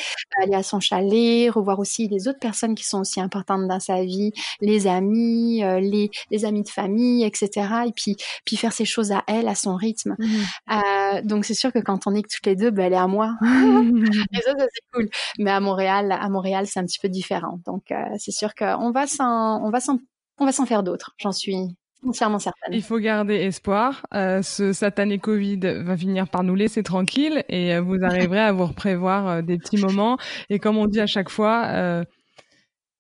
[0.42, 4.04] aller à son chalet, revoir aussi les autres personnes qui sont aussi importantes dans sa
[4.04, 4.32] vie,
[4.62, 7.68] les amis, euh, les les amis de famille, etc.
[7.88, 10.16] Et puis puis faire ses choses à elle, à son rythme.
[10.20, 10.26] Mmh.
[10.72, 12.98] Euh, donc c'est sûr que quand on est que toutes les deux, ben elle est
[12.98, 13.36] à moi.
[13.42, 15.10] les autres c'est cool.
[15.40, 17.60] Mais à Montréal, à Montréal c'est un petit peu différent.
[17.66, 19.98] Donc euh, c'est sûr qu'on va s'en on va s'en
[20.40, 21.14] on va s'en faire d'autres.
[21.18, 21.76] J'en suis
[22.06, 22.74] Entièrement certaine.
[22.74, 24.06] Il faut garder espoir.
[24.14, 28.52] Euh, ce satané Covid va finir par nous laisser tranquilles et euh, vous arriverez à
[28.52, 30.18] vous prévoir euh, des petits moments.
[30.50, 32.04] Et comme on dit à chaque fois, euh,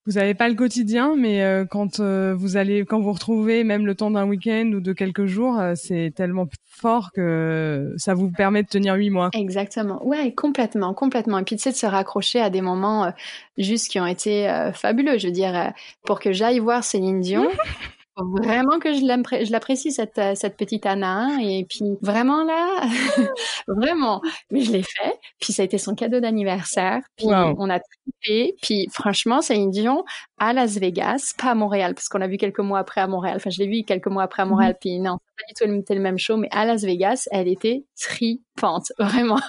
[0.08, 3.94] vous n'avez pas le quotidien, mais euh, quand vous allez, quand vous retrouvez même le
[3.94, 8.70] temps d'un week-end ou de quelques jours, c'est tellement fort que ça vous permet de
[8.70, 9.30] tenir huit mois.
[9.34, 10.04] Exactement.
[10.08, 11.40] Ouais, complètement, complètement.
[11.40, 13.12] Et puis tu sais de se raccrocher à des moments
[13.58, 15.18] juste qui ont été fabuleux.
[15.18, 15.74] Je veux dire,
[16.06, 17.48] pour que j'aille voir Céline Dion.
[18.18, 22.82] vraiment que je l'apprécie cette cette petite Anna hein, et puis vraiment là
[23.68, 24.22] vraiment.
[24.52, 28.56] Mais je l'ai fait puis ça a été son cadeau d'anniversaire puis on a trippé
[28.62, 30.04] puis franchement c'est une Dion
[30.38, 33.36] à Las Vegas pas à Montréal parce qu'on l'a vu quelques mois après à Montréal.
[33.38, 34.80] Enfin je l'ai vu quelques mois après à Montréal mm-hmm.
[34.80, 35.54] puis non pas du
[35.84, 39.40] tout le, même show mais à Las Vegas elle était tripante vraiment.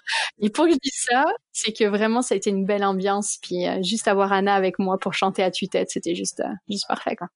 [0.41, 3.39] Et pour que je dise ça c'est que vraiment ça a été une belle ambiance
[3.43, 6.87] puis euh, juste avoir Anna avec moi pour chanter à tue-tête c'était juste euh, juste
[6.87, 7.29] parfait quoi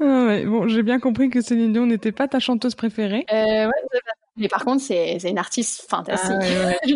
[0.00, 3.24] ah bon, j'ai bien compris que Céline Dion n'était pas ta chanteuse préférée.
[3.32, 3.68] Euh,
[4.38, 6.36] mais par contre, c'est une artiste fantastique.
[6.40, 6.72] Ah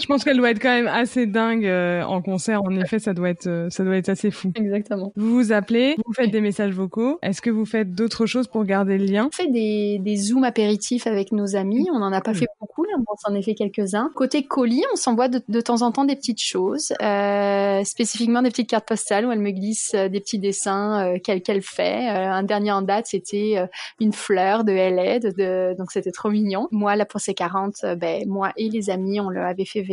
[0.00, 0.24] je, pense.
[0.24, 2.62] qu'elle doit être quand même assez dingue euh, en concert.
[2.62, 4.52] En effet, ça doit être, euh, ça doit être assez fou.
[4.54, 5.12] Exactement.
[5.16, 7.18] Vous vous appelez, vous faites des messages vocaux.
[7.22, 9.28] Est-ce que vous faites d'autres choses pour garder le lien?
[9.28, 11.88] On fait des, des zooms apéritifs avec nos amis.
[11.92, 12.92] On n'en a pas fait beaucoup, là.
[12.96, 14.10] On s'en a fait quelques-uns.
[14.14, 18.48] Côté colis, on s'envoie de, de, temps en temps des petites choses, euh, spécifiquement des
[18.48, 22.08] petites cartes postales où elle me glisse euh, des petits dessins qu'elle qu'elle fait.
[22.08, 23.56] un dernier en date, c'était
[24.00, 25.18] une fleur de LA.
[25.18, 26.68] De, de, donc c'était trop trop mignon.
[26.70, 29.84] Moi, là, pour ses 40, ben, moi et les amis, on leur avait fait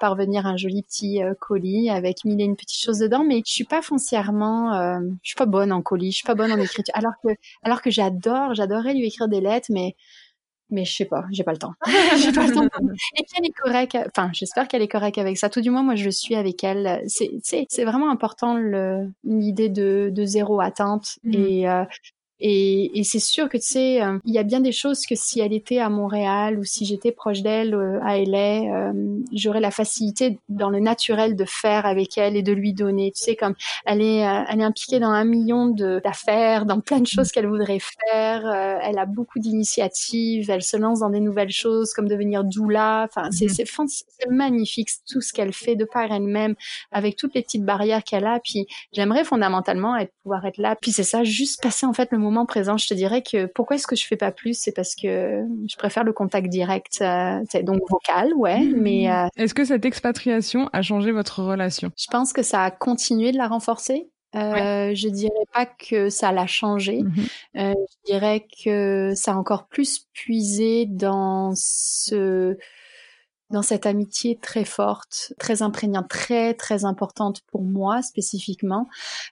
[0.00, 3.64] parvenir un joli petit colis avec mille et une petites choses dedans, mais je suis
[3.64, 6.92] pas foncièrement, je suis pas bonne en colis, je suis pas bonne en écriture.
[6.96, 7.28] Alors que,
[7.62, 9.94] alors que j'adore, j'adorerais lui écrire des lettres, mais
[10.70, 11.74] mais je sais pas, j'ai pas le temps.
[12.22, 12.66] j'ai pas le temps.
[13.16, 15.50] Et qu'elle est correcte, enfin, j'espère qu'elle est correcte avec ça.
[15.50, 17.02] Tout du moins, moi, je suis avec elle.
[17.06, 18.56] C'est, c'est, vraiment important
[19.24, 21.34] l'idée de, de zéro attente mmh.
[21.34, 21.84] et euh,
[22.40, 25.14] et, et c'est sûr que tu sais, euh, il y a bien des choses que
[25.14, 28.92] si elle était à Montréal ou si j'étais proche d'elle euh, à LA, euh,
[29.32, 33.12] j'aurais la facilité dans le naturel de faire avec elle et de lui donner.
[33.14, 33.54] Tu sais, comme
[33.84, 37.80] elle est, elle est impliquée dans un million d'affaires, dans plein de choses qu'elle voudrait
[37.80, 38.46] faire.
[38.46, 40.50] elle a beaucoup d'initiatives.
[40.50, 43.06] Elle se lance dans des nouvelles choses comme devenir doula.
[43.08, 43.86] Enfin, c'est mm-hmm.
[43.86, 46.54] c'est magnifique tout ce qu'elle fait de par elle-même
[46.90, 48.40] avec toutes les petites barrières qu'elle a.
[48.40, 50.76] Puis j'aimerais fondamentalement être pouvoir être là.
[50.80, 53.46] Puis c'est ça, juste passer en fait le moment moment présent, je te dirais que
[53.46, 54.58] pourquoi est-ce que je fais pas plus?
[54.58, 58.60] C'est parce que je préfère le contact direct, euh, donc vocal, ouais.
[58.60, 58.74] Mmh.
[58.76, 61.90] Mais euh, est-ce que cette expatriation a changé votre relation?
[61.96, 64.08] Je pense que ça a continué de la renforcer.
[64.36, 67.02] Euh, Je dirais pas que ça l'a changé.
[67.02, 67.12] Mmh
[67.56, 72.56] euh, je dirais que ça a encore plus puisé dans ce
[73.50, 78.88] dans cette amitié très forte, très imprégnante, très très importante pour moi spécifiquement,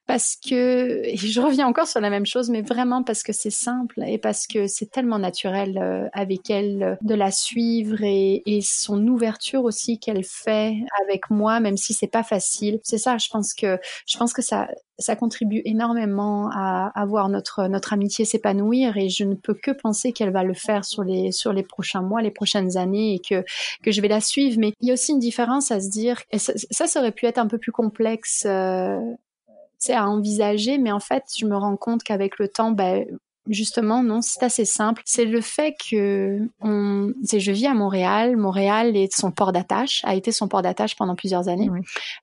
[0.07, 3.51] parce que et je reviens encore sur la même chose, mais vraiment parce que c'est
[3.51, 8.43] simple et parce que c'est tellement naturel euh, avec elle euh, de la suivre et,
[8.47, 12.81] et son ouverture aussi qu'elle fait avec moi, même si c'est pas facile.
[12.83, 14.69] C'est ça, je pense que je pense que ça
[14.99, 19.71] ça contribue énormément à, à voir notre notre amitié s'épanouir et je ne peux que
[19.71, 23.19] penser qu'elle va le faire sur les sur les prochains mois, les prochaines années et
[23.21, 23.45] que
[23.83, 24.57] que je vais la suivre.
[24.59, 26.23] Mais il y a aussi une différence à se dire.
[26.37, 28.45] Ça, ça aurait pu être un peu plus complexe.
[28.47, 28.99] Euh,
[29.91, 33.07] à envisager, mais en fait, je me rends compte qu'avec le temps, ben,
[33.49, 35.03] justement, non, c'est assez simple.
[35.05, 38.37] C'est le fait que on, je vis à Montréal.
[38.37, 41.71] Montréal est son port d'attache, a été son port d'attache pendant plusieurs années.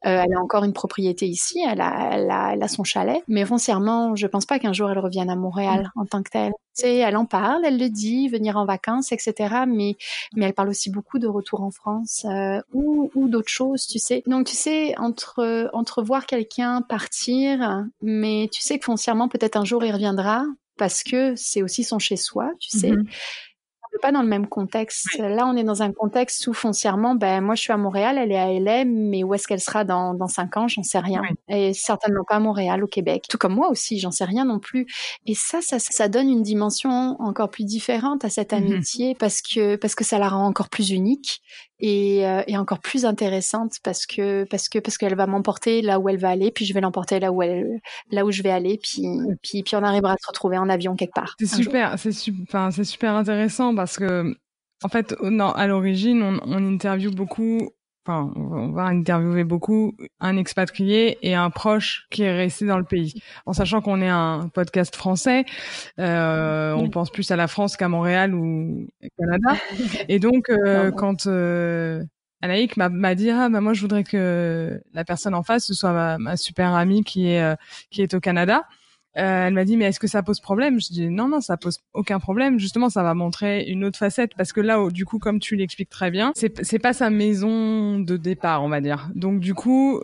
[0.06, 3.24] Euh, elle a encore une propriété ici, elle a, elle a, elle a son chalet.
[3.28, 6.52] Mais foncièrement, je pense pas qu'un jour elle revienne à Montréal en tant que telle.
[6.74, 9.64] C'est, elle en parle, elle le dit, venir en vacances, etc.
[9.66, 9.96] Mais,
[10.36, 13.98] mais elle parle aussi beaucoup de retour en France euh, ou, ou d'autres choses, tu
[13.98, 14.24] sais.
[14.28, 19.64] Donc, tu sais, entre, entre voir quelqu'un partir, mais tu sais que foncièrement, peut-être un
[19.64, 20.44] jour il reviendra,
[20.78, 22.92] parce que c'est aussi son chez-soi, tu sais.
[22.92, 23.06] Mmh
[24.02, 25.18] pas dans le même contexte.
[25.18, 28.32] Là, on est dans un contexte où foncièrement, ben moi, je suis à Montréal, elle
[28.32, 31.22] est à LM, mais où est-ce qu'elle sera dans dans cinq ans, j'en sais rien.
[31.50, 33.26] Et certainement pas à Montréal, au Québec.
[33.30, 34.88] Tout comme moi aussi, j'en sais rien non plus.
[35.26, 39.42] Et ça, ça, ça donne une dimension encore plus différente à cette mmh amitié parce
[39.42, 41.42] que parce que ça la rend encore plus unique
[41.80, 46.00] et, euh, et, encore plus intéressante parce que parce que parce qu'elle va m'emporter là
[46.00, 47.80] où elle va aller, puis je vais l'emporter là où elle
[48.12, 49.04] là où je vais aller, puis
[49.42, 51.36] puis puis on arrivera à se retrouver en avion quelque part.
[51.40, 54.36] C'est super, c'est super, c'est super intéressant parce que
[54.84, 57.70] en fait, non, à l'origine, on, on interviewe beaucoup
[58.06, 62.84] enfin, on va interviewer beaucoup un expatrié et un proche qui est resté dans le
[62.84, 63.22] pays.
[63.46, 65.46] En sachant qu'on est un podcast français,
[66.00, 69.60] euh, on pense plus à la France qu'à Montréal ou au Canada.
[70.10, 72.04] Et donc, euh, quand euh,
[72.42, 75.94] Anaïk m'a dit ah bah moi je voudrais que la personne en face ce soit
[75.94, 77.56] ma, ma super amie qui est euh,
[77.90, 78.66] qui est au Canada.
[79.18, 80.80] Euh, elle m'a dit mais est-ce que ça pose problème?
[80.80, 82.60] Je dis non non ça pose aucun problème.
[82.60, 85.90] Justement ça va montrer une autre facette parce que là du coup comme tu l'expliques
[85.90, 89.10] très bien c'est c'est pas sa maison de départ on va dire.
[89.16, 90.02] Donc du coup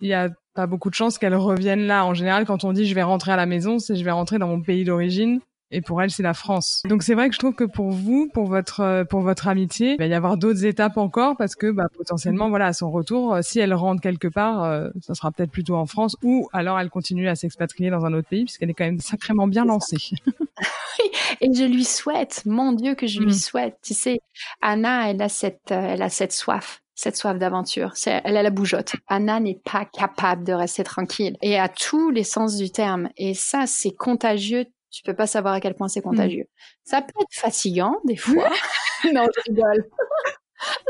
[0.00, 2.04] il y a pas beaucoup de chances qu'elle revienne là.
[2.04, 4.38] En général quand on dit je vais rentrer à la maison c'est je vais rentrer
[4.38, 5.40] dans mon pays d'origine
[5.70, 6.82] et pour elle c'est la France.
[6.88, 9.92] Donc c'est vrai que je trouve que pour vous, pour votre euh, pour votre amitié,
[9.92, 13.34] il va y avoir d'autres étapes encore parce que bah, potentiellement voilà à son retour,
[13.34, 16.78] euh, si elle rentre quelque part, euh, ça sera peut-être plutôt en France ou alors
[16.78, 19.96] elle continue à s'expatrier dans un autre pays puisqu'elle est quand même sacrément bien lancée.
[21.40, 23.32] et je lui souhaite, mon Dieu que je lui mm.
[23.32, 23.76] souhaite.
[23.82, 24.20] Tu sais,
[24.62, 27.92] Anna, elle a cette elle a cette soif cette soif d'aventure.
[28.06, 28.96] Elle a la bougeotte.
[29.06, 33.10] Anna n'est pas capable de rester tranquille et à tous les sens du terme.
[33.18, 34.64] Et ça, c'est contagieux
[34.96, 36.10] tu peux pas savoir à quel point c'est mmh.
[36.10, 36.48] contagieux.
[36.84, 38.48] Ça peut être fatigant des fois.
[39.12, 39.84] non, je rigole.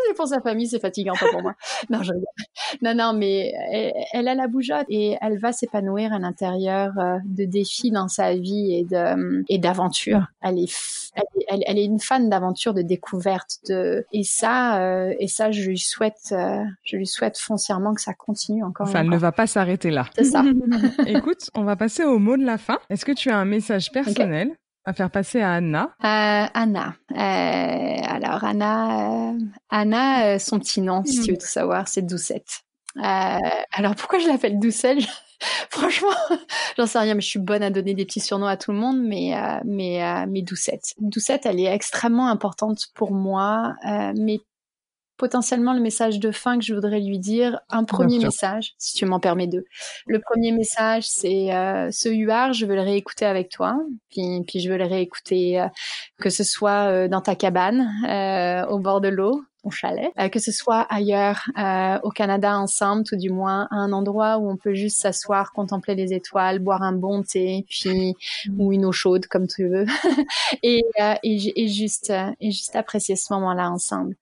[0.06, 1.55] c'est pour sa famille, c'est fatigant, pas pour moi.
[1.90, 2.12] Non, je.
[2.82, 3.52] Non, non, mais
[4.12, 8.34] elle, a la bougeotte et elle va s'épanouir à l'intérieur euh, de défis dans sa
[8.34, 10.26] vie et de et d'aventures.
[10.43, 10.72] Elle est,
[11.48, 15.68] elle, elle, est une fan d'aventure, de découverte, de et ça euh, et ça, je
[15.68, 18.88] lui souhaite, euh, je lui souhaite foncièrement que ça continue encore.
[18.88, 20.06] Enfin, elle ne va pas s'arrêter là.
[20.16, 20.44] C'est ça.
[21.06, 22.78] Écoute, on va passer au mot de la fin.
[22.90, 24.56] Est-ce que tu as un message personnel
[24.86, 26.94] à faire passer à Anna euh, Anna.
[27.10, 29.38] Euh, alors Anna, euh,
[29.68, 32.62] Anna, son petit nom, si tu veux tout savoir, c'est Doucette.
[32.96, 35.04] alors pourquoi je l'appelle Doucette?
[35.70, 36.08] Franchement,
[36.78, 38.78] j'en sais rien, mais je suis bonne à donner des petits surnoms à tout le
[38.78, 40.94] monde, mais euh, mais euh, mais Doucette.
[40.98, 44.38] Doucette, elle est extrêmement importante pour moi, euh, mais
[45.16, 49.06] potentiellement le message de fin que je voudrais lui dire, un premier message, si tu
[49.06, 49.64] m'en permets deux.
[50.06, 53.78] Le premier message, c'est euh, ce UR, je veux le réécouter avec toi,
[54.10, 55.66] puis, puis je veux le réécouter euh,
[56.20, 60.28] que ce soit euh, dans ta cabane, euh, au bord de l'eau, ton chalet, euh,
[60.28, 61.44] que ce soit ailleurs
[62.02, 65.94] au Canada ensemble, tout du moins à un endroit où on peut juste s'asseoir, contempler
[65.94, 68.14] les étoiles, boire un bon thé, puis
[68.48, 68.60] mmh.
[68.60, 69.86] ou une eau chaude comme tu veux,
[70.62, 70.82] et,
[71.22, 74.16] et, et juste et juste apprécier ce moment-là ensemble.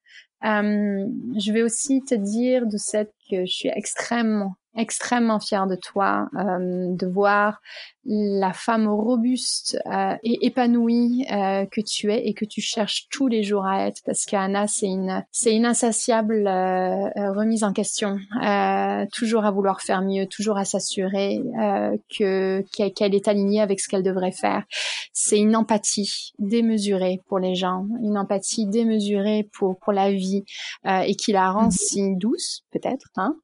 [0.44, 1.06] Euh,
[1.38, 6.28] je vais aussi te dire de cette que je suis extrêmement extrêmement fière de toi,
[6.36, 7.60] euh, de voir
[8.06, 13.28] la femme robuste euh, et épanouie euh, que tu es et que tu cherches tous
[13.28, 14.02] les jours à être.
[14.04, 18.18] Parce qu'Anna c'est une c'est une insatiable euh, euh, remise en question.
[19.12, 21.40] Toujours à vouloir faire mieux toujours à s'assurer
[22.18, 24.64] que qu'elle est alignée avec ce qu'elle devrait faire.
[25.12, 30.44] C'est une empathie démesurée pour les gens une empathie démesurée pour pour la vie
[30.86, 31.70] et qui la rend mhm.
[31.70, 33.36] si douce peut-être hein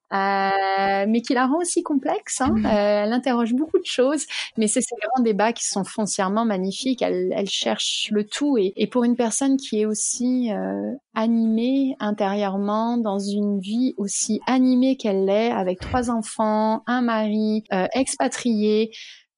[1.08, 2.54] mais qui la rend aussi complexe hein.
[2.64, 7.02] elle interroge beaucoup de choses mais c'est ces grands débats qui sont foncièrement magnifiques.
[7.02, 8.56] Elle, cherche le tout.
[8.58, 14.40] Et, et, pour une personne qui est aussi euh, animée intérieurement, dans une vie aussi
[14.46, 18.90] animée qu'elle l'est, avec trois enfants, un mari, euh, expatrié,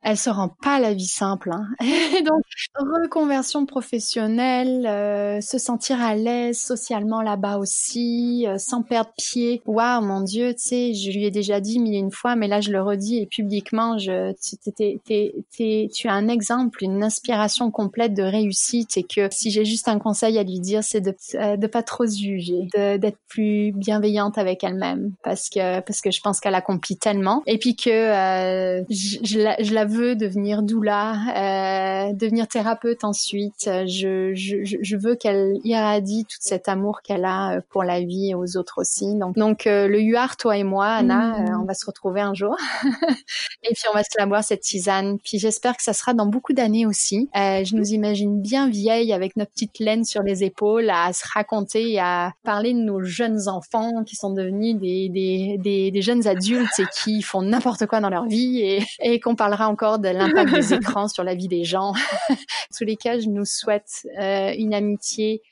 [0.02, 1.52] elle se rend pas la vie simple.
[1.52, 1.68] Hein.
[2.26, 2.42] Donc,
[2.74, 9.62] reconversion professionnelle, euh, se sentir à l'aise socialement là-bas aussi, euh, sans perdre pied.
[9.66, 12.48] Waouh, mon Dieu, tu sais, je lui ai déjà dit mille et une fois, mais
[12.48, 14.32] là je le redis et publiquement, je,
[15.92, 19.98] tu as un exemple, une inspiration complète de réussite et que si j'ai juste un
[19.98, 24.38] conseil à lui dire, c'est de euh, de pas trop se juger, d'être plus bienveillante
[24.38, 29.18] avec elle-même parce que parce que je pense qu'elle accomplit tellement et puis que je,
[29.22, 33.68] je, je veux devenir doula, euh, devenir thérapeute ensuite.
[33.86, 38.30] Je, je, je veux qu'elle irradie tout cet amour qu'elle a euh, pour la vie
[38.30, 39.14] et aux autres aussi.
[39.16, 41.60] Donc, donc euh, le UAR, toi et moi, Anna, mmh.
[41.62, 42.56] on va se retrouver un jour.
[43.62, 45.18] et puis on va se la boire cette tisane.
[45.18, 47.28] Puis j'espère que ça sera dans beaucoup d'années aussi.
[47.34, 51.92] je nous imagine bien vieilles avec notre petite laine sur les épaules à se raconter
[51.92, 56.26] et à parler de nos jeunes enfants qui sont devenus des, des, des, des jeunes
[56.26, 60.08] adultes et qui font n'importe quoi dans leur vie et, et qu'on parlera encore de
[60.08, 61.90] l'impact des écrans sur la vie des gens.
[61.90, 62.34] en
[62.76, 65.42] tous les cas, je nous souhaite euh, une amitié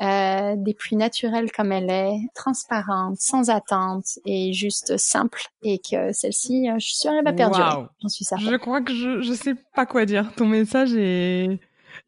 [0.00, 6.12] euh, des plus naturelles comme elle est, transparente, sans attente et juste simple, et que
[6.12, 7.86] celle-ci, euh, je suis sûre, elle va perdurer.
[8.00, 8.50] J'en suis certaine.
[8.50, 10.32] Je crois que je je sais pas quoi dire.
[10.34, 11.60] Ton message est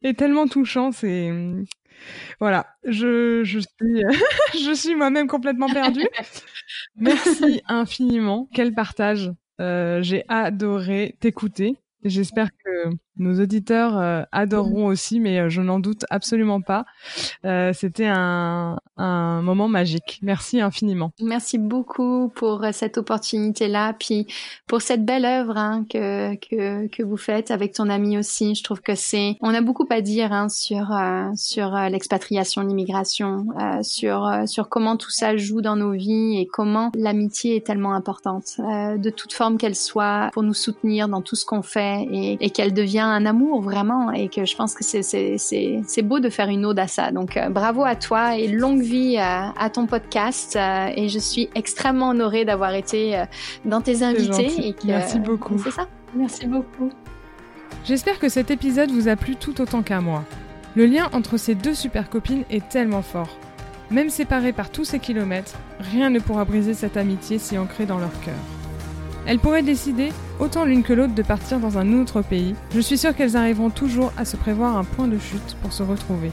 [0.03, 0.91] est tellement touchant.
[0.91, 1.31] C'est
[2.41, 4.03] voilà, je je suis
[4.53, 6.09] je suis moi-même complètement perdue.
[6.97, 8.49] Merci infiniment.
[8.53, 9.31] Quel partage.
[9.59, 11.77] Euh, j'ai adoré t'écouter.
[12.03, 12.89] J'espère que
[13.19, 16.85] nos auditeurs euh, adoreront aussi, mais euh, je n'en doute absolument pas.
[17.45, 20.19] Euh, C'était un, un, moment magique.
[20.21, 21.11] Merci infiniment.
[21.21, 24.27] Merci beaucoup pour cette opportunité-là, puis
[24.67, 28.55] pour cette belle œuvre hein, que, que, que vous faites avec ton ami aussi.
[28.55, 33.47] Je trouve que c'est, on a beaucoup à dire hein, sur euh, sur l'expatriation, l'immigration,
[33.81, 38.57] sur sur comment tout ça joue dans nos vies et comment l'amitié est tellement importante,
[38.57, 42.49] de toute forme qu'elle soit, pour nous soutenir dans tout ce qu'on fait et, et
[42.49, 46.65] qu'elle devient un amour vraiment et que je pense que c'est beau de faire une
[46.65, 47.11] ode à ça.
[47.11, 51.49] Donc euh, bravo à toi et longue vie à, ton podcast euh, et je suis
[51.55, 53.25] extrêmement honorée d'avoir été euh,
[53.65, 54.69] dans tes invités.
[54.69, 55.57] Et Merci beaucoup.
[55.59, 55.87] C'est ça.
[56.15, 56.91] Merci beaucoup.
[57.85, 60.23] J'espère que cet épisode vous a plu tout autant qu'à moi.
[60.75, 63.37] Le lien entre ces deux super copines est tellement fort.
[63.89, 67.99] Même séparées par tous ces kilomètres, rien ne pourra briser cette amitié si ancrée dans
[67.99, 68.35] leur cœur.
[69.27, 72.55] Elles pourraient décider, autant l'une que l'autre, de partir dans un autre pays.
[72.73, 75.83] Je suis sûre qu'elles arriveront toujours à se prévoir un point de chute pour se
[75.83, 76.31] retrouver.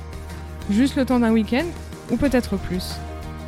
[0.70, 1.64] Juste le temps d'un week-end,
[2.12, 2.94] ou peut-être plus.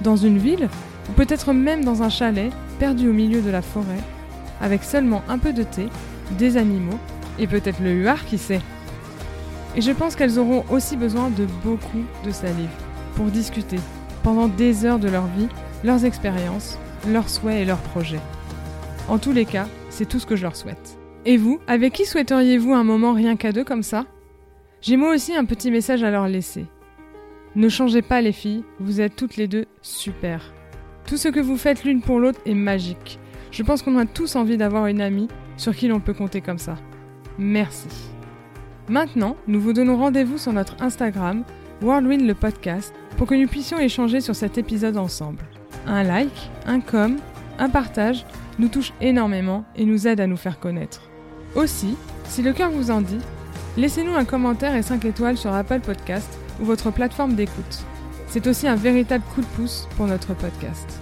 [0.03, 0.69] Dans une ville,
[1.09, 4.03] ou peut-être même dans un chalet, perdu au milieu de la forêt,
[4.61, 5.87] avec seulement un peu de thé,
[6.33, 6.99] des animaux,
[7.39, 8.63] et peut-être le huard qui sait.
[9.77, 12.69] Et je pense qu'elles auront aussi besoin de beaucoup de salive
[13.15, 13.79] pour discuter,
[14.25, 15.49] pendant des heures de leur vie,
[15.85, 18.21] leurs expériences, leurs souhaits et leurs projets.
[19.09, 20.99] En tous les cas, c'est tout ce que je leur souhaite.
[21.25, 24.05] Et vous, avec qui souhaiteriez-vous un moment rien qu'à deux comme ça?
[24.81, 26.67] J'ai moi aussi un petit message à leur laisser.
[27.55, 30.53] Ne changez pas les filles, vous êtes toutes les deux super.
[31.07, 33.19] Tout ce que vous faites l'une pour l'autre est magique.
[33.53, 36.59] Je pense qu'on a tous envie d'avoir une amie sur qui l'on peut compter comme
[36.59, 36.77] ça.
[37.39, 37.89] Merci.
[38.89, 41.45] Maintenant, nous vous donnons rendez-vous sur notre Instagram,
[41.81, 45.45] Worldwind le podcast, pour que nous puissions échanger sur cet épisode ensemble.
[45.87, 47.17] Un like, un com,
[47.59, 48.27] un partage
[48.59, 51.03] nous touche énormément et nous aide à nous faire connaître.
[51.55, 51.97] Aussi,
[52.29, 53.19] si le cœur vous en dit,
[53.77, 57.85] laissez-nous un commentaire et 5 étoiles sur Apple Podcast ou votre plateforme d'écoute.
[58.29, 61.01] C'est aussi un véritable coup de pouce pour notre podcast.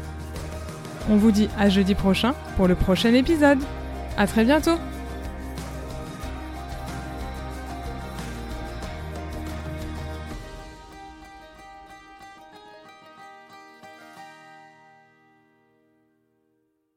[1.10, 3.58] On vous dit à jeudi prochain pour le prochain épisode.
[4.16, 4.78] À très bientôt!